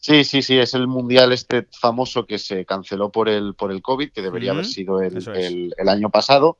Sí, 0.00 0.22
sí, 0.22 0.42
sí, 0.42 0.56
es 0.56 0.74
el 0.74 0.86
mundial 0.86 1.32
este 1.32 1.66
famoso 1.72 2.24
que 2.24 2.38
se 2.38 2.64
canceló 2.64 3.10
por 3.10 3.28
el, 3.28 3.54
por 3.54 3.72
el 3.72 3.82
COVID, 3.82 4.12
que 4.12 4.22
debería 4.22 4.52
haber 4.52 4.64
sido 4.64 5.02
el, 5.02 5.74
el, 5.76 5.88
año 5.88 6.08
pasado 6.08 6.58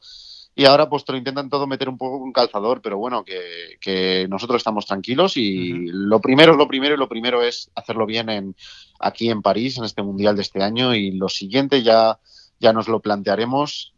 y 0.59 0.65
ahora 0.65 0.89
pues 0.89 1.05
te 1.05 1.13
lo 1.13 1.19
intentan 1.19 1.49
todo 1.49 1.69
meter 1.69 1.89
un 1.89 1.97
poco 1.97 2.19
con 2.19 2.33
calzador, 2.33 2.83
pero 2.83 2.99
bueno, 2.99 3.25
que, 3.25 4.27
nosotros 4.29 4.57
estamos 4.57 4.87
tranquilos 4.87 5.37
y 5.37 5.87
lo 5.87 6.21
primero 6.21 6.53
es 6.53 6.59
lo 6.59 6.67
primero 6.67 6.97
y 6.97 6.99
lo 6.99 7.09
primero 7.09 7.43
es 7.43 7.71
hacerlo 7.77 8.07
bien 8.07 8.29
en, 8.29 8.57
aquí 8.99 9.31
en 9.31 9.41
París, 9.41 9.79
en 9.79 9.85
este 9.85 10.03
Mundial 10.03 10.35
de 10.35 10.43
este 10.43 10.61
año 10.61 10.97
y 10.97 11.13
lo 11.13 11.29
siguiente 11.29 11.85
ya, 11.85 12.19
ya 12.59 12.73
nos 12.73 12.89
lo 12.89 12.99
plantearemos 12.99 13.95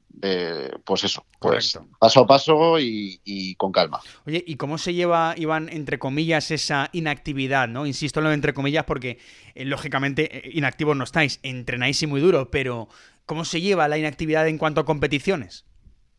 pues 0.85 1.05
eso, 1.05 1.25
pues 1.39 1.79
paso 1.99 2.21
a 2.21 2.27
paso 2.27 2.79
y, 2.79 3.55
con 3.57 3.73
calma. 3.73 4.01
Oye, 4.27 4.45
¿y 4.47 4.57
cómo 4.57 4.77
se 4.77 4.93
lleva, 4.93 5.35
Iván, 5.39 5.71
entre 5.71 5.99
comillas, 5.99 6.51
esa 6.51 6.91
inactividad, 6.93 7.69
¿no? 7.69 7.87
Insisto 7.87 8.21
en 8.21 8.25
lo 8.25 8.33
entre 8.33 8.53
comillas 8.53 8.85
porque, 8.85 9.19
eh, 9.55 9.65
lógicamente, 9.65 10.49
eh, 10.49 10.51
inactivos 10.53 10.95
no 10.95 11.05
estáis, 11.05 11.41
entrenáis 11.43 12.03
y 12.03 12.07
muy 12.07 12.21
duro, 12.21 12.51
pero 12.51 12.89
¿cómo 13.25 13.47
se 13.47 13.63
lleva 13.63 13.89
la 13.89 13.97
inactividad 13.97 14.47
en 14.47 14.59
cuanto 14.59 14.83
a 14.83 14.85
competiciones? 14.85 15.65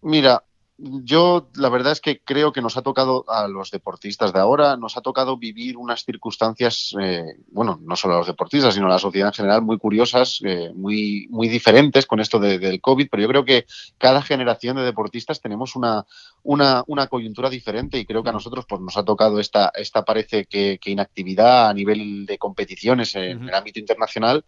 Mira, 0.01 0.43
yo 0.81 1.49
la 1.55 1.69
verdad 1.69 1.91
es 1.91 2.01
que 2.01 2.21
creo 2.21 2.51
que 2.51 2.61
nos 2.61 2.75
ha 2.75 2.81
tocado 2.81 3.23
a 3.27 3.47
los 3.47 3.69
deportistas 3.69 4.33
de 4.33 4.39
ahora, 4.39 4.77
nos 4.77 4.97
ha 4.97 5.01
tocado 5.01 5.37
vivir 5.37 5.77
unas 5.77 6.03
circunstancias, 6.03 6.95
eh, 6.99 7.35
bueno, 7.51 7.79
no 7.83 7.95
solo 7.95 8.15
a 8.15 8.17
los 8.17 8.27
deportistas, 8.27 8.73
sino 8.73 8.87
a 8.87 8.89
la 8.89 8.99
sociedad 8.99 9.27
en 9.27 9.33
general, 9.33 9.61
muy 9.61 9.77
curiosas, 9.77 10.39
eh, 10.43 10.71
muy, 10.73 11.27
muy 11.29 11.49
diferentes 11.49 12.07
con 12.07 12.19
esto 12.19 12.39
del 12.39 12.81
COVID, 12.81 13.07
pero 13.11 13.21
yo 13.21 13.29
creo 13.29 13.45
que 13.45 13.65
cada 13.99 14.23
generación 14.23 14.77
de 14.77 14.83
deportistas 14.83 15.39
tenemos 15.39 15.75
una, 15.75 16.05
una, 16.43 16.83
una 16.87 17.07
coyuntura 17.07 17.49
diferente 17.49 17.99
y 17.99 18.05
creo 18.05 18.23
que 18.23 18.29
a 18.29 18.33
nosotros 18.33 18.65
pues, 18.67 18.81
nos 18.81 18.97
ha 18.97 19.05
tocado 19.05 19.39
esta, 19.39 19.71
esta 19.75 20.03
parece 20.03 20.45
que, 20.45 20.79
inactividad 20.85 21.69
a 21.69 21.73
nivel 21.73 22.25
de 22.25 22.37
competiciones 22.37 23.15
en 23.15 23.47
el 23.47 23.53
ámbito 23.53 23.79
internacional 23.79 24.43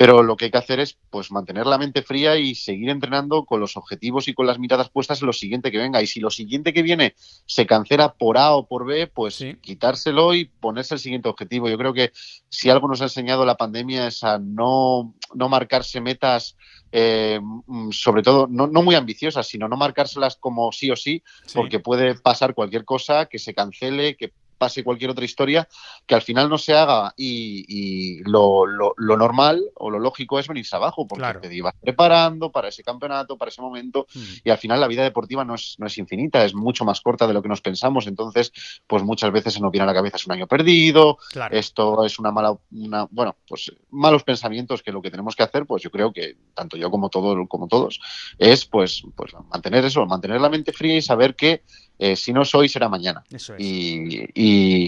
pero 0.00 0.22
lo 0.22 0.34
que 0.34 0.46
hay 0.46 0.50
que 0.50 0.56
hacer 0.56 0.80
es 0.80 0.96
pues 1.10 1.30
mantener 1.30 1.66
la 1.66 1.76
mente 1.76 2.00
fría 2.00 2.34
y 2.38 2.54
seguir 2.54 2.88
entrenando 2.88 3.44
con 3.44 3.60
los 3.60 3.76
objetivos 3.76 4.28
y 4.28 4.32
con 4.32 4.46
las 4.46 4.58
miradas 4.58 4.88
puestas 4.88 5.20
en 5.20 5.26
lo 5.26 5.34
siguiente 5.34 5.70
que 5.70 5.76
venga. 5.76 6.00
Y 6.00 6.06
si 6.06 6.20
lo 6.20 6.30
siguiente 6.30 6.72
que 6.72 6.80
viene 6.80 7.12
se 7.44 7.66
cancela 7.66 8.14
por 8.14 8.38
A 8.38 8.52
o 8.52 8.66
por 8.66 8.86
B, 8.86 9.08
pues 9.08 9.44
quitárselo 9.60 10.32
y 10.32 10.46
ponerse 10.46 10.94
el 10.94 11.00
siguiente 11.00 11.28
objetivo. 11.28 11.68
Yo 11.68 11.76
creo 11.76 11.92
que 11.92 12.12
si 12.48 12.70
algo 12.70 12.88
nos 12.88 13.02
ha 13.02 13.04
enseñado 13.04 13.44
la 13.44 13.58
pandemia 13.58 14.06
es 14.06 14.24
a 14.24 14.38
no, 14.38 15.14
no 15.34 15.48
marcarse 15.50 16.00
metas 16.00 16.56
eh, 16.92 17.38
mm, 17.42 17.90
sobre 17.90 18.22
todo 18.22 18.46
no, 18.50 18.66
no, 18.68 18.82
muy 18.82 18.94
ambiciosas, 18.94 19.46
sino 19.46 19.68
no 19.68 19.76
marcárselas 19.76 20.36
como 20.36 20.72
sí 20.72 20.90
o 20.90 20.96
sí, 20.96 21.22
porque 21.54 21.78
puede 21.78 22.14
pasar 22.14 22.54
cualquier 22.54 22.86
cosa, 22.86 23.26
que 23.26 23.38
se 23.38 23.52
cancele, 23.52 24.16
que 24.16 24.32
pase 24.60 24.84
cualquier 24.84 25.10
otra 25.10 25.24
historia, 25.24 25.66
que 26.06 26.14
al 26.14 26.20
final 26.20 26.50
no 26.50 26.58
se 26.58 26.74
haga 26.74 27.14
y, 27.16 28.22
lo, 28.24 28.66
normal 28.98 29.62
o 29.74 29.90
lo 29.90 29.98
lógico 29.98 30.38
es 30.38 30.46
venirse 30.46 30.76
abajo, 30.76 31.06
porque 31.08 31.48
te 31.48 31.54
ibas 31.54 31.72
preparando 31.80 32.52
para 32.52 32.68
ese 32.68 32.82
campeonato, 32.82 33.38
para 33.38 33.48
ese 33.48 33.62
momento, 33.62 34.06
mm. 34.14 34.20
y 34.44 34.50
al 34.50 34.58
final 34.58 34.78
la 34.78 34.86
vida 34.86 35.02
deportiva 35.02 35.46
no 35.46 35.54
es, 35.54 35.76
no 35.78 35.86
es 35.86 35.96
infinita, 35.96 36.44
es 36.44 36.54
mucho 36.54 36.84
más 36.84 37.00
corta 37.00 37.26
de 37.26 37.32
lo 37.32 37.40
que 37.40 37.48
nos 37.48 37.62
pensamos, 37.62 38.06
entonces 38.06 38.52
pues 38.86 39.02
muchas 39.02 39.32
veces 39.32 39.54
se 39.54 39.60
nos 39.60 39.72
viene 39.72 39.84
a 39.84 39.86
la 39.86 39.94
cabeza 39.94 40.18
es 40.18 40.26
un 40.26 40.32
año 40.32 40.46
perdido, 40.46 41.16
esto 41.50 42.04
es 42.04 42.18
una 42.18 42.30
mala, 42.30 42.54
una, 42.70 43.08
bueno, 43.10 43.36
pues 43.48 43.72
malos 43.88 44.24
pensamientos 44.24 44.82
que 44.82 44.92
lo 44.92 45.00
que 45.00 45.10
tenemos 45.10 45.34
que 45.34 45.42
hacer, 45.42 45.64
pues 45.64 45.82
yo 45.82 45.90
creo 45.90 46.12
que 46.12 46.36
tanto 46.54 46.76
yo 46.76 46.90
como, 46.90 47.08
todo, 47.08 47.48
como 47.48 47.66
todos, 47.66 47.98
es 48.38 48.66
pues, 48.66 49.02
pues 49.16 49.32
mantener 49.50 49.86
eso, 49.86 50.04
mantener 50.04 50.38
la 50.38 50.50
mente 50.50 50.72
fría 50.72 50.96
y 50.96 51.02
saber 51.02 51.34
que 51.34 51.62
eh, 52.02 52.16
si 52.16 52.32
no 52.32 52.42
es 52.42 52.54
hoy, 52.54 52.66
será 52.66 52.88
mañana. 52.88 53.22
y, 53.58 54.26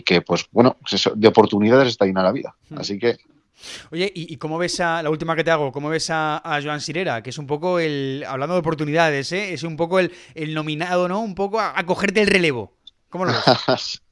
que, 0.02 0.22
pues 0.22 0.46
bueno, 0.50 0.76
pues 0.80 1.10
de 1.14 1.28
oportunidades 1.28 1.88
está 1.88 2.04
llena 2.04 2.22
la 2.22 2.32
vida. 2.32 2.54
Hmm. 2.68 2.78
Así 2.78 2.98
que 2.98 3.18
Oye, 3.90 4.10
¿y, 4.14 4.36
cómo 4.36 4.58
ves 4.58 4.80
a, 4.80 5.02
la 5.02 5.10
última 5.10 5.36
que 5.36 5.44
te 5.44 5.50
hago, 5.50 5.72
cómo 5.72 5.88
ves 5.88 6.08
a, 6.10 6.60
Joan 6.62 6.80
Sirera? 6.80 7.22
Que 7.22 7.30
es 7.30 7.38
un 7.38 7.46
poco 7.46 7.78
el, 7.78 8.24
hablando 8.26 8.54
de 8.54 8.60
oportunidades, 8.60 9.32
¿eh? 9.32 9.52
es 9.52 9.62
un 9.62 9.76
poco 9.76 9.98
el, 9.98 10.10
nominado, 10.48 11.08
¿no? 11.08 11.20
Un 11.20 11.34
poco 11.34 11.60
a, 11.60 11.74
cogerte 11.86 12.22
el 12.22 12.28
relevo. 12.28 12.72
¿Cómo 13.08 13.24
lo 13.24 13.32
ves? 13.32 13.42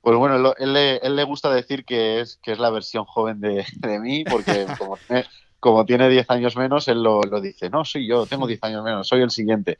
pues 0.00 0.16
bueno, 0.16 0.54
él, 0.58 0.72
le, 0.72 1.24
gusta 1.24 1.52
decir 1.52 1.84
que 1.84 2.20
es, 2.20 2.38
que 2.42 2.52
es 2.52 2.58
la 2.58 2.70
versión 2.70 3.04
joven 3.04 3.40
de, 3.40 3.64
mí, 4.00 4.24
porque 4.24 4.66
como, 5.60 5.84
tiene 5.84 6.08
10 6.08 6.30
años 6.30 6.56
menos, 6.56 6.86
él 6.88 7.02
lo, 7.02 7.22
lo 7.22 7.40
dice, 7.40 7.70
no, 7.70 7.84
soy 7.84 8.06
yo, 8.06 8.26
tengo 8.26 8.46
10 8.46 8.62
años 8.62 8.84
menos, 8.84 9.08
soy 9.08 9.22
el 9.22 9.30
siguiente. 9.30 9.78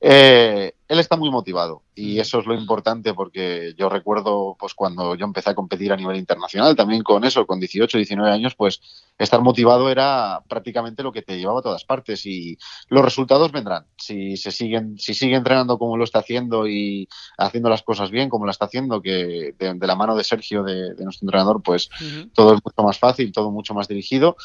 Eh, 0.00 0.74
él 0.88 0.98
está 1.00 1.16
muy 1.16 1.30
motivado 1.30 1.82
y 1.94 2.20
eso 2.20 2.38
es 2.38 2.46
lo 2.46 2.54
importante 2.54 3.14
porque 3.14 3.74
yo 3.76 3.88
recuerdo 3.88 4.56
pues 4.58 4.74
cuando 4.74 5.14
yo 5.14 5.24
empecé 5.24 5.50
a 5.50 5.54
competir 5.54 5.92
a 5.92 5.96
nivel 5.96 6.16
internacional 6.16 6.76
también 6.76 7.02
con 7.02 7.24
eso, 7.24 7.46
con 7.46 7.58
18, 7.58 7.98
19 7.98 8.30
años, 8.30 8.54
pues 8.54 8.80
estar 9.18 9.40
motivado 9.40 9.90
era 9.90 10.42
prácticamente 10.48 11.02
lo 11.02 11.12
que 11.12 11.22
te 11.22 11.38
llevaba 11.38 11.60
a 11.60 11.62
todas 11.62 11.84
partes 11.84 12.24
y 12.26 12.58
los 12.88 13.04
resultados 13.04 13.50
vendrán. 13.50 13.86
Si 13.96 14.36
se 14.36 14.52
siguen 14.52 14.98
si 14.98 15.14
sigue 15.14 15.36
entrenando 15.36 15.78
como 15.78 15.96
lo 15.96 16.04
está 16.04 16.20
haciendo 16.20 16.68
y 16.68 17.08
haciendo 17.38 17.68
las 17.68 17.82
cosas 17.82 18.10
bien 18.10 18.28
como 18.28 18.44
lo 18.44 18.50
está 18.50 18.66
haciendo 18.66 19.02
que 19.02 19.54
de, 19.58 19.86
la 19.86 19.96
mano 19.96 20.16
de 20.16 20.24
Sergio 20.24 20.62
de, 20.62 20.94
nuestro 21.02 21.26
entrenador, 21.26 21.62
pues 21.62 21.88
todo 22.34 22.54
es 22.54 22.60
mucho 22.64 22.82
más 22.82 22.98
fácil, 22.98 23.32
todo 23.32 23.50
mucho 23.50 23.74
más 23.74 23.88
dirigido 23.88 24.36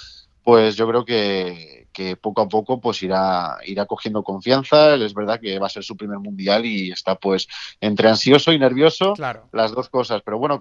pues 0.44 0.76
yo 0.76 0.88
creo 0.88 1.06
que, 1.06 1.88
poco 2.20 2.42
a 2.42 2.50
poco 2.50 2.82
pues 2.82 3.04
irá, 3.04 3.58
irá 3.66 3.86
cogiendo 3.86 4.24
confianza. 4.24 4.96
Es 4.96 5.14
verdad 5.14 5.40
que 5.40 5.60
va 5.60 5.68
a 5.68 5.70
ser 5.70 5.84
su 5.84 5.96
primer 5.96 6.20
mundial 6.20 6.66
y 6.66 6.92
está 6.92 7.16
pues 7.16 7.48
entre 7.80 8.10
ansioso 8.10 8.52
y 8.52 8.60
nervioso, 8.60 9.14
las 9.52 9.72
dos 9.72 9.90
cosas. 9.90 10.22
Pero 10.24 10.40
bueno, 10.40 10.60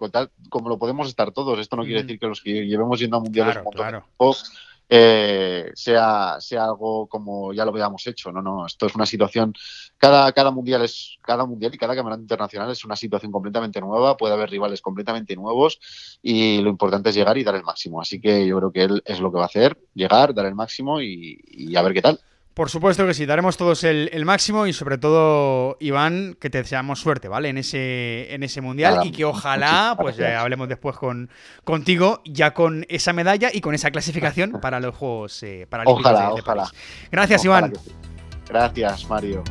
como 0.49 0.69
lo 0.69 0.79
podemos 0.79 1.09
estar 1.09 1.33
todos, 1.33 1.59
esto 1.59 1.77
no 1.77 1.85
quiere 1.85 2.03
decir 2.03 2.19
que 2.19 2.27
los 2.27 2.43
que 2.43 2.67
llevemos 2.67 3.01
yendo 3.01 3.17
a 3.17 3.21
mundiales 3.21 3.59
claro, 3.73 4.05
eh, 4.93 5.71
sea, 5.75 6.37
sea 6.41 6.65
algo 6.65 7.07
como 7.07 7.53
ya 7.53 7.65
lo 7.65 7.71
habíamos 7.71 8.05
hecho. 8.09 8.33
No, 8.33 8.43
no, 8.43 8.67
esto 8.67 8.87
es 8.87 8.95
una 8.97 9.07
situación, 9.07 9.55
cada, 9.97 10.33
cada 10.33 10.51
mundial 10.51 10.83
es, 10.83 11.17
cada 11.23 11.47
mundial 11.47 11.73
y 11.73 11.79
cada 11.79 11.95
campeonato 11.95 12.23
internacional 12.23 12.71
es 12.73 12.85
una 12.85 12.97
situación 12.97 13.31
completamente 13.31 13.81
nueva, 13.81 14.17
puede 14.17 14.35
haber 14.35 14.51
rivales 14.51 14.83
completamente 14.83 15.37
nuevos 15.37 15.79
y 16.23 16.61
lo 16.61 16.71
importante 16.71 17.11
es 17.11 17.15
llegar 17.15 17.39
y 17.39 17.45
dar 17.45 17.55
el 17.55 17.63
máximo. 17.63 18.01
Así 18.01 18.21
que 18.21 18.45
yo 18.47 18.59
creo 18.59 18.73
que 18.73 18.83
él 18.83 19.03
es 19.07 19.21
lo 19.21 19.31
que 19.31 19.39
va 19.39 19.45
a 19.45 19.47
hacer, 19.47 19.79
llegar, 19.95 20.35
dar 20.35 20.47
el 20.47 20.57
máximo 20.57 21.01
y 21.01 21.77
a 21.77 21.83
ver 21.83 21.95
qué 21.95 22.03
tal. 22.03 22.21
Por 22.55 22.69
supuesto 22.69 23.07
que 23.07 23.15
sí, 23.15 23.27
daremos 23.27 23.57
todos 23.57 23.85
el, 23.85 24.25
máximo 24.25 24.67
y 24.67 24.73
sobre 24.73 24.99
todo, 24.99 25.77
Iván, 25.81 26.37
que 26.41 26.51
te 26.51 26.59
deseamos 26.59 26.99
suerte, 26.99 27.29
¿vale? 27.29 27.49
En 27.49 27.59
ese, 27.59 28.35
en 28.35 28.43
ese 28.43 28.61
mundial 28.61 29.01
y 29.05 29.13
que 29.13 29.25
ojalá, 29.25 29.97
pues 29.99 30.19
hablemos 30.21 30.69
después 30.69 30.97
con 30.97 31.31
contigo, 31.65 32.21
ya 32.25 32.53
con 32.53 32.85
esa 32.89 33.13
medalla 33.13 33.51
y 33.53 33.61
con 33.61 33.75
esa 33.75 33.91
clasificación 33.91 34.53
para 34.61 34.81
los 34.81 34.95
Juegos 34.95 35.43
eh, 35.43 35.67
Paralímpicos 35.71 36.13
ojalá, 36.13 36.33
ojalá. 36.33 36.71
Gracias, 37.11 37.45
Iván. 37.45 37.73
Gracias, 38.49 39.09
Mario. 39.09 39.45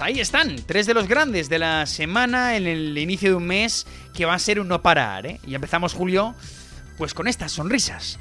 Ahí 0.00 0.20
están, 0.20 0.56
tres 0.66 0.86
de 0.86 0.94
los 0.94 1.08
grandes 1.08 1.48
de 1.48 1.58
la 1.58 1.86
semana 1.86 2.56
en 2.56 2.66
el 2.66 2.96
inicio 2.96 3.30
de 3.30 3.36
un 3.36 3.46
mes 3.46 3.86
que 4.14 4.24
va 4.24 4.34
a 4.34 4.38
ser 4.38 4.60
un 4.60 4.68
no 4.68 4.82
parar, 4.82 5.26
¿eh? 5.26 5.40
Y 5.46 5.54
empezamos 5.54 5.94
julio 5.94 6.34
pues 6.96 7.14
con 7.14 7.28
estas 7.28 7.52
sonrisas. 7.52 8.18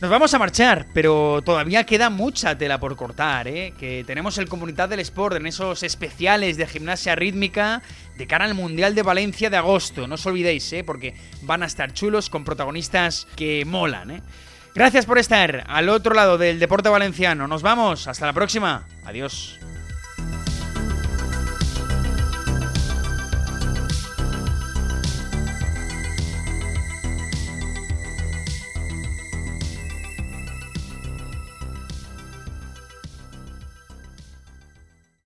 Nos 0.00 0.10
vamos 0.10 0.34
a 0.34 0.38
marchar, 0.38 0.86
pero 0.92 1.42
todavía 1.44 1.86
queda 1.86 2.10
mucha 2.10 2.58
tela 2.58 2.80
por 2.80 2.96
cortar, 2.96 3.46
¿eh? 3.46 3.72
Que 3.78 4.02
tenemos 4.04 4.36
el 4.38 4.48
Comunidad 4.48 4.88
del 4.88 5.00
Sport 5.00 5.36
en 5.36 5.46
esos 5.46 5.84
especiales 5.84 6.56
de 6.56 6.66
gimnasia 6.66 7.14
rítmica 7.14 7.82
de 8.16 8.26
cara 8.26 8.44
al 8.44 8.54
Mundial 8.54 8.94
de 8.94 9.02
Valencia 9.02 9.48
de 9.48 9.56
agosto. 9.56 10.08
No 10.08 10.16
os 10.16 10.26
olvidéis, 10.26 10.72
¿eh? 10.72 10.82
Porque 10.82 11.14
van 11.42 11.62
a 11.62 11.66
estar 11.66 11.92
chulos 11.92 12.30
con 12.30 12.44
protagonistas 12.44 13.28
que 13.36 13.64
molan, 13.64 14.10
¿eh? 14.10 14.22
Gracias 14.74 15.06
por 15.06 15.18
estar 15.18 15.64
al 15.68 15.88
otro 15.88 16.14
lado 16.14 16.38
del 16.38 16.58
deporte 16.58 16.88
valenciano. 16.88 17.46
Nos 17.46 17.62
vamos. 17.62 18.08
Hasta 18.08 18.26
la 18.26 18.32
próxima. 18.32 18.86
Adiós. 19.04 19.61